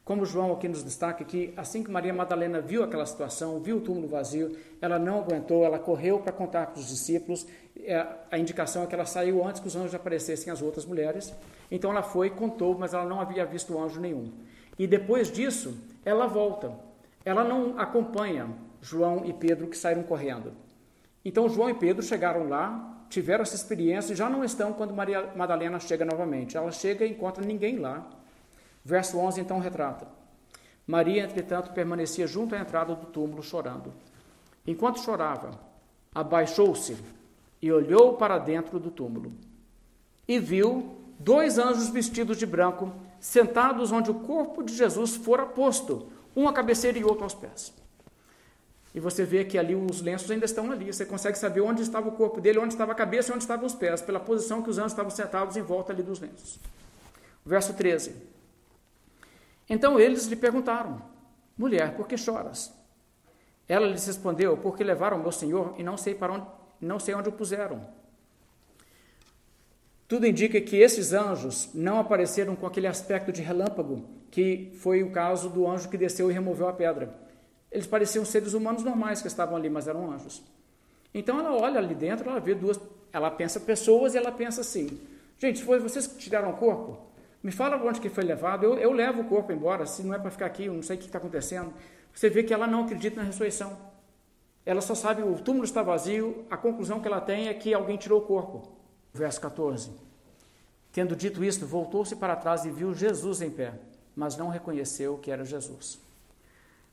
Como 0.04 0.24
João 0.24 0.52
aqui 0.52 0.68
nos 0.68 0.84
destaca 0.84 1.24
que 1.24 1.52
assim 1.56 1.82
que 1.82 1.90
Maria 1.90 2.14
Madalena 2.14 2.60
viu 2.60 2.84
aquela 2.84 3.04
situação, 3.04 3.58
viu 3.58 3.78
o 3.78 3.80
túmulo 3.80 4.06
vazio, 4.06 4.56
ela 4.80 4.96
não 4.96 5.18
aguentou, 5.18 5.64
ela 5.64 5.76
correu 5.76 6.20
para 6.20 6.30
contar 6.30 6.66
com 6.66 6.78
os 6.78 6.86
discípulos. 6.86 7.44
É, 7.78 8.06
a 8.30 8.38
indicação 8.38 8.84
é 8.84 8.86
que 8.86 8.94
ela 8.94 9.04
saiu 9.04 9.44
antes 9.44 9.60
que 9.60 9.66
os 9.66 9.74
anjos 9.74 9.92
aparecessem 9.92 10.52
às 10.52 10.62
outras 10.62 10.86
mulheres. 10.86 11.34
Então 11.68 11.90
ela 11.90 12.04
foi, 12.04 12.30
contou, 12.30 12.78
mas 12.78 12.94
ela 12.94 13.06
não 13.06 13.20
havia 13.20 13.44
visto 13.44 13.76
anjo 13.76 14.00
nenhum. 14.00 14.32
E 14.78 14.86
depois 14.86 15.32
disso, 15.32 15.76
ela 16.04 16.28
volta. 16.28 16.70
Ela 17.24 17.42
não 17.42 17.76
acompanha 17.76 18.48
João 18.80 19.24
e 19.24 19.32
Pedro 19.32 19.66
que 19.66 19.76
saíram 19.76 20.04
correndo. 20.04 20.62
Então 21.24 21.48
João 21.48 21.70
e 21.70 21.74
Pedro 21.74 22.02
chegaram 22.02 22.48
lá, 22.48 23.04
tiveram 23.08 23.42
essa 23.42 23.54
experiência 23.54 24.12
e 24.12 24.16
já 24.16 24.28
não 24.28 24.44
estão 24.44 24.72
quando 24.72 24.94
Maria 24.94 25.32
Madalena 25.34 25.80
chega 25.80 26.04
novamente. 26.04 26.56
Ela 26.56 26.70
chega 26.70 27.04
e 27.04 27.10
encontra 27.10 27.44
ninguém 27.44 27.78
lá. 27.78 28.06
Verso 28.84 29.18
11 29.18 29.40
então 29.40 29.58
retrata: 29.58 30.06
Maria, 30.86 31.24
entretanto, 31.24 31.72
permanecia 31.72 32.26
junto 32.26 32.54
à 32.54 32.58
entrada 32.58 32.94
do 32.94 33.06
túmulo 33.06 33.42
chorando. 33.42 33.92
Enquanto 34.66 35.00
chorava, 35.00 35.58
abaixou-se 36.14 36.96
e 37.60 37.72
olhou 37.72 38.14
para 38.14 38.38
dentro 38.38 38.78
do 38.78 38.90
túmulo 38.90 39.32
e 40.28 40.38
viu 40.38 40.98
dois 41.18 41.58
anjos 41.58 41.88
vestidos 41.88 42.36
de 42.36 42.46
branco, 42.46 42.92
sentados 43.18 43.92
onde 43.92 44.10
o 44.10 44.14
corpo 44.14 44.62
de 44.62 44.74
Jesus 44.74 45.16
fora 45.16 45.46
posto, 45.46 46.08
um 46.36 46.48
à 46.48 46.52
cabeceira 46.52 46.98
e 46.98 47.04
outro 47.04 47.24
aos 47.24 47.34
pés. 47.34 47.72
E 48.94 49.00
você 49.00 49.24
vê 49.24 49.44
que 49.44 49.58
ali 49.58 49.74
os 49.74 50.00
lenços 50.00 50.30
ainda 50.30 50.44
estão 50.44 50.70
ali. 50.70 50.92
Você 50.92 51.04
consegue 51.04 51.36
saber 51.36 51.60
onde 51.60 51.82
estava 51.82 52.08
o 52.08 52.12
corpo 52.12 52.40
dele, 52.40 52.60
onde 52.60 52.74
estava 52.74 52.92
a 52.92 52.94
cabeça 52.94 53.30
e 53.30 53.34
onde 53.34 53.42
estavam 53.42 53.66
os 53.66 53.74
pés, 53.74 54.00
pela 54.00 54.20
posição 54.20 54.62
que 54.62 54.70
os 54.70 54.78
anjos 54.78 54.92
estavam 54.92 55.10
sentados 55.10 55.56
em 55.56 55.62
volta 55.62 55.92
ali 55.92 56.02
dos 56.02 56.20
lenços. 56.20 56.60
Verso 57.44 57.74
13. 57.74 58.14
Então 59.68 59.98
eles 59.98 60.26
lhe 60.26 60.36
perguntaram: 60.36 61.02
Mulher, 61.58 61.96
por 61.96 62.06
que 62.06 62.16
choras? 62.16 62.72
Ela 63.68 63.88
lhes 63.88 64.06
respondeu: 64.06 64.56
Porque 64.58 64.84
levaram 64.84 65.18
meu 65.18 65.32
senhor 65.32 65.74
e 65.76 65.82
não 65.82 65.96
sei 65.96 66.14
para 66.14 66.32
onde, 66.32 66.46
não 66.80 67.00
sei 67.00 67.16
onde 67.16 67.28
o 67.28 67.32
puseram. 67.32 67.84
Tudo 70.06 70.26
indica 70.26 70.60
que 70.60 70.76
esses 70.76 71.12
anjos 71.12 71.70
não 71.74 71.98
apareceram 71.98 72.54
com 72.54 72.66
aquele 72.66 72.86
aspecto 72.86 73.32
de 73.32 73.42
relâmpago, 73.42 74.04
que 74.30 74.70
foi 74.76 75.02
o 75.02 75.10
caso 75.10 75.48
do 75.48 75.66
anjo 75.66 75.88
que 75.88 75.96
desceu 75.96 76.30
e 76.30 76.34
removeu 76.34 76.68
a 76.68 76.72
pedra. 76.72 77.23
Eles 77.74 77.88
pareciam 77.88 78.24
seres 78.24 78.54
humanos 78.54 78.84
normais 78.84 79.20
que 79.20 79.26
estavam 79.26 79.56
ali, 79.56 79.68
mas 79.68 79.88
eram 79.88 80.08
anjos. 80.12 80.40
Então 81.12 81.40
ela 81.40 81.52
olha 81.52 81.80
ali 81.80 81.92
dentro, 81.92 82.30
ela 82.30 82.38
vê 82.38 82.54
duas, 82.54 82.80
ela 83.12 83.32
pensa 83.32 83.58
pessoas 83.58 84.14
e 84.14 84.16
ela 84.16 84.30
pensa 84.30 84.60
assim: 84.60 85.00
gente, 85.36 85.60
foi 85.64 85.80
vocês 85.80 86.06
que 86.06 86.16
tiraram 86.16 86.50
o 86.50 86.56
corpo? 86.56 86.96
Me 87.42 87.50
fala 87.50 87.76
onde 87.84 88.00
que 88.00 88.08
foi 88.08 88.22
levado, 88.22 88.64
eu, 88.64 88.78
eu 88.78 88.92
levo 88.92 89.22
o 89.22 89.24
corpo 89.24 89.52
embora, 89.52 89.86
se 89.86 90.04
não 90.04 90.14
é 90.14 90.18
para 90.20 90.30
ficar 90.30 90.46
aqui, 90.46 90.66
eu 90.66 90.72
não 90.72 90.84
sei 90.84 90.96
o 90.96 90.98
que 91.00 91.06
está 91.06 91.18
acontecendo. 91.18 91.74
Você 92.12 92.30
vê 92.30 92.44
que 92.44 92.54
ela 92.54 92.68
não 92.68 92.84
acredita 92.84 93.16
na 93.16 93.26
ressurreição. 93.26 93.76
Ela 94.64 94.80
só 94.80 94.94
sabe 94.94 95.22
o 95.24 95.34
túmulo 95.40 95.64
está 95.64 95.82
vazio, 95.82 96.46
a 96.48 96.56
conclusão 96.56 97.00
que 97.00 97.08
ela 97.08 97.20
tem 97.20 97.48
é 97.48 97.54
que 97.54 97.74
alguém 97.74 97.96
tirou 97.96 98.20
o 98.20 98.24
corpo. 98.24 98.72
Verso 99.12 99.40
14. 99.40 99.90
Tendo 100.92 101.16
dito 101.16 101.42
isto, 101.42 101.66
voltou-se 101.66 102.14
para 102.14 102.36
trás 102.36 102.64
e 102.64 102.70
viu 102.70 102.94
Jesus 102.94 103.42
em 103.42 103.50
pé, 103.50 103.74
mas 104.14 104.36
não 104.36 104.48
reconheceu 104.48 105.18
que 105.18 105.32
era 105.32 105.44
Jesus. 105.44 106.03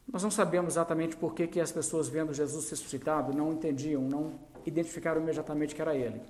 Nós 0.08 0.24
não 0.24 0.32
sabemos 0.32 0.74
exatamente 0.74 1.16
por 1.16 1.34
que, 1.34 1.48
que 1.48 1.60
as 1.60 1.72
pessoas 1.72 2.08
vendo 2.08 2.34
Jesus 2.34 2.70
ressuscitado 2.70 3.36
não 3.36 3.54
entendiam, 3.54 4.02
não 4.02 4.34
identificaram 4.66 5.22
imediatamente 5.22 5.74
que 5.74 5.82
era 5.82 5.96
ele. 5.96 6.22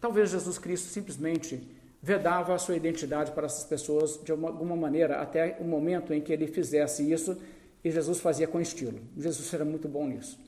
Talvez 0.00 0.30
Jesus 0.30 0.58
Cristo 0.58 0.88
simplesmente 0.88 1.66
vedava 2.02 2.54
a 2.54 2.58
sua 2.58 2.76
identidade 2.76 3.32
para 3.32 3.46
essas 3.46 3.64
pessoas 3.64 4.18
de 4.24 4.32
alguma 4.32 4.76
maneira 4.76 5.20
até 5.20 5.56
o 5.60 5.64
momento 5.64 6.14
em 6.14 6.20
que 6.20 6.32
ele 6.32 6.46
fizesse 6.46 7.10
isso 7.10 7.36
e 7.84 7.90
Jesus 7.90 8.20
fazia 8.20 8.46
com 8.46 8.60
estilo. 8.60 8.98
Jesus 9.16 9.52
era 9.52 9.64
muito 9.64 9.88
bom 9.88 10.06
nisso. 10.06 10.38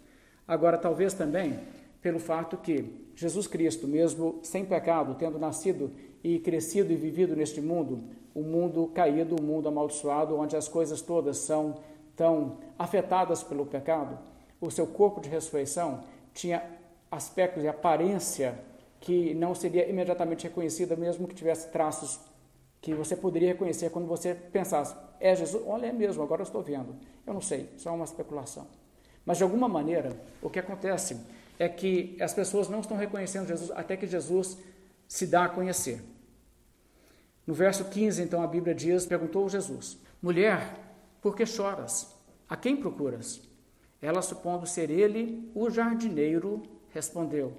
Agora, 0.47 0.79
talvez 0.79 1.13
também 1.15 1.59
pelo 2.01 2.19
fato 2.19 2.57
que 2.57 2.85
Jesus 3.15 3.47
Cristo, 3.47 3.87
mesmo 3.87 4.41
sem 4.43 4.65
pecado, 4.65 5.15
tendo 5.15 5.39
nascido 5.39 5.91
e 6.23 6.39
crescido 6.41 6.93
e 6.93 6.97
vivido 6.97 7.37
neste 7.37 7.61
mundo, 7.61 8.03
um 8.35 8.43
mundo 8.43 8.91
caído, 8.93 9.37
um 9.41 9.45
mundo 9.45 9.69
amaldiçoado, 9.69 10.37
onde 10.37 10.57
as 10.57 10.67
coisas 10.67 11.01
todas 11.01 11.39
são 11.39 11.77
tão 12.23 12.59
afetadas 12.79 13.43
pelo 13.43 13.67
pecado, 13.67 14.17
o 14.61 14.71
seu 14.71 14.87
corpo 14.87 15.21
de 15.21 15.29
ressurreição 15.29 16.05
tinha 16.33 16.63
aspectos 17.11 17.65
e 17.65 17.67
aparência 17.67 18.57
que 19.01 19.35
não 19.35 19.57
seria 19.57 19.91
imediatamente 19.91 20.45
reconhecida, 20.45 20.95
mesmo 20.95 21.27
que 21.27 21.35
tivesse 21.35 21.73
traços 21.73 22.21
que 22.81 22.95
você 22.95 23.17
poderia 23.17 23.49
reconhecer 23.49 23.91
quando 23.91 24.07
você 24.07 24.37
pensasse: 24.37 24.95
é 25.19 25.35
Jesus? 25.35 25.65
Olha, 25.67 25.87
é 25.87 25.93
mesmo, 25.93 26.23
agora 26.23 26.43
eu 26.43 26.45
estou 26.45 26.63
vendo. 26.63 26.95
Eu 27.27 27.35
não 27.35 27.41
sei, 27.41 27.69
só 27.77 27.93
uma 27.93 28.05
especulação. 28.05 28.69
Mas 29.27 29.39
de 29.39 29.43
alguma 29.43 29.69
maneira, 29.69 30.17
o 30.41 30.49
que 30.49 30.61
acontece 30.61 31.17
é 31.59 31.69
que 31.69 32.17
as 32.21 32.33
pessoas 32.33 32.69
não 32.69 32.79
estão 32.79 32.97
reconhecendo 32.97 33.49
Jesus 33.49 33.73
até 33.73 33.97
que 33.97 34.07
Jesus 34.07 34.57
se 35.09 35.27
dá 35.27 35.47
a 35.47 35.49
conhecer. 35.49 36.01
No 37.45 37.53
verso 37.53 37.85
15, 37.87 38.23
então, 38.23 38.45
a 38.45 38.47
Bíblia 38.47 38.77
diz: 38.77 39.07
perguntou 39.07 39.49
Jesus: 39.49 39.99
Mulher, 40.23 40.73
por 41.21 41.35
que 41.35 41.45
choras? 41.45 42.12
A 42.53 42.57
quem 42.57 42.77
procuras? 42.77 43.41
Ela, 44.03 44.21
supondo 44.21 44.67
ser 44.67 44.91
ele, 44.91 45.51
o 45.55 45.71
jardineiro, 45.71 46.63
respondeu: 46.91 47.57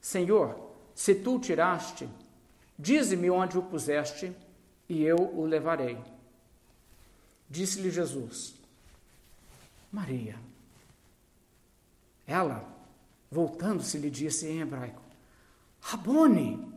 Senhor, 0.00 0.70
se 0.94 1.16
tu 1.16 1.34
o 1.34 1.40
tiraste, 1.40 2.08
dize-me 2.78 3.28
onde 3.28 3.58
o 3.58 3.62
puseste, 3.64 4.32
e 4.88 5.02
eu 5.02 5.16
o 5.16 5.44
levarei. 5.44 5.98
Disse-lhe 7.48 7.90
Jesus: 7.90 8.54
Maria. 9.90 10.36
Ela, 12.24 12.64
voltando-se, 13.28 13.98
lhe 13.98 14.10
disse 14.10 14.46
em 14.46 14.60
hebraico: 14.60 15.02
Rabone. 15.80 16.72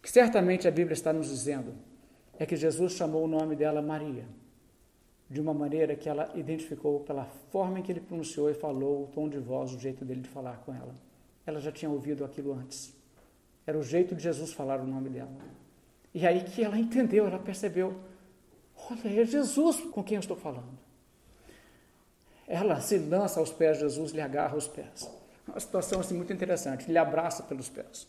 Que 0.00 0.08
certamente 0.08 0.68
a 0.68 0.70
Bíblia 0.70 0.94
está 0.94 1.12
nos 1.12 1.26
dizendo 1.26 1.74
é 2.38 2.46
que 2.46 2.54
Jesus 2.54 2.92
chamou 2.92 3.24
o 3.24 3.28
nome 3.28 3.56
dela 3.56 3.82
Maria, 3.82 4.28
de 5.28 5.40
uma 5.40 5.54
maneira 5.54 5.96
que 5.96 6.08
ela 6.08 6.30
identificou 6.34 7.00
pela 7.00 7.24
forma 7.50 7.78
em 7.78 7.82
que 7.82 7.90
ele 7.90 8.00
pronunciou 8.00 8.50
e 8.50 8.54
falou, 8.54 9.04
o 9.04 9.06
tom 9.08 9.28
de 9.28 9.38
voz, 9.38 9.72
o 9.72 9.78
jeito 9.78 10.04
dele 10.04 10.20
de 10.20 10.28
falar 10.28 10.58
com 10.64 10.74
ela. 10.74 10.94
Ela 11.46 11.60
já 11.60 11.72
tinha 11.72 11.90
ouvido 11.90 12.24
aquilo 12.24 12.52
antes. 12.52 12.94
Era 13.66 13.78
o 13.78 13.82
jeito 13.82 14.14
de 14.14 14.22
Jesus 14.22 14.52
falar 14.52 14.80
o 14.80 14.86
nome 14.86 15.08
dela. 15.08 15.30
E 16.12 16.26
aí 16.26 16.44
que 16.44 16.62
ela 16.62 16.78
entendeu, 16.78 17.26
ela 17.26 17.38
percebeu: 17.38 17.94
olha, 18.90 19.20
é 19.20 19.24
Jesus 19.24 19.80
com 19.80 20.02
quem 20.02 20.16
eu 20.16 20.20
estou 20.20 20.36
falando. 20.36 20.78
Ela 22.46 22.80
se 22.80 22.98
lança 22.98 23.40
aos 23.40 23.50
pés 23.50 23.78
de 23.78 23.84
Jesus, 23.84 24.12
lhe 24.12 24.20
agarra 24.20 24.56
os 24.56 24.68
pés. 24.68 25.10
Uma 25.48 25.58
situação 25.58 26.00
assim 26.00 26.14
muito 26.14 26.32
interessante, 26.32 26.90
lhe 26.90 26.98
abraça 26.98 27.42
pelos 27.42 27.68
pés. 27.68 28.06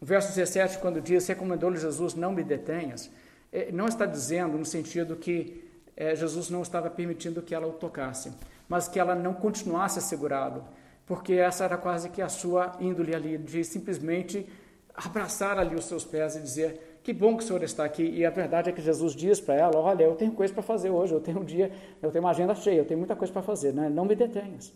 O 0.00 0.04
verso 0.04 0.34
17, 0.34 0.78
quando 0.78 1.00
diz: 1.00 1.26
Recomendou-lhe 1.26 1.78
Jesus, 1.78 2.14
não 2.14 2.32
me 2.32 2.42
detenhas, 2.42 3.10
é, 3.52 3.70
não 3.70 3.86
está 3.86 4.04
dizendo 4.04 4.58
no 4.58 4.64
sentido 4.64 5.16
que 5.16 5.71
é, 5.96 6.14
Jesus 6.16 6.50
não 6.50 6.62
estava 6.62 6.88
permitindo 6.88 7.42
que 7.42 7.54
ela 7.54 7.66
o 7.66 7.72
tocasse, 7.72 8.32
mas 8.68 8.88
que 8.88 8.98
ela 8.98 9.14
não 9.14 9.34
continuasse 9.34 9.98
a 9.98 10.02
segurá-lo, 10.02 10.64
porque 11.06 11.34
essa 11.34 11.64
era 11.64 11.76
quase 11.76 12.08
que 12.08 12.22
a 12.22 12.28
sua 12.28 12.76
índole 12.80 13.14
ali, 13.14 13.36
de 13.36 13.62
simplesmente 13.64 14.46
abraçar 14.94 15.58
ali 15.58 15.74
os 15.74 15.84
seus 15.84 16.04
pés 16.04 16.36
e 16.36 16.40
dizer: 16.40 16.98
Que 17.02 17.12
bom 17.12 17.36
que 17.36 17.44
o 17.44 17.46
Senhor 17.46 17.62
está 17.62 17.84
aqui. 17.84 18.02
E 18.02 18.24
a 18.24 18.30
verdade 18.30 18.70
é 18.70 18.72
que 18.72 18.80
Jesus 18.80 19.14
diz 19.14 19.40
para 19.40 19.54
ela: 19.54 19.76
Olha, 19.78 20.04
eu 20.04 20.14
tenho 20.14 20.32
coisa 20.32 20.52
para 20.52 20.62
fazer 20.62 20.90
hoje, 20.90 21.12
eu 21.12 21.20
tenho 21.20 21.40
um 21.40 21.44
dia, 21.44 21.72
eu 22.00 22.10
tenho 22.10 22.24
uma 22.24 22.30
agenda 22.30 22.54
cheia, 22.54 22.78
eu 22.78 22.84
tenho 22.84 22.98
muita 22.98 23.16
coisa 23.16 23.32
para 23.32 23.42
fazer, 23.42 23.72
né? 23.72 23.88
não 23.88 24.04
me 24.04 24.14
detenhas. 24.14 24.72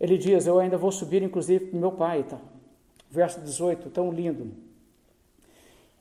Ele 0.00 0.18
diz: 0.18 0.46
Eu 0.46 0.58
ainda 0.58 0.76
vou 0.76 0.92
subir, 0.92 1.22
inclusive, 1.22 1.66
para 1.66 1.78
meu 1.78 1.92
pai. 1.92 2.22
Tá? 2.22 2.38
Verso 3.10 3.40
18, 3.40 3.90
tão 3.90 4.10
lindo. 4.10 4.52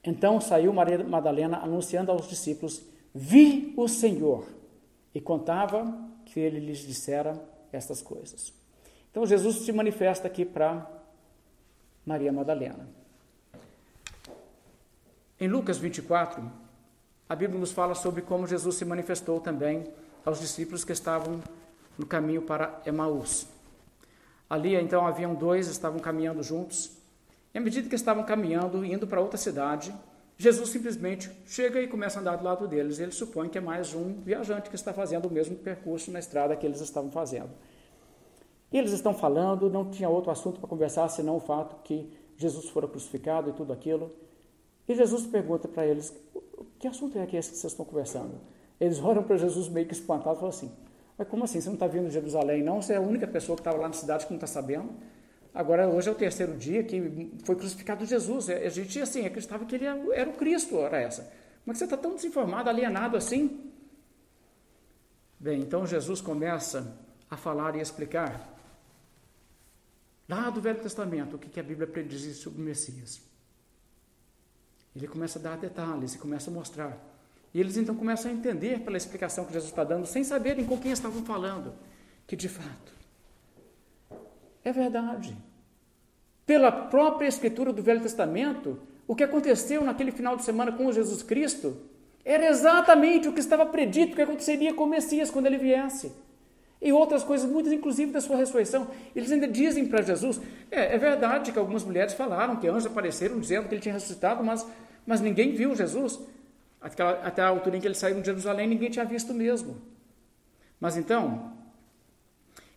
Então 0.04 0.40
saiu 0.40 0.72
Maria 0.72 1.04
Madalena 1.04 1.58
anunciando 1.58 2.12
aos 2.12 2.28
discípulos: 2.28 2.84
Vi 3.18 3.74
o 3.78 3.88
Senhor. 3.88 4.45
E 5.13 5.22
contava 5.22 5.97
que 6.26 6.38
ele 6.38 6.59
lhes 6.59 6.80
dissera 6.80 7.41
estas 7.72 8.01
coisas. 8.01 8.53
Então 9.09 9.26
Jesus 9.26 9.59
se 9.59 9.72
manifesta 9.72 10.28
aqui 10.28 10.43
para 10.43 10.86
Maria 12.05 12.34
Madalena. 12.34 12.86
Em 15.39 15.47
Lucas 15.47 15.78
24, 15.78 16.43
a 17.30 17.36
Bíblia 17.36 17.57
nos 17.57 17.72
fala 17.72 17.95
sobre 17.95 18.22
como 18.22 18.45
Jesus 18.45 18.76
se 18.76 18.84
manifestou 18.84 19.39
também 19.39 19.88
aos 20.26 20.41
discípulos 20.41 20.84
que 20.84 20.91
estavam 20.91 21.41
no 21.97 22.05
caminho 22.05 22.41
para 22.41 22.82
Emaús. 22.86 23.47
Ali 24.49 24.76
então 24.76 25.07
haviam 25.07 25.34
dois, 25.34 25.68
estavam 25.68 25.99
caminhando 25.99 26.43
juntos, 26.43 26.91
e 27.53 27.57
à 27.57 27.61
medida 27.61 27.88
que 27.88 27.95
estavam 27.95 28.26
caminhando, 28.26 28.84
indo 28.84 29.07
para 29.07 29.22
outra 29.22 29.38
cidade, 29.38 29.95
Jesus 30.38 30.70
simplesmente 30.70 31.32
chega 31.46 31.82
e 31.82 31.88
começa 31.88 32.20
a 32.20 32.22
andar 32.22 32.36
do 32.36 32.44
lado 32.44 32.68
deles. 32.68 33.00
Ele 33.00 33.12
supõe 33.12 33.48
que 33.48 33.58
é 33.58 33.62
mais 33.62 33.94
um 33.94 34.22
viajante 34.22 34.70
que 34.70 34.76
está 34.76 34.94
fazendo 34.94 35.28
o 35.28 35.32
mesmo 35.32 35.56
percurso 35.56 36.12
na 36.12 36.20
estrada 36.20 36.56
que 36.56 36.66
eles 36.66 36.82
estavam 36.82 37.10
fazendo. 37.10 37.50
E 38.72 38.78
eles 38.78 38.92
estão 38.92 39.14
falando, 39.14 39.70
não 39.70 39.90
tinha 39.90 40.10
outro 40.10 40.32
assunto 40.32 40.60
para 40.60 40.68
conversar 40.68 41.08
senão 41.08 41.38
o 41.38 41.40
fato 41.40 41.82
que 41.84 42.12
Jesus 42.36 42.70
fora 42.70 42.88
crucificado 42.88 43.50
e 43.50 43.54
tudo 43.54 43.72
aquilo. 43.72 44.12
E 44.88 44.94
Jesus 44.94 45.26
pergunta 45.26 45.68
para 45.68 45.86
eles: 45.86 46.14
Que 46.80 46.88
assunto 46.88 47.18
é 47.18 47.26
que 47.26 47.38
esse 47.38 47.52
que 47.52 47.58
vocês 47.58 47.72
estão 47.72 47.86
conversando? 47.86 48.36
Eles 48.80 49.00
olham 49.00 49.24
para 49.24 49.38
Jesus 49.38 49.70
meio 49.70 49.88
que 49.88 49.94
espantados 49.94 50.38
e 50.38 50.42
falam 50.42 50.50
assim: 50.50 50.72
Mas 51.18 51.28
como 51.30 51.46
assim? 51.46 51.62
Você 51.62 51.68
não 51.68 51.76
está 51.76 51.88
vindo 51.88 52.08
de 52.08 52.14
Jerusalém, 52.14 52.62
não? 52.62 52.82
Você 52.82 52.94
é 52.94 52.98
a 52.98 53.02
única 53.02 53.26
pessoa 53.26 53.56
que 53.56 53.62
estava 53.62 53.78
lá 53.78 53.88
na 53.88 53.94
cidade 53.94 54.26
que 54.26 54.32
não 54.32 54.38
está 54.38 54.48
sabendo? 54.48 54.90
Agora, 55.56 55.88
hoje 55.88 56.10
é 56.10 56.12
o 56.12 56.16
terceiro 56.16 56.58
dia 56.58 56.84
que 56.84 57.32
foi 57.45 57.56
crucificado 57.56 58.06
Jesus. 58.06 58.49
A 58.49 58.68
gente, 58.68 58.99
assim, 58.99 59.26
acreditava 59.26 59.64
que 59.64 59.74
ele 59.74 59.86
era 59.86 60.30
o 60.30 60.34
Cristo, 60.34 60.80
era 60.80 60.99
essa. 60.99 61.24
Como 61.64 61.74
é 61.74 61.74
você 61.74 61.86
está 61.86 61.95
tão 61.95 62.14
desinformado, 62.14 62.70
alienado 62.70 63.16
assim? 63.16 63.72
Bem, 65.39 65.62
então 65.62 65.88
Jesus 65.88 66.20
começa 66.20 66.99
a 67.32 67.38
falar 67.38 67.74
e 67.74 67.80
a 67.80 67.82
explicar, 67.82 68.53
lá 70.28 70.49
do 70.49 70.60
Velho 70.60 70.82
Testamento, 70.82 71.38
o 71.38 71.39
que 71.39 71.58
a 71.58 71.64
Bíblia 71.64 71.88
prediz 71.88 72.36
sobre 72.36 72.62
o 72.62 72.66
Messias. 72.66 73.22
Ele 74.93 75.08
começa 75.08 75.39
a 75.39 75.41
dar 75.41 75.58
detalhes 75.58 76.16
e 76.16 76.18
começa 76.18 76.51
a 76.51 76.53
mostrar. 76.53 76.97
E 77.53 77.62
eles 77.62 77.78
então 77.78 77.95
começam 77.95 78.30
a 78.30 78.34
entender 78.34 78.82
pela 78.82 78.97
explicação 78.97 79.45
que 79.45 79.53
Jesus 79.53 79.72
está 79.72 79.86
dando, 79.86 80.06
sem 80.06 80.22
saberem 80.26 80.66
com 80.66 80.78
quem 80.78 80.91
estavam 80.91 81.24
falando, 81.24 81.74
que 82.28 82.36
de 82.36 82.49
fato 82.49 82.95
é 84.66 84.72
verdade. 84.72 85.38
pela 86.45 86.72
própria 86.72 87.28
escritura 87.28 87.74
do 87.74 87.82
Velho 87.82 88.01
Testamento, 88.01 88.80
o 89.07 89.16
que 89.16 89.24
aconteceu 89.24 89.84
naquele 89.84 90.11
final 90.11 90.36
de 90.36 90.43
semana 90.43 90.72
com 90.72 90.91
Jesus 90.91 91.24
Cristo 91.24 91.76
era 92.24 92.47
exatamente 92.47 93.28
o 93.28 93.34
que 93.34 93.39
estava 93.39 93.66
predito 93.66 94.16
que 94.16 94.22
aconteceria 94.22 94.74
com 94.74 94.84
o 94.84 94.88
Messias 94.88 95.32
quando 95.32 95.45
ele 95.45 95.57
viesse. 95.57 96.11
E 96.82 96.91
outras 96.91 97.24
coisas, 97.24 97.49
muitas 97.49 97.72
inclusive 97.72 98.11
da 98.11 98.22
sua 98.22 98.38
ressurreição. 98.38 98.88
Eles 99.16 99.32
ainda 99.32 99.47
dizem 99.47 99.88
para 99.88 100.01
Jesus: 100.01 100.41
é, 100.70 100.95
é, 100.95 100.97
verdade 100.97 101.51
que 101.51 101.57
algumas 101.57 101.84
mulheres 101.84 102.13
falaram 102.13 102.57
que 102.57 102.68
anjos 102.68 102.88
apareceram 102.88 103.39
dizendo 103.39 103.68
que 103.68 103.74
ele 103.74 103.82
tinha 103.82 103.93
ressuscitado, 103.93 104.43
mas, 104.43 104.68
mas 105.05 105.22
ninguém 105.22 105.53
viu 105.53 105.76
Jesus. 105.76 106.20
Até, 106.82 107.03
até 107.03 107.41
a 107.41 107.47
altura 107.47 107.78
em 107.78 107.80
que 107.80 107.88
ele 107.88 107.95
saiu 107.95 108.20
de 108.20 108.26
Jerusalém, 108.26 108.68
ninguém 108.68 108.91
tinha 108.91 109.05
visto 109.05 109.34
mesmo. 109.34 109.78
Mas 110.80 110.97
então, 110.97 111.55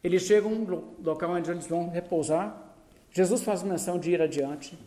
eles 0.03 0.23
chegam 0.23 0.51
no 0.51 0.95
local 1.03 1.31
onde 1.33 1.51
eles 1.51 1.67
vão 1.67 1.89
repousar. 1.89 2.75
Jesus 3.11 3.43
faz 3.43 3.63
menção 3.63 3.99
de 3.99 4.11
ir 4.11 4.23
adiante 4.23 4.79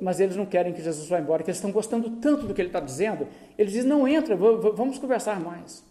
mas 0.00 0.20
eles 0.20 0.36
não 0.36 0.46
querem 0.46 0.72
que 0.72 0.82
Jesus 0.82 1.08
vá 1.08 1.18
embora, 1.18 1.42
que 1.42 1.50
eles 1.50 1.58
estão 1.58 1.70
gostando 1.70 2.10
tanto 2.16 2.46
do 2.46 2.54
que 2.54 2.60
ele 2.60 2.68
está 2.68 2.80
dizendo, 2.80 3.26
eles 3.56 3.72
dizem, 3.72 3.88
não 3.88 4.06
entra, 4.06 4.36
vamos 4.36 4.98
conversar 4.98 5.40
mais. 5.40 5.84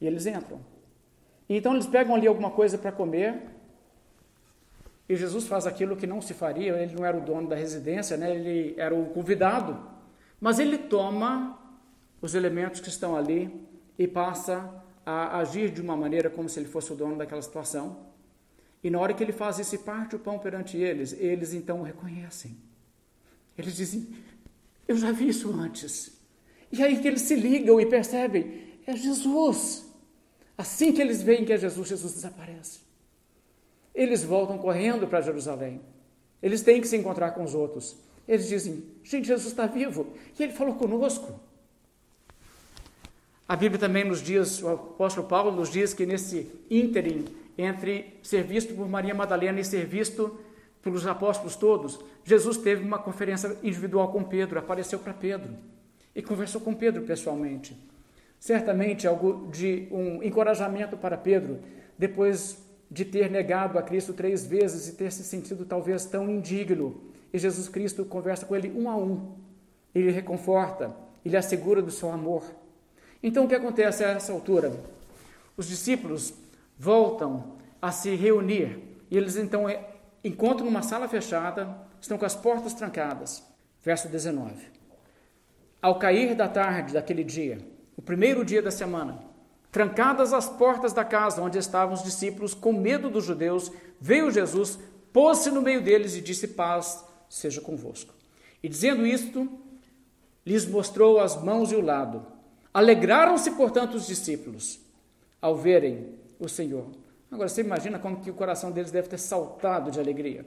E 0.00 0.06
eles 0.06 0.26
entram. 0.26 0.60
Então 1.48 1.72
eles 1.74 1.86
pegam 1.86 2.14
ali 2.14 2.26
alguma 2.26 2.50
coisa 2.50 2.78
para 2.78 2.92
comer, 2.92 3.42
e 5.08 5.16
Jesus 5.16 5.46
faz 5.46 5.66
aquilo 5.66 5.96
que 5.96 6.06
não 6.06 6.20
se 6.20 6.32
faria, 6.32 6.72
ele 6.76 6.94
não 6.94 7.04
era 7.04 7.16
o 7.16 7.20
dono 7.20 7.48
da 7.48 7.56
residência, 7.56 8.16
né? 8.16 8.34
ele 8.34 8.74
era 8.78 8.94
o 8.94 9.06
convidado, 9.06 9.78
mas 10.40 10.58
ele 10.58 10.78
toma 10.78 11.58
os 12.20 12.34
elementos 12.34 12.80
que 12.80 12.88
estão 12.88 13.16
ali 13.16 13.66
e 13.98 14.06
passa 14.06 14.81
a 15.04 15.38
agir 15.38 15.70
de 15.70 15.80
uma 15.80 15.96
maneira 15.96 16.30
como 16.30 16.48
se 16.48 16.60
ele 16.60 16.68
fosse 16.68 16.92
o 16.92 16.96
dono 16.96 17.16
daquela 17.16 17.42
situação. 17.42 18.06
E 18.82 18.90
na 18.90 18.98
hora 18.98 19.14
que 19.14 19.22
ele 19.22 19.32
faz 19.32 19.58
isso 19.58 19.74
e 19.74 19.78
parte 19.78 20.16
o 20.16 20.18
pão 20.18 20.38
perante 20.38 20.76
eles, 20.76 21.12
eles 21.12 21.52
então 21.52 21.80
o 21.80 21.82
reconhecem. 21.82 22.56
Eles 23.56 23.76
dizem: 23.76 24.08
Eu 24.86 24.96
já 24.96 25.12
vi 25.12 25.28
isso 25.28 25.52
antes. 25.52 26.12
E 26.70 26.82
aí 26.82 27.00
que 27.00 27.06
eles 27.06 27.22
se 27.22 27.34
ligam 27.34 27.80
e 27.80 27.86
percebem: 27.86 28.80
é 28.86 28.96
Jesus. 28.96 29.86
Assim 30.56 30.92
que 30.92 31.00
eles 31.00 31.22
veem 31.22 31.44
que 31.44 31.52
é 31.52 31.58
Jesus, 31.58 31.88
Jesus 31.88 32.14
desaparece. 32.14 32.80
Eles 33.94 34.22
voltam 34.22 34.58
correndo 34.58 35.06
para 35.06 35.20
Jerusalém. 35.20 35.80
Eles 36.42 36.62
têm 36.62 36.80
que 36.80 36.88
se 36.88 36.96
encontrar 36.96 37.32
com 37.32 37.44
os 37.44 37.54
outros. 37.54 37.96
Eles 38.26 38.48
dizem: 38.48 38.84
Gente, 39.02 39.26
Jesus 39.26 39.48
está 39.48 39.66
vivo. 39.66 40.12
E 40.38 40.42
ele 40.42 40.52
falou 40.52 40.74
conosco. 40.74 41.40
A 43.52 43.56
Bíblia 43.56 43.78
também 43.78 44.02
nos 44.02 44.22
diz, 44.22 44.62
o 44.62 44.68
apóstolo 44.70 45.28
Paulo 45.28 45.52
nos 45.52 45.68
diz 45.68 45.92
que 45.92 46.06
nesse 46.06 46.50
ínterim 46.70 47.26
entre 47.58 48.18
ser 48.22 48.44
visto 48.44 48.72
por 48.74 48.88
Maria 48.88 49.14
Madalena 49.14 49.60
e 49.60 49.64
ser 49.64 49.84
visto 49.84 50.40
pelos 50.80 51.06
apóstolos 51.06 51.54
todos, 51.54 52.00
Jesus 52.24 52.56
teve 52.56 52.82
uma 52.82 52.98
conferência 52.98 53.54
individual 53.62 54.10
com 54.10 54.24
Pedro, 54.24 54.58
apareceu 54.58 54.98
para 54.98 55.12
Pedro 55.12 55.52
e 56.16 56.22
conversou 56.22 56.62
com 56.62 56.72
Pedro 56.72 57.02
pessoalmente. 57.02 57.76
Certamente 58.40 59.06
algo 59.06 59.50
de 59.52 59.86
um 59.90 60.22
encorajamento 60.22 60.96
para 60.96 61.18
Pedro, 61.18 61.58
depois 61.98 62.56
de 62.90 63.04
ter 63.04 63.30
negado 63.30 63.78
a 63.78 63.82
Cristo 63.82 64.14
três 64.14 64.46
vezes 64.46 64.88
e 64.88 64.96
ter 64.96 65.12
se 65.12 65.22
sentido 65.24 65.66
talvez 65.66 66.06
tão 66.06 66.30
indigno. 66.30 67.02
E 67.30 67.38
Jesus 67.38 67.68
Cristo 67.68 68.02
conversa 68.06 68.46
com 68.46 68.56
ele 68.56 68.72
um 68.74 68.88
a 68.88 68.96
um. 68.96 69.34
Ele 69.94 70.10
reconforta, 70.10 70.96
ele 71.22 71.36
assegura 71.36 71.82
do 71.82 71.90
seu 71.90 72.10
amor. 72.10 72.61
Então 73.22 73.44
o 73.44 73.48
que 73.48 73.54
acontece 73.54 74.04
a 74.04 74.08
essa 74.08 74.32
altura? 74.32 74.72
Os 75.56 75.68
discípulos 75.68 76.34
voltam 76.78 77.56
a 77.80 77.92
se 77.92 78.14
reunir 78.14 78.78
e 79.10 79.16
eles 79.16 79.36
então 79.36 79.66
encontram 80.24 80.66
uma 80.66 80.82
sala 80.82 81.08
fechada, 81.08 81.76
estão 82.00 82.18
com 82.18 82.24
as 82.24 82.34
portas 82.34 82.74
trancadas. 82.74 83.42
Verso 83.82 84.08
19. 84.08 84.54
Ao 85.80 85.98
cair 85.98 86.34
da 86.34 86.48
tarde 86.48 86.94
daquele 86.94 87.24
dia, 87.24 87.58
o 87.96 88.02
primeiro 88.02 88.44
dia 88.44 88.62
da 88.62 88.70
semana, 88.70 89.18
trancadas 89.70 90.32
as 90.32 90.48
portas 90.48 90.92
da 90.92 91.04
casa 91.04 91.42
onde 91.42 91.58
estavam 91.58 91.94
os 91.94 92.02
discípulos, 92.02 92.54
com 92.54 92.72
medo 92.72 93.10
dos 93.10 93.24
judeus, 93.24 93.72
veio 94.00 94.30
Jesus, 94.30 94.78
pôs-se 95.12 95.50
no 95.50 95.60
meio 95.60 95.82
deles 95.82 96.14
e 96.14 96.20
disse: 96.20 96.48
Paz 96.48 97.04
seja 97.28 97.60
convosco. 97.60 98.14
E 98.62 98.68
dizendo 98.68 99.04
isto, 99.04 99.48
lhes 100.46 100.64
mostrou 100.66 101.18
as 101.18 101.42
mãos 101.42 101.72
e 101.72 101.76
o 101.76 101.84
lado. 101.84 102.24
Alegraram-se, 102.72 103.50
portanto, 103.52 103.94
os 103.94 104.06
discípulos 104.06 104.80
ao 105.40 105.56
verem 105.56 106.14
o 106.38 106.48
Senhor. 106.48 106.86
Agora 107.30 107.48
você 107.48 107.60
imagina 107.60 107.98
como 107.98 108.20
que 108.20 108.30
o 108.30 108.34
coração 108.34 108.70
deles 108.70 108.90
deve 108.90 109.08
ter 109.08 109.18
saltado 109.18 109.90
de 109.90 109.98
alegria. 109.98 110.44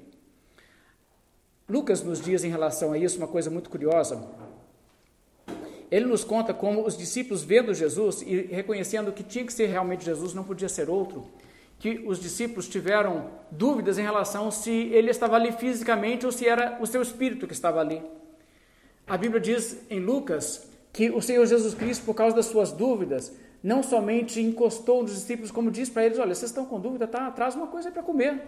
Lucas 1.67 2.03
nos 2.03 2.21
diz 2.21 2.43
em 2.43 2.49
relação 2.49 2.93
a 2.93 2.97
isso 2.97 3.17
uma 3.17 3.27
coisa 3.27 3.49
muito 3.49 3.69
curiosa. 3.69 4.23
Ele 5.89 6.05
nos 6.05 6.23
conta 6.23 6.53
como 6.53 6.85
os 6.85 6.97
discípulos 6.97 7.43
vendo 7.43 7.73
Jesus 7.73 8.21
e 8.21 8.41
reconhecendo 8.41 9.11
que 9.11 9.23
tinha 9.23 9.45
que 9.45 9.53
ser 9.53 9.67
realmente 9.67 10.05
Jesus, 10.05 10.33
não 10.33 10.43
podia 10.43 10.69
ser 10.69 10.89
outro, 10.89 11.27
que 11.79 12.03
os 12.05 12.19
discípulos 12.19 12.67
tiveram 12.67 13.31
dúvidas 13.51 13.97
em 13.97 14.03
relação 14.03 14.49
se 14.51 14.71
ele 14.71 15.09
estava 15.09 15.35
ali 15.35 15.51
fisicamente 15.51 16.25
ou 16.25 16.31
se 16.31 16.47
era 16.47 16.77
o 16.81 16.85
seu 16.85 17.01
espírito 17.01 17.47
que 17.47 17.53
estava 17.53 17.79
ali. 17.79 18.01
A 19.07 19.17
Bíblia 19.17 19.39
diz 19.39 19.77
em 19.89 19.99
Lucas 19.99 20.67
que 20.95 21.09
o 21.09 21.21
Senhor 21.21 21.45
Jesus 21.45 21.73
Cristo, 21.73 22.05
por 22.05 22.13
causa 22.13 22.33
das 22.33 22.45
suas 22.45 22.71
dúvidas, 22.71 23.33
não 23.61 23.83
somente 23.83 24.41
encostou 24.41 25.01
nos 25.01 25.13
discípulos, 25.13 25.51
como 25.51 25.69
disse 25.69 25.91
para 25.91 26.05
eles: 26.05 26.17
Olha, 26.17 26.33
vocês 26.33 26.49
estão 26.49 26.65
com 26.65 26.79
dúvida, 26.79 27.05
tá? 27.05 27.29
traz 27.31 27.53
uma 27.53 27.67
coisa 27.67 27.91
para 27.91 28.01
comer. 28.01 28.41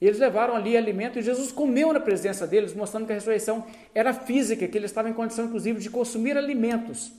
Eles 0.00 0.18
levaram 0.18 0.56
ali 0.56 0.76
alimento 0.76 1.20
e 1.20 1.22
Jesus 1.22 1.52
comeu 1.52 1.92
na 1.92 2.00
presença 2.00 2.48
deles, 2.48 2.74
mostrando 2.74 3.06
que 3.06 3.12
a 3.12 3.14
ressurreição 3.14 3.64
era 3.94 4.12
física, 4.12 4.66
que 4.66 4.76
ele 4.76 4.86
estava 4.86 5.08
em 5.08 5.12
condição, 5.12 5.44
inclusive, 5.44 5.78
de 5.78 5.88
consumir 5.88 6.36
alimentos. 6.36 7.12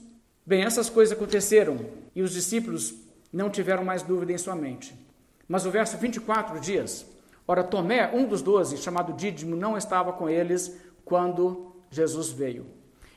Bem, 0.44 0.62
essas 0.62 0.90
coisas 0.90 1.16
aconteceram 1.16 1.78
e 2.14 2.20
os 2.20 2.34
discípulos 2.34 2.96
não 3.32 3.48
tiveram 3.48 3.82
mais 3.82 4.02
dúvida 4.02 4.34
em 4.34 4.38
sua 4.38 4.54
mente. 4.54 4.94
Mas 5.48 5.64
o 5.64 5.70
verso 5.70 5.96
24 5.96 6.60
diz: 6.60 7.06
Ora, 7.48 7.64
Tomé, 7.64 8.14
um 8.14 8.26
dos 8.26 8.42
doze, 8.42 8.76
chamado 8.76 9.14
Dídimo, 9.14 9.56
não 9.56 9.74
estava 9.74 10.12
com 10.12 10.28
eles 10.28 10.76
quando 11.02 11.74
Jesus 11.90 12.28
veio. 12.28 12.75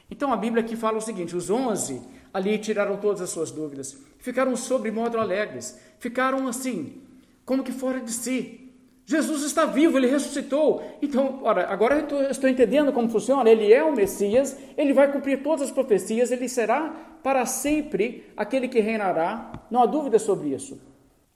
Então 0.10 0.34
a 0.34 0.38
Bíblia 0.38 0.64
aqui 0.64 0.76
fala 0.76 0.98
o 0.98 1.02
seguinte: 1.02 1.36
os 1.36 1.50
onze 1.50 2.02
ali 2.34 2.58
tiraram 2.58 2.98
todas 2.98 3.22
as 3.22 3.30
suas 3.30 3.52
dúvidas, 3.52 3.98
ficaram 4.18 4.56
sobre 4.56 4.92
modo 4.92 5.20
alegres, 5.20 5.80
ficaram 6.00 6.48
assim, 6.48 7.02
como 7.46 7.64
que 7.64 7.72
fora 7.72 8.00
de 8.00 8.12
si. 8.12 8.66
Jesus 9.06 9.42
está 9.42 9.66
vivo, 9.66 9.98
ele 9.98 10.06
ressuscitou. 10.06 10.84
Então, 11.02 11.40
ora, 11.42 11.68
agora 11.68 11.96
eu 12.12 12.30
estou 12.30 12.48
entendendo 12.48 12.94
como 12.94 13.10
funciona. 13.10 13.50
Ele 13.50 13.74
é 13.74 13.84
o 13.84 13.92
Messias, 13.92 14.56
ele 14.78 14.94
vai 14.94 15.12
cumprir 15.12 15.42
todas 15.42 15.64
as 15.64 15.72
profecias, 15.72 16.32
ele 16.32 16.48
será 16.48 16.92
para 17.24 17.44
sempre 17.48 18.32
aquele 18.38 18.68
que 18.68 18.80
reinará. 18.80 19.52
Não 19.72 19.82
há 19.82 19.88
dúvida 19.88 20.20
sobre 20.20 20.50
isso. 20.50 20.80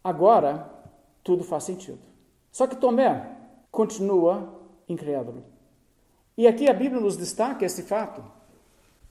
Agora, 0.04 0.70
tudo 1.24 1.44
faz 1.44 1.64
sentido. 1.64 1.98
Só 2.52 2.68
que 2.68 2.76
Tomé 2.76 3.26
continua 3.72 4.62
incrédulo. 4.88 5.44
E 6.38 6.46
aqui 6.46 6.70
a 6.70 6.74
Bíblia 6.74 7.02
nos 7.02 7.18
destaca 7.18 7.66
esse 7.66 7.82
fato. 7.82 8.24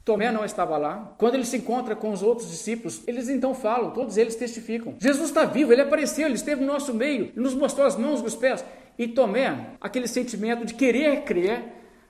Tomé 0.04 0.32
não 0.32 0.44
estava 0.44 0.76
lá. 0.76 1.14
Quando 1.16 1.34
ele 1.34 1.44
se 1.44 1.56
encontra 1.56 1.94
com 1.94 2.10
os 2.10 2.22
outros 2.22 2.50
discípulos, 2.50 3.02
eles 3.06 3.28
então 3.28 3.54
falam, 3.54 3.92
todos 3.92 4.16
eles 4.16 4.34
testificam: 4.34 4.96
Jesus 4.98 5.28
está 5.28 5.44
vivo, 5.44 5.72
ele 5.72 5.82
apareceu, 5.82 6.26
ele 6.26 6.34
esteve 6.34 6.60
no 6.60 6.72
nosso 6.72 6.92
meio, 6.92 7.26
ele 7.26 7.32
nos 7.36 7.54
mostrou 7.54 7.86
as 7.86 7.96
mãos 7.96 8.20
e 8.20 8.26
os 8.26 8.34
pés. 8.34 8.64
E 8.98 9.08
Tomé, 9.08 9.76
aquele 9.80 10.08
sentimento 10.08 10.66
de 10.66 10.74
querer 10.74 11.22
crer, 11.22 11.62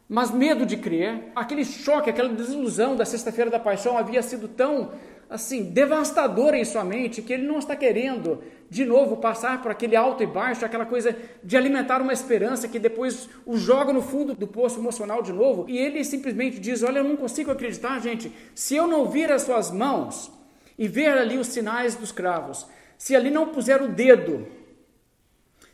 mas 0.09 0.31
medo 0.31 0.67
de 0.67 0.77
crer, 0.77 1.31
aquele 1.35 1.65
choque, 1.65 2.11
aquela 2.11 2.29
desilusão 2.31 2.97
da 2.97 3.05
sexta-feira 3.05 3.51
da 3.51 3.59
paixão 3.59 3.97
havia 3.97 4.23
sido 4.23 4.49
tão 4.49 4.93
assim, 5.33 5.65
devastadora 5.65 6.59
em 6.59 6.65
sua 6.65 6.85
mente, 6.85 7.23
que 7.23 7.33
ele 7.33 7.47
não 7.47 7.59
está 7.59 7.75
querendo 7.75 8.43
de 8.69 8.85
novo 8.85 9.17
passar 9.17 9.63
por 9.63 9.71
aquele 9.71 9.97
alto 9.97 10.23
e 10.23 10.27
baixo, 10.27 10.65
aquela 10.65 10.87
coisa 10.87 11.17
de 11.43 11.57
alimentar 11.57 12.01
uma 12.01 12.13
esperança 12.13 12.69
que 12.69 12.79
depois 12.79 13.29
o 13.45 13.57
joga 13.57 13.93
no 13.93 14.03
fundo 14.03 14.35
do 14.35 14.47
poço 14.47 14.79
emocional 14.79 15.23
de 15.23 15.33
novo, 15.33 15.65
e 15.69 15.79
ele 15.79 16.05
simplesmente 16.05 16.59
diz: 16.59 16.83
Olha, 16.83 16.99
eu 16.99 17.05
não 17.05 17.17
consigo 17.17 17.51
acreditar, 17.51 17.99
gente, 18.01 18.33
se 18.55 18.77
eu 18.77 18.87
não 18.87 19.07
vir 19.07 19.33
as 19.33 19.43
suas 19.43 19.71
mãos 19.71 20.31
e 20.79 20.87
ver 20.87 21.17
ali 21.17 21.39
os 21.39 21.49
sinais 21.49 21.95
dos 21.95 22.13
cravos, 22.13 22.67
se 22.99 23.17
ali 23.17 23.31
não 23.31 23.49
puser 23.49 23.83
o 23.83 23.89
dedo, 23.89 24.47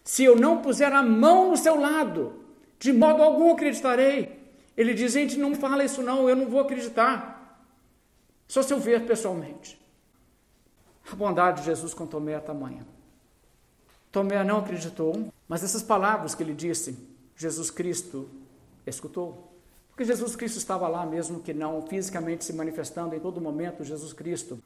se 0.03 0.25
eu 0.25 0.35
não 0.35 0.59
puser 0.59 0.93
a 0.93 1.03
mão 1.03 1.51
no 1.51 1.57
seu 1.57 1.79
lado, 1.79 2.45
de 2.79 2.93
modo 2.93 3.23
algum 3.23 3.53
acreditarei. 3.53 4.39
Ele 4.77 4.95
diz: 4.95 5.13
Gente, 5.13 5.37
não 5.37 5.55
fala 5.55 5.85
isso 5.85 6.03
não, 6.03 6.29
eu 6.29 6.37
não 6.37 6.47
vou 6.47 6.61
acreditar. 6.61 7.38
Só 8.49 8.63
se 8.63 8.73
eu 8.73 8.81
ver 8.81 9.07
pessoalmente. 9.07 9.79
A 11.13 11.15
bondade 11.15 11.61
de 11.61 11.67
Jesus 11.67 11.95
com 11.95 12.07
Tomé 12.07 12.33
é 12.33 12.41
tamanha. 12.41 12.87
Tomé 14.11 14.43
não 14.43 14.59
acreditou, 14.59 15.31
mas 15.47 15.63
essas 15.63 15.83
palavras 15.83 16.35
que 16.35 16.43
ele 16.43 16.55
disse, 16.55 16.99
Jesus 17.37 17.71
Cristo 17.71 18.29
escutou. 18.87 19.53
Porque 19.91 20.05
Jesus 20.05 20.35
Cristo 20.35 20.57
estava 20.57 20.89
lá, 20.89 21.05
mesmo 21.05 21.41
que 21.41 21.53
não 21.53 21.83
fisicamente 21.83 22.45
se 22.45 22.53
manifestando 22.53 23.15
em 23.15 23.21
todo 23.21 23.41
momento, 23.41 23.85
Jesus 23.85 24.13
Cristo 24.13 24.63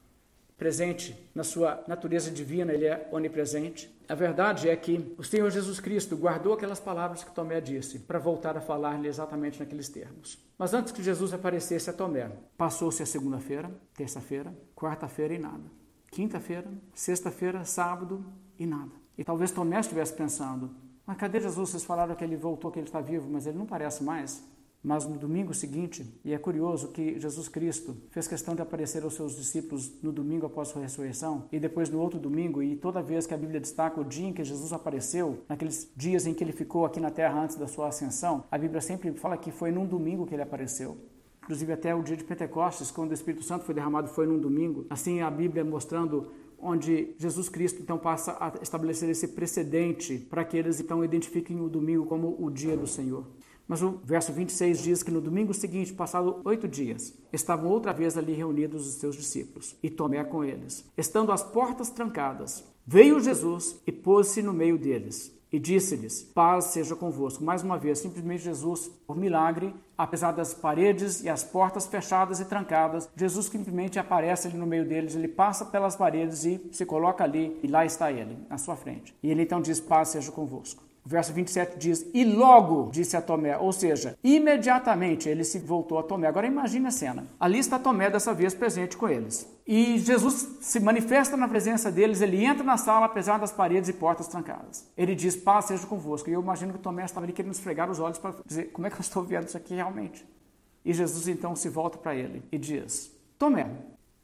presente 0.57 1.15
na 1.33 1.43
sua 1.43 1.83
natureza 1.87 2.31
divina, 2.31 2.73
ele 2.73 2.85
é 2.85 3.07
onipresente. 3.11 3.93
A 4.07 4.15
verdade 4.15 4.69
é 4.69 4.75
que 4.75 5.13
o 5.17 5.23
Senhor 5.23 5.49
Jesus 5.49 5.79
Cristo 5.79 6.15
guardou 6.15 6.53
aquelas 6.53 6.79
palavras 6.79 7.23
que 7.23 7.33
Tomé 7.33 7.59
disse 7.61 7.99
para 7.99 8.19
voltar 8.19 8.57
a 8.57 8.61
falar-lhe 8.61 9.07
exatamente 9.07 9.59
naqueles 9.59 9.89
termos. 9.89 10.37
Mas 10.57 10.73
antes 10.73 10.91
que 10.91 11.03
Jesus 11.03 11.33
aparecesse 11.33 11.89
a 11.89 11.93
Tomé, 11.93 12.29
passou-se 12.57 13.01
a 13.01 13.05
segunda-feira, 13.05 13.71
terça-feira, 13.95 14.53
quarta-feira 14.75 15.33
e 15.33 15.39
nada. 15.39 15.63
Quinta-feira, 16.11 16.67
sexta-feira, 16.93 17.65
sábado 17.65 18.25
e 18.59 18.65
nada. 18.65 18.91
E 19.17 19.23
talvez 19.23 19.51
Tomé 19.51 19.79
estivesse 19.79 20.13
pensando: 20.13 20.75
mas 21.05 21.17
cadê 21.17 21.39
Jesus? 21.39 21.69
Vocês 21.69 21.83
falaram 21.83 22.15
que 22.15 22.23
ele 22.23 22.37
voltou, 22.37 22.71
que 22.71 22.79
ele 22.79 22.87
está 22.87 23.01
vivo, 23.01 23.29
mas 23.29 23.45
ele 23.45 23.57
não 23.57 23.65
parece 23.65 24.03
mais. 24.03 24.43
Mas 24.83 25.07
no 25.07 25.17
domingo 25.17 25.53
seguinte, 25.53 26.05
e 26.25 26.33
é 26.33 26.37
curioso 26.37 26.89
que 26.89 27.17
Jesus 27.17 27.47
Cristo 27.47 27.95
fez 28.09 28.27
questão 28.27 28.53
de 28.53 28.61
aparecer 28.61 29.01
aos 29.01 29.13
seus 29.13 29.33
discípulos 29.33 29.93
no 30.03 30.11
domingo 30.11 30.45
após 30.45 30.67
sua 30.67 30.81
ressurreição, 30.81 31.45
e 31.53 31.59
depois 31.59 31.89
no 31.89 32.01
outro 32.01 32.19
domingo, 32.19 32.61
e 32.61 32.75
toda 32.75 33.01
vez 33.01 33.25
que 33.25 33.33
a 33.33 33.37
Bíblia 33.37 33.61
destaca 33.61 34.01
o 34.01 34.03
dia 34.03 34.27
em 34.27 34.33
que 34.33 34.43
Jesus 34.43 34.73
apareceu, 34.73 35.39
naqueles 35.47 35.89
dias 35.95 36.27
em 36.27 36.33
que 36.33 36.43
ele 36.43 36.51
ficou 36.51 36.85
aqui 36.85 36.99
na 36.99 37.09
terra 37.09 37.41
antes 37.41 37.55
da 37.55 37.65
sua 37.65 37.87
ascensão, 37.87 38.43
a 38.51 38.57
Bíblia 38.57 38.81
sempre 38.81 39.13
fala 39.13 39.37
que 39.37 39.51
foi 39.51 39.71
num 39.71 39.85
domingo 39.85 40.25
que 40.25 40.35
ele 40.35 40.41
apareceu. 40.41 40.97
Inclusive 41.43 41.71
até 41.71 41.95
o 41.95 42.03
dia 42.03 42.17
de 42.17 42.23
Pentecostes, 42.25 42.91
quando 42.91 43.11
o 43.11 43.13
Espírito 43.13 43.43
Santo 43.43 43.63
foi 43.63 43.75
derramado, 43.75 44.09
foi 44.09 44.25
num 44.25 44.39
domingo. 44.39 44.85
Assim 44.89 45.21
a 45.21 45.31
Bíblia 45.31 45.63
mostrando 45.63 46.31
onde 46.57 47.13
Jesus 47.17 47.49
Cristo 47.49 47.81
então 47.81 47.97
passa 47.97 48.37
a 48.39 48.53
estabelecer 48.61 49.09
esse 49.09 49.29
precedente 49.29 50.17
para 50.17 50.45
que 50.45 50.55
eles 50.55 50.79
então 50.79 51.03
identifiquem 51.03 51.59
o 51.59 51.67
domingo 51.69 52.05
como 52.05 52.35
o 52.39 52.49
dia 52.49 52.77
do 52.77 52.87
Senhor. 52.87 53.25
Mas 53.67 53.81
o 53.81 53.99
verso 54.03 54.33
26 54.33 54.83
diz 54.83 55.03
que 55.03 55.11
no 55.11 55.21
domingo 55.21 55.53
seguinte, 55.53 55.93
passado 55.93 56.41
oito 56.43 56.67
dias, 56.67 57.13
estavam 57.31 57.69
outra 57.69 57.93
vez 57.93 58.17
ali 58.17 58.33
reunidos 58.33 58.87
os 58.87 58.95
seus 58.95 59.15
discípulos, 59.15 59.75
e 59.81 59.89
Tomé 59.89 60.23
com 60.23 60.43
eles. 60.43 60.85
Estando 60.97 61.31
as 61.31 61.43
portas 61.43 61.89
trancadas, 61.89 62.63
veio 62.85 63.19
Jesus 63.19 63.77
e 63.87 63.91
pôs-se 63.91 64.41
no 64.41 64.53
meio 64.53 64.77
deles. 64.77 65.33
E 65.53 65.59
disse-lhes: 65.59 66.23
Paz 66.23 66.65
seja 66.65 66.95
convosco. 66.95 67.43
Mais 67.43 67.61
uma 67.61 67.77
vez, 67.77 67.99
simplesmente 67.99 68.43
Jesus, 68.43 68.89
por 69.05 69.15
milagre, 69.15 69.71
apesar 69.95 70.31
das 70.31 70.51
paredes 70.51 71.23
e 71.23 71.29
as 71.29 71.43
portas 71.43 71.85
fechadas 71.85 72.39
e 72.39 72.45
trancadas, 72.45 73.07
Jesus 73.15 73.45
simplesmente 73.45 73.99
aparece 73.99 74.47
ali 74.47 74.57
no 74.57 74.65
meio 74.65 74.83
deles, 74.83 75.15
ele 75.15 75.27
passa 75.27 75.63
pelas 75.63 75.95
paredes 75.95 76.43
e 76.43 76.59
se 76.71 76.87
coloca 76.87 77.23
ali, 77.23 77.55
e 77.61 77.67
lá 77.67 77.85
está 77.85 78.11
ele, 78.11 78.35
na 78.49 78.57
sua 78.57 78.75
frente. 78.75 79.15
E 79.21 79.29
ele 79.29 79.43
então 79.43 79.61
diz: 79.61 79.79
Paz 79.79 80.09
seja 80.09 80.31
convosco. 80.31 80.83
O 81.05 81.09
verso 81.09 81.33
27 81.33 81.77
diz: 81.77 82.05
E 82.13 82.23
logo 82.23 82.89
disse 82.89 83.17
a 83.17 83.21
Tomé, 83.21 83.57
ou 83.57 83.73
seja, 83.73 84.17
imediatamente 84.23 85.27
ele 85.27 85.43
se 85.43 85.59
voltou 85.59 85.99
a 85.99 86.03
Tomé. 86.03 86.27
Agora 86.27 86.47
imagine 86.47 86.87
a 86.87 86.91
cena. 86.91 87.27
Ali 87.37 87.59
está 87.59 87.77
Tomé, 87.77 88.09
dessa 88.09 88.33
vez 88.33 88.53
presente 88.53 88.95
com 88.95 89.09
eles. 89.09 89.51
E 89.67 89.97
Jesus 89.97 90.57
se 90.61 90.79
manifesta 90.79 91.35
na 91.35 91.47
presença 91.47 91.91
deles, 91.91 92.21
ele 92.21 92.43
entra 92.43 92.63
na 92.63 92.77
sala, 92.77 93.05
apesar 93.05 93.37
das 93.37 93.51
paredes 93.51 93.89
e 93.89 93.93
portas 93.93 94.27
trancadas. 94.27 94.87
Ele 94.97 95.13
diz: 95.13 95.35
Paz 95.35 95.65
seja 95.65 95.85
convosco. 95.85 96.29
E 96.29 96.33
eu 96.33 96.41
imagino 96.41 96.71
que 96.71 96.79
Tomé 96.79 97.03
estava 97.03 97.25
ali 97.25 97.33
querendo 97.33 97.53
esfregar 97.53 97.91
os 97.91 97.99
olhos 97.99 98.17
para 98.17 98.35
dizer: 98.45 98.71
Como 98.71 98.87
é 98.87 98.89
que 98.89 98.95
eu 98.95 99.01
estou 99.01 99.23
vendo 99.23 99.47
isso 99.47 99.57
aqui 99.57 99.75
realmente? 99.75 100.25
E 100.85 100.93
Jesus 100.93 101.27
então 101.27 101.55
se 101.55 101.67
volta 101.67 101.97
para 101.97 102.15
ele 102.15 102.43
e 102.49 102.57
diz: 102.57 103.11
Tomé, 103.37 103.69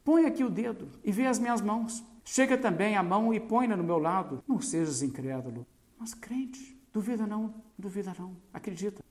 põe 0.02 0.24
aqui 0.24 0.42
o 0.42 0.50
dedo 0.50 0.88
e 1.04 1.12
vê 1.12 1.26
as 1.26 1.38
minhas 1.38 1.60
mãos. 1.60 2.02
Chega 2.24 2.56
também 2.56 2.96
a 2.96 3.02
mão 3.02 3.34
e 3.34 3.40
põe-na 3.40 3.76
no 3.76 3.82
meu 3.84 3.98
lado. 3.98 4.42
Não 4.46 4.60
sejas 4.60 5.02
incrédulo, 5.02 5.66
mas 6.00 6.14
crente, 6.14 6.80
duvida 6.90 7.26
não, 7.26 7.54
duvida 7.78 8.14
não, 8.18 8.34
acredita. 8.54 9.04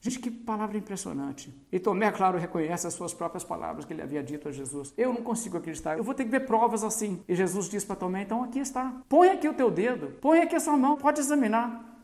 Gente, 0.00 0.18
que 0.18 0.30
palavra 0.30 0.76
impressionante. 0.76 1.54
E 1.72 1.78
Tomé, 1.78 2.10
claro, 2.10 2.36
reconhece 2.36 2.86
as 2.86 2.92
suas 2.92 3.14
próprias 3.14 3.42
palavras 3.42 3.86
que 3.86 3.92
ele 3.94 4.02
havia 4.02 4.22
dito 4.22 4.48
a 4.48 4.52
Jesus. 4.52 4.92
Eu 4.98 5.14
não 5.14 5.22
consigo 5.22 5.56
acreditar, 5.56 5.96
eu 5.96 6.04
vou 6.04 6.12
ter 6.12 6.24
que 6.24 6.30
ver 6.30 6.40
provas 6.40 6.84
assim. 6.84 7.22
E 7.26 7.34
Jesus 7.34 7.70
diz 7.70 7.84
para 7.84 7.96
Tomé: 7.96 8.22
então 8.22 8.42
aqui 8.42 8.58
está. 8.58 9.00
Põe 9.08 9.30
aqui 9.30 9.48
o 9.48 9.54
teu 9.54 9.70
dedo, 9.70 10.08
põe 10.20 10.40
aqui 10.40 10.56
a 10.56 10.60
sua 10.60 10.76
mão, 10.76 10.96
pode 10.98 11.20
examinar. 11.20 11.98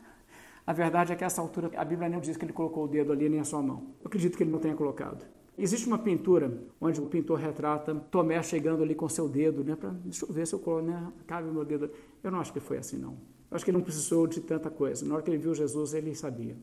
A 0.65 0.73
verdade 0.73 1.11
é 1.11 1.15
que 1.15 1.23
a 1.23 1.27
essa 1.27 1.41
altura 1.41 1.69
a 1.75 1.83
Bíblia 1.83 2.09
não 2.09 2.19
diz 2.19 2.37
que 2.37 2.45
ele 2.45 2.53
colocou 2.53 2.85
o 2.85 2.87
dedo 2.87 3.11
ali 3.11 3.27
nem 3.29 3.41
a 3.41 3.43
sua 3.43 3.61
mão. 3.61 3.93
Eu 3.99 4.07
acredito 4.07 4.37
que 4.37 4.43
ele 4.43 4.51
não 4.51 4.59
tenha 4.59 4.75
colocado. 4.75 5.25
Existe 5.57 5.85
uma 5.85 5.99
pintura 5.99 6.57
onde 6.79 6.99
o 6.99 7.05
pintor 7.05 7.37
retrata 7.37 7.93
Tomé 8.09 8.41
chegando 8.41 8.81
ali 8.81 8.95
com 8.95 9.07
seu 9.09 9.27
dedo, 9.27 9.63
né? 9.63 9.75
Pra, 9.75 9.89
deixa 9.89 10.25
eu 10.25 10.33
ver 10.33 10.47
se 10.47 10.55
eu 10.55 10.59
coloco, 10.59 10.87
né? 10.87 11.11
Cabe 11.27 11.49
o 11.49 11.53
meu 11.53 11.65
dedo. 11.65 11.91
Eu 12.23 12.31
não 12.31 12.39
acho 12.39 12.53
que 12.53 12.59
foi 12.59 12.77
assim, 12.77 12.97
não. 12.97 13.17
Acho 13.51 13.65
que 13.65 13.71
ele 13.71 13.77
não 13.77 13.83
precisou 13.83 14.25
de 14.25 14.39
tanta 14.39 14.69
coisa. 14.69 15.05
Na 15.05 15.15
hora 15.15 15.23
que 15.23 15.29
ele 15.29 15.37
viu 15.37 15.53
Jesus, 15.53 15.93
ele 15.93 16.15
sabia. 16.15 16.55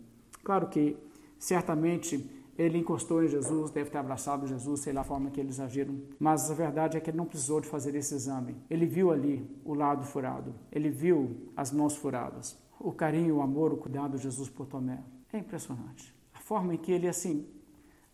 Claro 0.42 0.68
que, 0.68 0.96
certamente, 1.38 2.28
ele 2.56 2.78
encostou 2.78 3.22
em 3.22 3.28
Jesus, 3.28 3.70
deve 3.70 3.90
ter 3.90 3.98
abraçado 3.98 4.46
Jesus, 4.46 4.80
sei 4.80 4.92
lá 4.92 5.02
a 5.02 5.04
forma 5.04 5.30
que 5.30 5.38
eles 5.38 5.60
agiram. 5.60 6.00
Mas 6.18 6.50
a 6.50 6.54
verdade 6.54 6.96
é 6.96 7.00
que 7.00 7.10
ele 7.10 7.16
não 7.18 7.26
precisou 7.26 7.60
de 7.60 7.68
fazer 7.68 7.94
esse 7.94 8.14
exame. 8.14 8.56
Ele 8.70 8.86
viu 8.86 9.12
ali 9.12 9.48
o 9.64 9.74
lado 9.74 10.04
furado. 10.04 10.54
Ele 10.72 10.88
viu 10.88 11.52
as 11.54 11.70
mãos 11.70 11.94
furadas. 11.94 12.58
O 12.80 12.90
carinho, 12.90 13.36
o 13.36 13.42
amor, 13.42 13.72
o 13.72 13.76
cuidado 13.76 14.16
de 14.16 14.22
Jesus 14.22 14.48
por 14.48 14.66
Tomé. 14.66 14.98
É 15.32 15.38
impressionante. 15.38 16.12
A 16.34 16.40
forma 16.40 16.74
em 16.74 16.78
que 16.78 16.90
ele, 16.90 17.06
assim, 17.06 17.46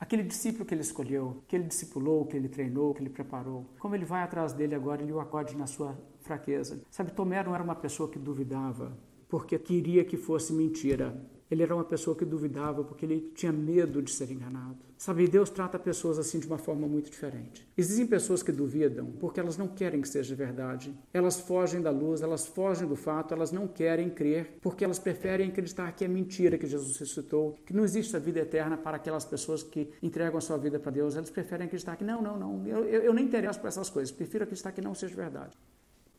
aquele 0.00 0.22
discípulo 0.22 0.64
que 0.64 0.74
ele 0.74 0.82
escolheu, 0.82 1.42
que 1.46 1.56
ele 1.56 1.64
discipulou, 1.64 2.26
que 2.26 2.36
ele 2.36 2.48
treinou, 2.48 2.92
que 2.92 3.00
ele 3.00 3.10
preparou, 3.10 3.64
como 3.78 3.94
ele 3.94 4.04
vai 4.04 4.22
atrás 4.22 4.52
dele 4.52 4.74
agora, 4.74 5.00
ele 5.00 5.12
o 5.12 5.20
acode 5.20 5.56
na 5.56 5.66
sua 5.66 5.96
fraqueza. 6.24 6.80
Sabe, 6.90 7.12
Tomé 7.12 7.42
não 7.44 7.54
era 7.54 7.62
uma 7.62 7.76
pessoa 7.76 8.08
que 8.08 8.18
duvidava 8.18 8.96
porque 9.28 9.58
queria 9.58 10.04
que 10.04 10.16
fosse 10.16 10.52
mentira. 10.52 11.14
Ele 11.50 11.62
era 11.62 11.74
uma 11.74 11.84
pessoa 11.84 12.16
que 12.16 12.24
duvidava 12.24 12.82
porque 12.82 13.04
ele 13.04 13.32
tinha 13.34 13.52
medo 13.52 14.02
de 14.02 14.10
ser 14.10 14.30
enganado. 14.30 14.78
Sabe, 14.96 15.28
Deus 15.28 15.50
trata 15.50 15.78
pessoas 15.78 16.18
assim 16.18 16.38
de 16.38 16.46
uma 16.46 16.56
forma 16.56 16.86
muito 16.88 17.10
diferente. 17.10 17.68
Existem 17.76 18.06
pessoas 18.06 18.42
que 18.42 18.50
duvidam 18.50 19.12
porque 19.20 19.38
elas 19.38 19.58
não 19.58 19.68
querem 19.68 20.00
que 20.00 20.08
seja 20.08 20.34
verdade. 20.34 20.94
Elas 21.12 21.38
fogem 21.38 21.82
da 21.82 21.90
luz, 21.90 22.22
elas 22.22 22.46
fogem 22.46 22.88
do 22.88 22.96
fato, 22.96 23.34
elas 23.34 23.52
não 23.52 23.68
querem 23.68 24.08
crer 24.08 24.58
porque 24.62 24.84
elas 24.84 24.98
preferem 24.98 25.50
acreditar 25.50 25.92
que 25.92 26.04
é 26.04 26.08
mentira 26.08 26.56
que 26.56 26.66
Jesus 26.66 26.96
ressuscitou, 26.96 27.56
que 27.66 27.74
não 27.74 27.84
existe 27.84 28.16
a 28.16 28.18
vida 28.18 28.40
eterna 28.40 28.76
para 28.76 28.96
aquelas 28.96 29.24
pessoas 29.24 29.62
que 29.62 29.90
entregam 30.02 30.38
a 30.38 30.40
sua 30.40 30.56
vida 30.56 30.78
para 30.80 30.92
Deus. 30.92 31.14
Elas 31.14 31.30
preferem 31.30 31.66
acreditar 31.66 31.96
que 31.96 32.04
não, 32.04 32.22
não, 32.22 32.38
não, 32.38 32.66
eu, 32.66 32.84
eu, 32.84 33.02
eu 33.02 33.14
nem 33.14 33.26
interesso 33.26 33.60
por 33.60 33.68
essas 33.68 33.90
coisas, 33.90 34.10
prefiro 34.10 34.44
acreditar 34.44 34.72
que 34.72 34.80
não 34.80 34.94
seja 34.94 35.14
verdade. 35.14 35.56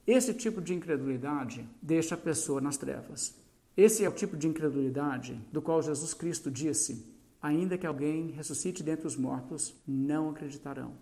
Esse 0.08 0.34
tipo 0.34 0.62
de 0.62 0.74
incredulidade 0.74 1.68
deixa 1.82 2.14
a 2.14 2.18
pessoa 2.18 2.62
nas 2.62 2.78
trevas. 2.78 3.34
Esse 3.76 4.06
é 4.06 4.10
o 4.10 4.12
tipo 4.12 4.38
de 4.38 4.48
incredulidade 4.48 5.40
do 5.52 5.62
qual 5.62 5.82
Jesus 5.82 6.14
Cristo 6.14 6.52
disse: 6.52 7.04
ainda 7.42 7.78
que 7.78 7.88
alguém 7.88 8.32
ressuscite 8.32 8.84
dentre 8.84 9.08
os 9.08 9.18
mortos, 9.18 9.76
não 9.88 10.30
acreditarão. 10.30 10.94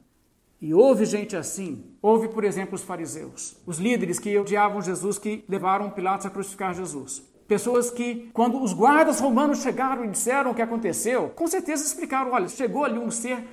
E 0.61 0.73
houve 0.73 1.03
gente 1.05 1.35
assim. 1.35 1.83
Houve, 2.01 2.29
por 2.29 2.45
exemplo, 2.45 2.75
os 2.75 2.81
fariseus, 2.81 3.57
os 3.65 3.77
líderes 3.77 4.19
que 4.19 4.37
odiavam 4.37 4.81
Jesus, 4.81 5.19
que 5.19 5.43
levaram 5.49 5.89
Pilatos 5.89 6.25
a 6.25 6.29
crucificar 6.29 6.73
Jesus. 6.73 7.21
Pessoas 7.45 7.91
que, 7.91 8.29
quando 8.33 8.63
os 8.63 8.71
guardas 8.71 9.19
romanos 9.19 9.61
chegaram 9.61 10.05
e 10.05 10.09
disseram 10.09 10.51
o 10.51 10.55
que 10.55 10.61
aconteceu, 10.61 11.29
com 11.29 11.45
certeza 11.45 11.83
explicaram: 11.83 12.31
olha, 12.31 12.47
chegou 12.47 12.85
ali 12.85 12.97
um 12.97 13.11
ser 13.11 13.43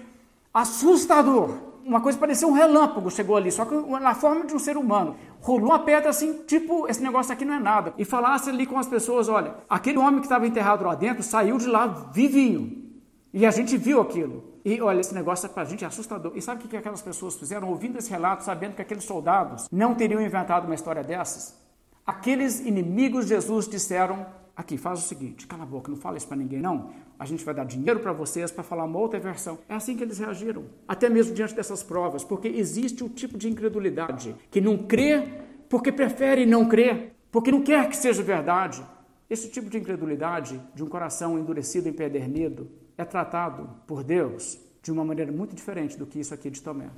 assustador, 0.55 1.70
uma 1.84 2.01
coisa 2.01 2.18
parecia 2.18 2.46
um 2.46 2.53
relâmpago 2.53 3.11
chegou 3.11 3.36
ali, 3.36 3.51
só 3.51 3.64
que 3.64 3.74
na 3.74 4.14
forma 4.14 4.46
de 4.46 4.55
um 4.55 4.59
ser 4.59 4.76
humano. 4.76 5.16
Rolou 5.41 5.70
uma 5.70 5.78
pedra 5.78 6.11
assim, 6.11 6.43
tipo, 6.47 6.86
esse 6.88 7.03
negócio 7.03 7.32
aqui 7.32 7.45
não 7.45 7.55
é 7.55 7.59
nada. 7.59 7.95
E 7.97 8.05
falasse 8.05 8.51
ali 8.51 8.66
com 8.66 8.78
as 8.78 8.86
pessoas: 8.86 9.28
olha, 9.28 9.55
aquele 9.68 9.99
homem 9.99 10.20
que 10.20 10.26
estava 10.26 10.47
enterrado 10.47 10.84
lá 10.84 10.95
dentro 10.95 11.22
saiu 11.22 11.57
de 11.59 11.66
lá 11.66 11.86
vivinho. 11.86 12.91
E 13.32 13.47
a 13.47 13.51
gente 13.51 13.76
viu 13.76 14.01
aquilo. 14.01 14.45
E 14.64 14.80
olha, 14.80 15.01
esse 15.01 15.14
negócio 15.14 15.49
para 15.49 15.62
a 15.62 15.64
gente 15.64 15.84
é 15.84 15.86
assustador. 15.86 16.32
E 16.34 16.43
sabe 16.43 16.64
o 16.64 16.68
que 16.68 16.76
aquelas 16.76 17.01
pessoas 17.01 17.36
fizeram? 17.36 17.68
Ouvindo 17.68 17.99
esse 17.99 18.11
relato, 18.11 18.45
sabendo 18.45 18.74
que 18.74 18.82
aqueles 18.82 19.05
soldados 19.05 19.66
não 19.72 19.95
teriam 19.95 20.20
inventado 20.20 20.66
uma 20.66 20.74
história 20.74 21.03
dessas, 21.03 21.57
aqueles 22.05 22.61
inimigos 22.61 23.24
de 23.24 23.30
Jesus 23.30 23.66
disseram 23.66 24.26
Aqui, 24.57 24.76
faz 24.76 24.98
o 24.98 25.03
seguinte, 25.03 25.46
cala 25.46 25.62
a 25.62 25.66
boca, 25.66 25.90
não 25.90 25.96
fala 25.96 26.16
isso 26.16 26.26
para 26.26 26.36
ninguém, 26.36 26.61
não. 26.61 26.90
A 27.18 27.24
gente 27.24 27.44
vai 27.44 27.55
dar 27.55 27.64
dinheiro 27.64 28.01
para 28.01 28.12
vocês 28.12 28.51
para 28.51 28.62
falar 28.62 28.84
uma 28.84 28.98
outra 28.98 29.18
versão. 29.18 29.59
É 29.68 29.74
assim 29.74 29.96
que 29.96 30.03
eles 30.03 30.18
reagiram, 30.18 30.64
até 30.86 31.09
mesmo 31.09 31.34
diante 31.34 31.55
dessas 31.55 31.82
provas, 31.82 32.24
porque 32.24 32.48
existe 32.48 33.03
um 33.05 33.09
tipo 33.09 33.38
de 33.38 33.48
incredulidade 33.48 34.34
que 34.51 34.61
não 34.61 34.76
crê 34.78 35.40
porque 35.68 35.92
prefere 35.92 36.44
não 36.44 36.68
crer, 36.68 37.14
porque 37.30 37.53
não 37.53 37.62
quer 37.62 37.88
que 37.88 37.96
seja 37.96 38.22
verdade. 38.22 38.84
Esse 39.30 39.48
tipo 39.48 39.70
de 39.70 39.78
incredulidade, 39.78 40.61
de 40.74 40.82
um 40.82 40.88
coração 40.88 41.38
endurecido, 41.38 41.88
empedernido, 41.88 42.68
é 42.98 43.05
tratado 43.05 43.70
por 43.86 44.03
Deus 44.03 44.59
de 44.82 44.90
uma 44.90 45.05
maneira 45.05 45.30
muito 45.30 45.55
diferente 45.55 45.96
do 45.96 46.05
que 46.07 46.18
isso 46.18 46.34
aqui 46.34 46.51
de 46.51 46.61
Tomé. 46.61 46.90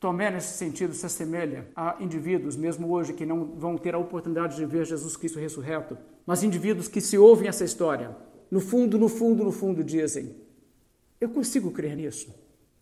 Tomé, 0.00 0.30
nesse 0.30 0.56
sentido, 0.56 0.94
se 0.94 1.04
assemelha 1.04 1.68
a 1.76 1.96
indivíduos, 2.00 2.56
mesmo 2.56 2.90
hoje, 2.90 3.12
que 3.12 3.26
não 3.26 3.44
vão 3.44 3.76
ter 3.76 3.94
a 3.94 3.98
oportunidade 3.98 4.56
de 4.56 4.64
ver 4.64 4.86
Jesus 4.86 5.16
Cristo 5.16 5.38
ressurreto, 5.38 5.96
mas 6.26 6.42
indivíduos 6.42 6.88
que 6.88 7.00
se 7.00 7.18
ouvem 7.18 7.48
essa 7.48 7.64
história, 7.64 8.16
no 8.50 8.60
fundo, 8.60 8.98
no 8.98 9.08
fundo, 9.08 9.44
no 9.44 9.52
fundo, 9.52 9.82
dizem: 9.82 10.34
Eu 11.20 11.28
consigo 11.28 11.70
crer 11.70 11.96
nisso. 11.96 12.32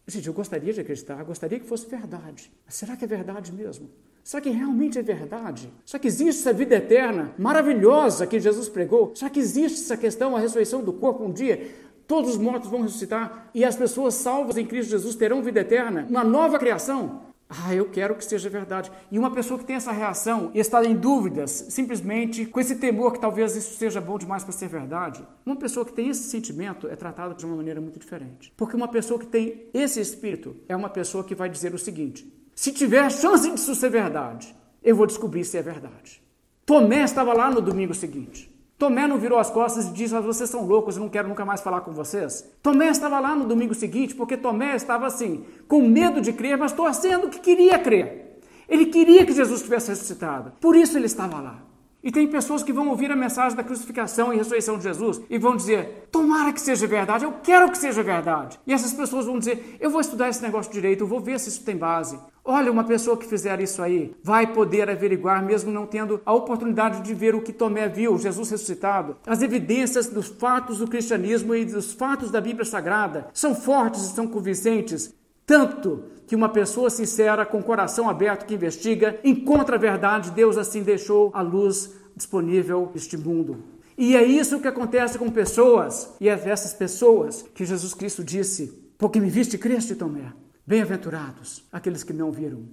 Gente, 0.07 0.27
eu 0.27 0.35
gostaria 0.35 0.73
de 0.73 0.81
acreditar, 0.81 1.23
gostaria 1.23 1.61
que 1.61 1.67
fosse 1.67 1.89
verdade. 1.89 2.53
Mas 2.67 2.75
será 2.75 2.97
que 2.97 3.05
é 3.05 3.09
verdade 3.09 3.53
mesmo? 3.53 3.89
Será 4.25 4.41
que 4.41 4.51
realmente 4.51 4.99
é 4.99 5.03
verdade? 5.03 5.73
Será 5.85 5.99
que 5.99 6.09
existe 6.09 6.41
essa 6.41 6.53
vida 6.53 6.77
eterna 6.77 7.33
maravilhosa 7.39 8.27
que 8.27 8.39
Jesus 8.39 8.69
pregou? 8.69 9.15
Será 9.15 9.31
que 9.31 9.41
existe 9.41 9.81
essa 9.81 9.97
questão, 9.97 10.37
a 10.37 10.41
ressurreição 10.41 10.83
do 10.83 10.93
corpo 10.93 11.25
um 11.25 11.33
dia? 11.33 11.71
Todos 12.07 12.33
os 12.33 12.37
mortos 12.37 12.71
vão 12.71 12.83
ressuscitar 12.83 13.51
e 13.55 13.65
as 13.65 13.75
pessoas 13.75 14.15
salvas 14.15 14.57
em 14.57 14.67
Cristo 14.67 14.91
Jesus 14.91 15.15
terão 15.15 15.43
vida 15.43 15.61
eterna, 15.61 16.07
uma 16.09 16.23
nova 16.23 16.59
criação? 16.59 17.32
Ah, 17.55 17.75
eu 17.75 17.85
quero 17.85 18.15
que 18.15 18.25
seja 18.25 18.49
verdade. 18.49 18.91
E 19.11 19.19
uma 19.19 19.31
pessoa 19.31 19.59
que 19.59 19.67
tem 19.67 19.77
essa 19.77 19.93
reação 19.93 20.51
e 20.55 20.59
está 20.59 20.83
em 20.83 20.95
dúvidas, 20.95 21.67
simplesmente 21.69 22.47
com 22.47 22.59
esse 22.59 22.77
temor 22.77 23.13
que 23.13 23.21
talvez 23.21 23.55
isso 23.55 23.77
seja 23.77 24.01
bom 24.01 24.17
demais 24.17 24.43
para 24.43 24.53
ser 24.53 24.69
verdade, 24.69 25.23
uma 25.45 25.57
pessoa 25.57 25.85
que 25.85 25.93
tem 25.93 26.09
esse 26.09 26.23
sentimento 26.25 26.89
é 26.89 26.97
tratada 26.97 27.35
de 27.35 27.45
uma 27.45 27.57
maneira 27.57 27.81
muito 27.81 27.99
diferente. 27.99 28.53
Porque 28.57 28.75
uma 28.75 28.89
pessoa 28.89 29.21
que 29.21 29.27
tem 29.27 29.67
esse 29.75 30.01
espírito 30.01 30.57
é 30.67 30.75
uma 30.75 30.89
pessoa 30.89 31.25
que 31.25 31.35
vai 31.35 31.51
dizer 31.51 31.75
o 31.75 31.79
seguinte: 31.79 32.33
se 32.55 32.73
tiver 32.73 33.11
chance 33.11 33.51
disso 33.51 33.75
ser 33.75 33.91
verdade, 33.91 34.55
eu 34.83 34.97
vou 34.97 35.07
descobrir 35.07 35.45
se 35.45 35.59
é 35.59 35.63
verdade. 35.63 36.23
Tomé 36.65 37.03
estava 37.03 37.35
lá 37.35 37.51
no 37.51 37.61
domingo 37.61 37.93
seguinte. 37.93 38.52
Tomé 38.83 39.07
não 39.07 39.17
virou 39.17 39.39
as 39.39 39.49
costas 39.49 39.87
e 39.87 39.93
disse: 39.93 40.13
Vocês 40.19 40.51
são 40.51 40.67
loucos, 40.67 40.97
eu 40.97 41.03
não 41.03 41.09
quero 41.09 41.29
nunca 41.29 41.45
mais 41.45 41.61
falar 41.61 41.83
com 41.83 41.93
vocês. 41.93 42.45
Tomé 42.61 42.89
estava 42.89 43.21
lá 43.21 43.33
no 43.33 43.45
domingo 43.45 43.77
seguinte 43.77 44.13
porque 44.13 44.37
Tomé 44.37 44.75
estava 44.75 45.07
assim, 45.07 45.45
com 45.69 45.83
medo 45.83 46.21
de 46.21 46.33
crer, 46.33 46.59
mas 46.59 46.73
torcendo 46.73 47.29
que 47.29 47.39
queria 47.39 47.79
crer. 47.79 48.41
Ele 48.69 48.87
queria 48.87 49.25
que 49.25 49.33
Jesus 49.33 49.63
tivesse 49.63 49.91
ressuscitado. 49.91 50.55
Por 50.61 50.75
isso 50.75 50.99
ele 50.99 51.07
estava 51.07 51.41
lá. 51.41 51.59
E 52.03 52.11
tem 52.11 52.27
pessoas 52.27 52.65
que 52.65 52.73
vão 52.73 52.89
ouvir 52.89 53.13
a 53.13 53.15
mensagem 53.15 53.57
da 53.57 53.63
crucificação 53.63 54.33
e 54.33 54.37
ressurreição 54.37 54.77
de 54.77 54.83
Jesus 54.83 55.21
e 55.31 55.39
vão 55.39 55.55
dizer: 55.55 56.09
Tomara 56.11 56.53
que 56.53 56.61
seja 56.61 56.85
verdade, 56.85 57.25
eu 57.25 57.35
quero 57.41 57.71
que 57.71 57.79
seja 57.79 58.03
verdade. 58.03 58.59
E 58.67 58.73
essas 58.73 58.93
pessoas 58.93 59.27
vão 59.27 59.39
dizer: 59.39 59.77
Eu 59.79 59.91
vou 59.91 60.01
estudar 60.01 60.29
esse 60.29 60.43
negócio 60.43 60.73
direito, 60.73 61.05
eu 61.05 61.07
vou 61.07 61.21
ver 61.21 61.39
se 61.39 61.51
isso 61.51 61.65
tem 61.65 61.77
base. 61.77 62.19
Olha, 62.45 62.73
uma 62.73 62.83
pessoa 62.83 63.17
que 63.17 63.27
fizer 63.27 63.61
isso 63.61 63.81
aí 63.81 64.13
vai 64.21 64.53
poder 64.53 64.91
averiguar, 64.91 65.45
mesmo 65.45 65.71
não 65.71 65.87
tendo 65.87 66.21
a 66.27 66.35
oportunidade 66.35 67.01
de 67.01 67.15
ver 67.15 67.37
o 67.37 67.41
que 67.41 67.53
Tomé 67.53 67.89
viu, 67.89 68.19
Jesus 68.19 68.51
ressuscitado. 68.51 69.17
As 69.25 69.43
evidências 69.43 70.09
dos 70.09 70.27
fatos 70.27 70.79
do 70.79 70.89
cristianismo 70.89 71.55
e 71.55 71.65
dos 71.65 71.93
fatos 71.93 72.33
da 72.33 72.41
Bíblia 72.41 72.65
Sagrada 72.65 73.29
são 73.33 73.55
fortes 73.55 74.03
e 74.03 74.15
são 74.15 74.27
convincentes. 74.27 75.15
Tanto 75.47 76.03
que 76.27 76.35
uma 76.35 76.49
pessoa 76.49 76.91
sincera, 76.91 77.47
com 77.47 77.63
coração 77.63 78.11
aberto, 78.11 78.45
que 78.45 78.55
investiga, 78.55 79.21
encontra 79.23 79.77
a 79.77 79.79
verdade, 79.79 80.33
Deus 80.33 80.57
assim 80.57 80.83
deixou 80.83 81.31
a 81.35 81.43
luz 81.43 81.93
disponível 82.17 82.91
neste 82.93 83.17
mundo. 83.17 83.63
E 83.97 84.17
é 84.17 84.25
isso 84.25 84.59
que 84.59 84.67
acontece 84.67 85.17
com 85.17 85.31
pessoas, 85.31 86.13
e 86.21 86.29
é 86.29 86.33
essas 86.33 86.75
pessoas 86.75 87.45
que 87.55 87.65
Jesus 87.65 87.95
Cristo 87.95 88.25
disse: 88.25 88.67
Porque 88.99 89.21
me 89.21 89.31
viste, 89.31 89.57
creste, 89.57 89.95
Tomé. 89.95 90.33
Bem-aventurados 90.67 91.65
aqueles 91.73 92.05
que 92.05 92.13
não 92.13 92.31
viram 92.31 92.65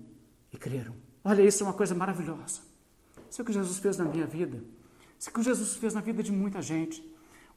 e 0.53 0.57
creram. 0.57 0.93
Olha, 1.23 1.41
isso 1.41 1.63
é 1.63 1.65
uma 1.67 1.73
coisa 1.73 1.95
maravilhosa. 1.95 2.61
Isso 3.29 3.41
é 3.41 3.43
o 3.43 3.45
que 3.45 3.53
Jesus 3.53 3.79
fez 3.79 3.97
na 3.97 4.05
minha 4.05 4.25
vida. 4.25 4.61
Isso 5.17 5.29
é 5.29 5.31
o 5.31 5.33
que 5.33 5.43
Jesus 5.43 5.75
fez 5.75 5.93
na 5.93 6.01
vida 6.01 6.23
de 6.23 6.31
muita 6.31 6.61
gente. 6.61 7.03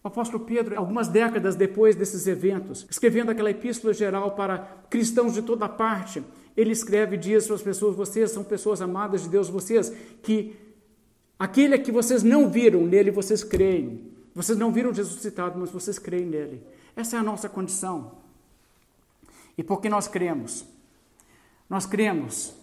O 0.02 0.08
apóstolo 0.08 0.44
Pedro, 0.44 0.76
algumas 0.76 1.06
décadas 1.06 1.54
depois 1.54 1.94
desses 1.94 2.26
eventos, 2.26 2.86
escrevendo 2.90 3.30
aquela 3.30 3.50
epístola 3.50 3.94
geral 3.94 4.32
para 4.32 4.58
cristãos 4.90 5.34
de 5.34 5.42
toda 5.42 5.68
parte, 5.68 6.24
ele 6.56 6.72
escreve 6.72 7.14
e 7.16 7.18
diz 7.18 7.46
para 7.46 7.54
as 7.54 7.62
pessoas: 7.62 7.94
vocês 7.94 8.30
são 8.30 8.42
pessoas 8.42 8.82
amadas 8.82 9.22
de 9.22 9.28
Deus, 9.28 9.48
vocês 9.48 9.90
que 10.22 10.56
aquele 11.38 11.78
que 11.78 11.92
vocês 11.92 12.22
não 12.22 12.50
viram, 12.50 12.84
nele 12.84 13.10
vocês 13.10 13.44
creem. 13.44 14.10
Vocês 14.34 14.58
não 14.58 14.72
viram 14.72 14.94
Jesus 14.94 15.20
citado, 15.20 15.58
mas 15.58 15.70
vocês 15.70 15.98
creem 15.98 16.26
nele. 16.26 16.62
Essa 16.96 17.16
é 17.16 17.18
a 17.18 17.22
nossa 17.22 17.48
condição. 17.48 18.21
E 19.56 19.62
por 19.62 19.80
que 19.80 19.88
nós 19.88 20.08
cremos? 20.08 20.66
Nós 21.68 21.86
cremos 21.86 22.54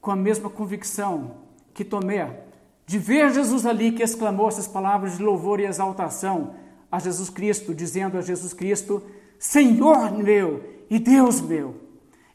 com 0.00 0.10
a 0.10 0.16
mesma 0.16 0.48
convicção 0.48 1.36
que 1.74 1.84
Tomé 1.84 2.44
de 2.90 2.98
ver 2.98 3.32
Jesus 3.32 3.66
ali 3.66 3.92
que 3.92 4.02
exclamou 4.02 4.48
essas 4.48 4.66
palavras 4.66 5.16
de 5.16 5.22
louvor 5.22 5.60
e 5.60 5.64
exaltação 5.64 6.56
a 6.90 6.98
Jesus 6.98 7.30
Cristo, 7.30 7.72
dizendo 7.72 8.18
a 8.18 8.20
Jesus 8.20 8.52
Cristo: 8.52 9.00
Senhor 9.38 10.12
meu 10.12 10.64
e 10.90 10.98
Deus 10.98 11.40
meu. 11.40 11.76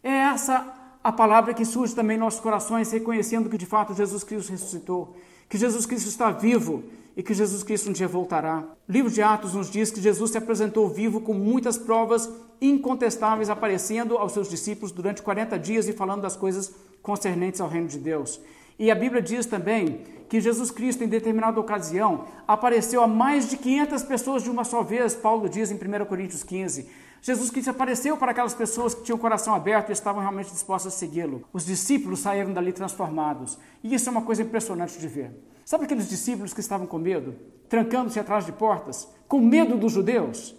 É 0.02 0.10
essa 0.10 0.74
a 1.04 1.12
palavra 1.12 1.54
que 1.54 1.66
surge 1.66 1.94
também 1.94 2.16
em 2.16 2.20
nossos 2.22 2.40
corações, 2.40 2.90
reconhecendo 2.90 3.50
que 3.50 3.58
de 3.58 3.66
fato 3.66 3.94
Jesus 3.94 4.24
Cristo 4.24 4.50
ressuscitou, 4.50 5.18
que 5.50 5.58
Jesus 5.58 5.86
Cristo 5.86 6.08
está 6.08 6.32
vivo 6.32 6.84
e 7.16 7.24
que 7.24 7.34
Jesus 7.34 7.64
Cristo 7.64 7.90
um 7.90 7.94
dia 7.94 8.08
voltará. 8.08 8.64
O 8.88 8.92
livro 8.92 9.10
de 9.10 9.22
Atos 9.22 9.54
nos 9.54 9.70
diz 9.70 9.90
que 9.90 10.02
Jesus 10.02 10.32
se 10.32 10.38
apresentou 10.38 10.90
vivo 10.90 11.22
com 11.22 11.34
muitas 11.34 11.78
provas 11.78 12.30
incontestáveis 12.62 13.50
aparecendo 13.50 14.18
aos 14.18 14.32
seus 14.32 14.50
discípulos 14.50 14.92
durante 14.92 15.22
40 15.22 15.58
dias 15.60 15.88
e 15.88 15.94
falando 15.94 16.22
das 16.22 16.36
coisas 16.36 16.74
concernentes 17.02 17.62
ao 17.62 17.70
reino 17.70 17.88
de 17.88 18.00
Deus. 18.00 18.42
E 18.78 18.92
a 18.92 18.96
Bíblia 18.96 19.22
diz 19.22 19.46
também 19.46 20.02
que 20.28 20.42
Jesus 20.42 20.72
Cristo, 20.72 21.04
em 21.04 21.08
determinada 21.08 21.60
ocasião, 21.60 22.26
apareceu 22.48 23.02
a 23.02 23.08
mais 23.08 23.50
de 23.50 23.58
500 23.58 24.04
pessoas 24.04 24.44
de 24.44 24.50
uma 24.50 24.64
só 24.64 24.82
vez, 24.82 25.14
Paulo 25.16 25.48
diz 25.48 25.72
em 25.72 25.76
1 25.76 26.06
Coríntios 26.06 26.44
15. 26.44 26.90
Jesus 27.26 27.50
Cristo 27.50 27.72
apareceu 27.72 28.16
para 28.18 28.30
aquelas 28.30 28.54
pessoas 28.54 28.94
que 28.94 29.02
tinham 29.02 29.18
o 29.18 29.20
coração 29.20 29.56
aberto 29.56 29.90
e 29.90 29.94
estavam 29.94 30.22
realmente 30.22 30.52
dispostas 30.52 30.94
a 30.94 30.96
segui-lo. 30.96 31.44
Os 31.52 31.66
discípulos 31.66 32.20
saíram 32.20 32.54
dali 32.54 32.72
transformados. 32.72 33.58
E 33.84 33.96
isso 33.96 34.08
é 34.08 34.12
uma 34.12 34.22
coisa 34.22 34.44
impressionante 34.44 35.00
de 35.00 35.08
ver. 35.08 35.32
Sabe 35.66 35.86
aqueles 35.86 36.08
discípulos 36.08 36.54
que 36.54 36.60
estavam 36.60 36.86
com 36.86 37.00
medo, 37.00 37.34
trancando-se 37.68 38.20
atrás 38.20 38.46
de 38.46 38.52
portas, 38.52 39.08
com 39.28 39.40
medo 39.40 39.76
dos 39.76 39.92
judeus? 39.92 40.56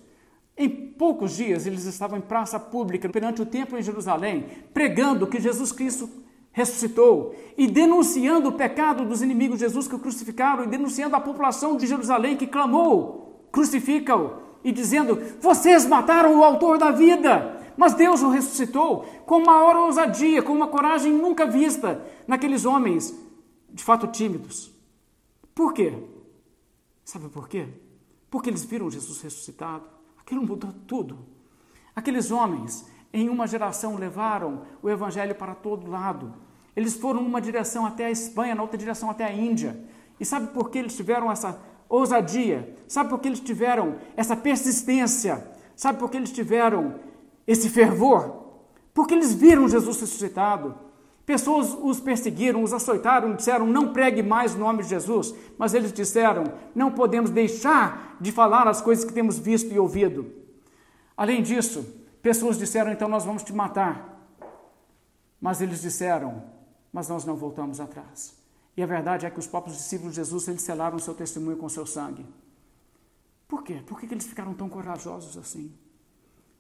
Em 0.58 0.68
poucos 0.68 1.36
dias 1.36 1.68
eles 1.68 1.84
estavam 1.84 2.18
em 2.18 2.22
praça 2.22 2.58
pública, 2.58 3.08
perante 3.08 3.40
o 3.40 3.46
templo 3.46 3.78
em 3.78 3.82
Jerusalém, 3.82 4.46
pregando 4.74 5.28
que 5.28 5.40
Jesus 5.40 5.70
Cristo 5.70 6.10
ressuscitou 6.50 7.32
e 7.56 7.68
denunciando 7.68 8.48
o 8.48 8.54
pecado 8.54 9.04
dos 9.04 9.22
inimigos 9.22 9.60
de 9.60 9.66
Jesus 9.66 9.86
que 9.86 9.94
o 9.94 10.00
crucificaram 10.00 10.64
e 10.64 10.66
denunciando 10.66 11.14
a 11.14 11.20
população 11.20 11.76
de 11.76 11.86
Jerusalém 11.86 12.36
que 12.36 12.48
clamou: 12.48 13.46
crucifica-o, 13.52 14.45
e 14.66 14.72
dizendo: 14.72 15.22
vocês 15.40 15.86
mataram 15.86 16.36
o 16.36 16.42
autor 16.42 16.76
da 16.76 16.90
vida, 16.90 17.62
mas 17.76 17.94
Deus 17.94 18.20
o 18.20 18.30
ressuscitou 18.30 19.04
com 19.24 19.38
maior 19.44 19.76
ousadia, 19.76 20.42
com 20.42 20.52
uma 20.52 20.66
coragem 20.66 21.12
nunca 21.12 21.46
vista 21.46 22.04
naqueles 22.26 22.64
homens, 22.64 23.14
de 23.72 23.84
fato 23.84 24.08
tímidos. 24.08 24.72
Por 25.54 25.72
quê? 25.72 25.96
Sabe 27.04 27.28
por 27.28 27.48
quê? 27.48 27.68
Porque 28.28 28.50
eles 28.50 28.64
viram 28.64 28.90
Jesus 28.90 29.20
ressuscitado. 29.22 29.84
Aquilo 30.18 30.44
mudou 30.44 30.72
tudo. 30.84 31.16
Aqueles 31.94 32.32
homens, 32.32 32.84
em 33.12 33.28
uma 33.28 33.46
geração, 33.46 33.94
levaram 33.94 34.62
o 34.82 34.90
evangelho 34.90 35.36
para 35.36 35.54
todo 35.54 35.88
lado. 35.88 36.34
Eles 36.74 36.94
foram 36.94 37.22
numa 37.22 37.40
direção 37.40 37.86
até 37.86 38.06
a 38.06 38.10
Espanha, 38.10 38.56
na 38.56 38.62
outra 38.62 38.76
direção 38.76 39.08
até 39.08 39.24
a 39.24 39.32
Índia. 39.32 39.80
E 40.18 40.24
sabe 40.24 40.48
por 40.48 40.70
que 40.70 40.78
eles 40.78 40.96
tiveram 40.96 41.30
essa 41.30 41.56
ousadia? 41.88 42.74
Sabe 42.88 43.10
por 43.10 43.20
que 43.20 43.28
eles 43.28 43.40
tiveram 43.40 43.96
essa 44.16 44.36
persistência? 44.36 45.46
Sabe 45.74 45.98
por 45.98 46.10
que 46.10 46.16
eles 46.16 46.32
tiveram 46.32 46.94
esse 47.46 47.68
fervor? 47.68 48.44
Porque 48.94 49.14
eles 49.14 49.34
viram 49.34 49.68
Jesus 49.68 50.00
ressuscitado. 50.00 50.74
Pessoas 51.26 51.76
os 51.82 51.98
perseguiram, 51.98 52.62
os 52.62 52.72
açoitaram, 52.72 53.34
disseram: 53.34 53.66
não 53.66 53.92
pregue 53.92 54.22
mais 54.22 54.54
o 54.54 54.58
nome 54.58 54.84
de 54.84 54.90
Jesus. 54.90 55.34
Mas 55.58 55.74
eles 55.74 55.92
disseram: 55.92 56.44
não 56.74 56.92
podemos 56.92 57.30
deixar 57.30 58.16
de 58.20 58.30
falar 58.30 58.68
as 58.68 58.80
coisas 58.80 59.04
que 59.04 59.12
temos 59.12 59.38
visto 59.38 59.72
e 59.72 59.78
ouvido. 59.78 60.32
Além 61.16 61.42
disso, 61.42 61.84
pessoas 62.22 62.56
disseram: 62.56 62.92
então 62.92 63.08
nós 63.08 63.24
vamos 63.24 63.42
te 63.42 63.52
matar. 63.52 64.30
Mas 65.40 65.60
eles 65.60 65.82
disseram: 65.82 66.44
mas 66.92 67.08
nós 67.08 67.24
não 67.24 67.34
voltamos 67.34 67.80
atrás. 67.80 68.35
E 68.76 68.82
a 68.82 68.86
verdade 68.86 69.24
é 69.24 69.30
que 69.30 69.38
os 69.38 69.46
próprios 69.46 69.76
discípulos 69.78 70.12
de 70.12 70.16
Jesus 70.16 70.46
eles 70.48 70.62
selaram 70.62 70.96
o 70.96 71.00
seu 71.00 71.14
testemunho 71.14 71.56
com 71.56 71.68
seu 71.68 71.86
sangue. 71.86 72.26
Por 73.48 73.62
quê? 73.62 73.82
Por 73.86 73.98
que 73.98 74.06
eles 74.12 74.26
ficaram 74.26 74.52
tão 74.52 74.68
corajosos 74.68 75.38
assim? 75.38 75.72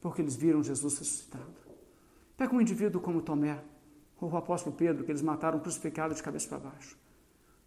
Porque 0.00 0.22
eles 0.22 0.34
viram 0.34 0.62
Jesus 0.62 0.98
ressuscitado. 0.98 1.44
Pega 2.36 2.54
um 2.54 2.60
indivíduo 2.60 3.00
como 3.00 3.20
Tomé, 3.20 3.58
ou 4.18 4.30
o 4.30 4.36
apóstolo 4.36 4.74
Pedro, 4.74 5.04
que 5.04 5.10
eles 5.10 5.20
mataram 5.20 5.58
crucificado 5.58 6.14
de 6.14 6.22
cabeça 6.22 6.48
para 6.48 6.70
baixo. 6.70 6.96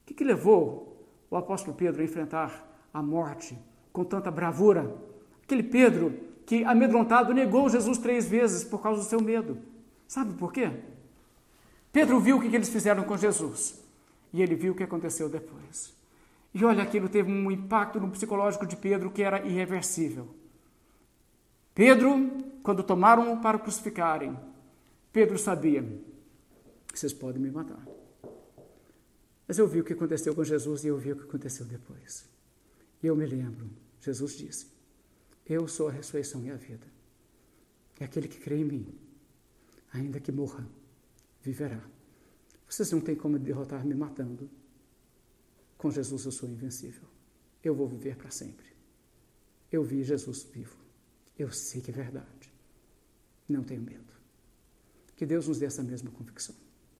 O 0.02 0.08
que, 0.08 0.14
que 0.16 0.24
levou 0.24 1.06
o 1.30 1.36
apóstolo 1.36 1.76
Pedro 1.76 2.02
a 2.02 2.06
enfrentar 2.06 2.68
a 2.92 3.04
morte 3.04 3.58
com 3.94 4.04
tanta 4.04 4.32
bravura? 4.32 4.96
Aquele 5.44 5.64
Pedro 5.64 6.18
que, 6.46 6.64
amedrontado, 6.64 7.34
negou 7.34 7.70
Jesus 7.70 8.00
três 8.00 8.28
vezes 8.28 8.64
por 8.64 8.82
causa 8.82 9.02
do 9.02 9.08
seu 9.08 9.22
medo. 9.22 9.60
Sabe 10.08 10.34
por 10.34 10.52
quê? 10.52 10.72
Pedro 11.92 12.20
viu 12.20 12.38
o 12.38 12.42
que 12.42 12.56
eles 12.56 12.70
fizeram 12.70 13.04
com 13.04 13.16
Jesus 13.16 13.89
e 14.34 14.42
ele 14.42 14.56
viu 14.56 14.74
o 14.74 14.76
que 14.76 14.84
aconteceu 14.84 15.30
depois. 15.30 15.94
E 16.54 16.64
olha, 16.66 16.84
aquilo 16.84 17.10
teve 17.10 17.32
um 17.32 17.52
impacto 17.52 18.00
no 18.00 18.10
psicológico 18.10 18.66
de 18.66 18.76
Pedro 18.76 19.12
que 19.12 19.22
era 19.22 19.46
irreversível. 19.46 20.28
Pedro, 21.74 22.30
quando 22.64 22.84
tomaram 22.84 23.40
para 23.40 23.60
crucificarem, 23.60 24.38
Pedro 25.14 25.38
sabia: 25.38 25.84
vocês 26.94 27.14
podem 27.14 27.42
me 27.42 27.52
matar. 27.52 27.86
Mas 29.48 29.58
eu 29.58 29.68
vi 29.68 29.80
o 29.80 29.84
que 29.84 29.94
aconteceu 29.94 30.36
com 30.36 30.44
Jesus 30.44 30.84
e 30.84 30.88
eu 30.88 30.98
vi 30.98 31.12
o 31.12 31.16
que 31.16 31.24
aconteceu 31.24 31.66
depois. 31.66 32.28
E 33.02 33.08
eu 33.08 33.16
me 33.16 33.26
lembro, 33.26 33.70
Jesus 34.02 34.38
disse: 34.38 34.68
Eu 35.48 35.68
sou 35.68 35.88
a 35.88 35.92
ressurreição 35.92 36.44
e 36.44 36.52
a 36.52 36.56
vida. 36.56 36.86
É 38.00 38.06
aquele 38.06 38.28
que 38.28 38.40
crê 38.40 38.58
em 38.58 38.66
mim, 38.66 38.88
ainda 39.94 40.20
que 40.20 40.32
morra, 40.32 40.68
viverá. 41.42 41.82
Vocês 42.70 42.92
não 42.92 43.02
têm 43.02 43.16
como 43.16 43.40
derrotar 43.40 43.84
me 43.84 43.96
matando. 43.96 44.48
Com 45.76 45.90
Jesus 45.90 46.26
eu 46.26 46.32
sou 46.32 46.48
invencível. 46.48 47.08
Eu 47.64 47.74
vou 47.74 47.88
viver 47.88 48.16
para 48.16 48.30
sempre. 48.30 48.68
Eu 49.72 49.84
vi 49.84 50.04
Jesus 50.04 50.44
vivo. 50.44 50.78
Eu 51.38 51.52
sei 51.52 51.82
que 51.82 51.90
é 51.90 51.94
verdade. 51.94 52.54
Não 53.48 53.64
tenho 53.64 53.82
medo. 53.82 54.14
Que 55.16 55.26
Deus 55.26 55.48
nos 55.48 55.58
dê 55.58 55.66
essa 55.66 55.82
mesma 55.82 56.12
convicção. 56.12 56.56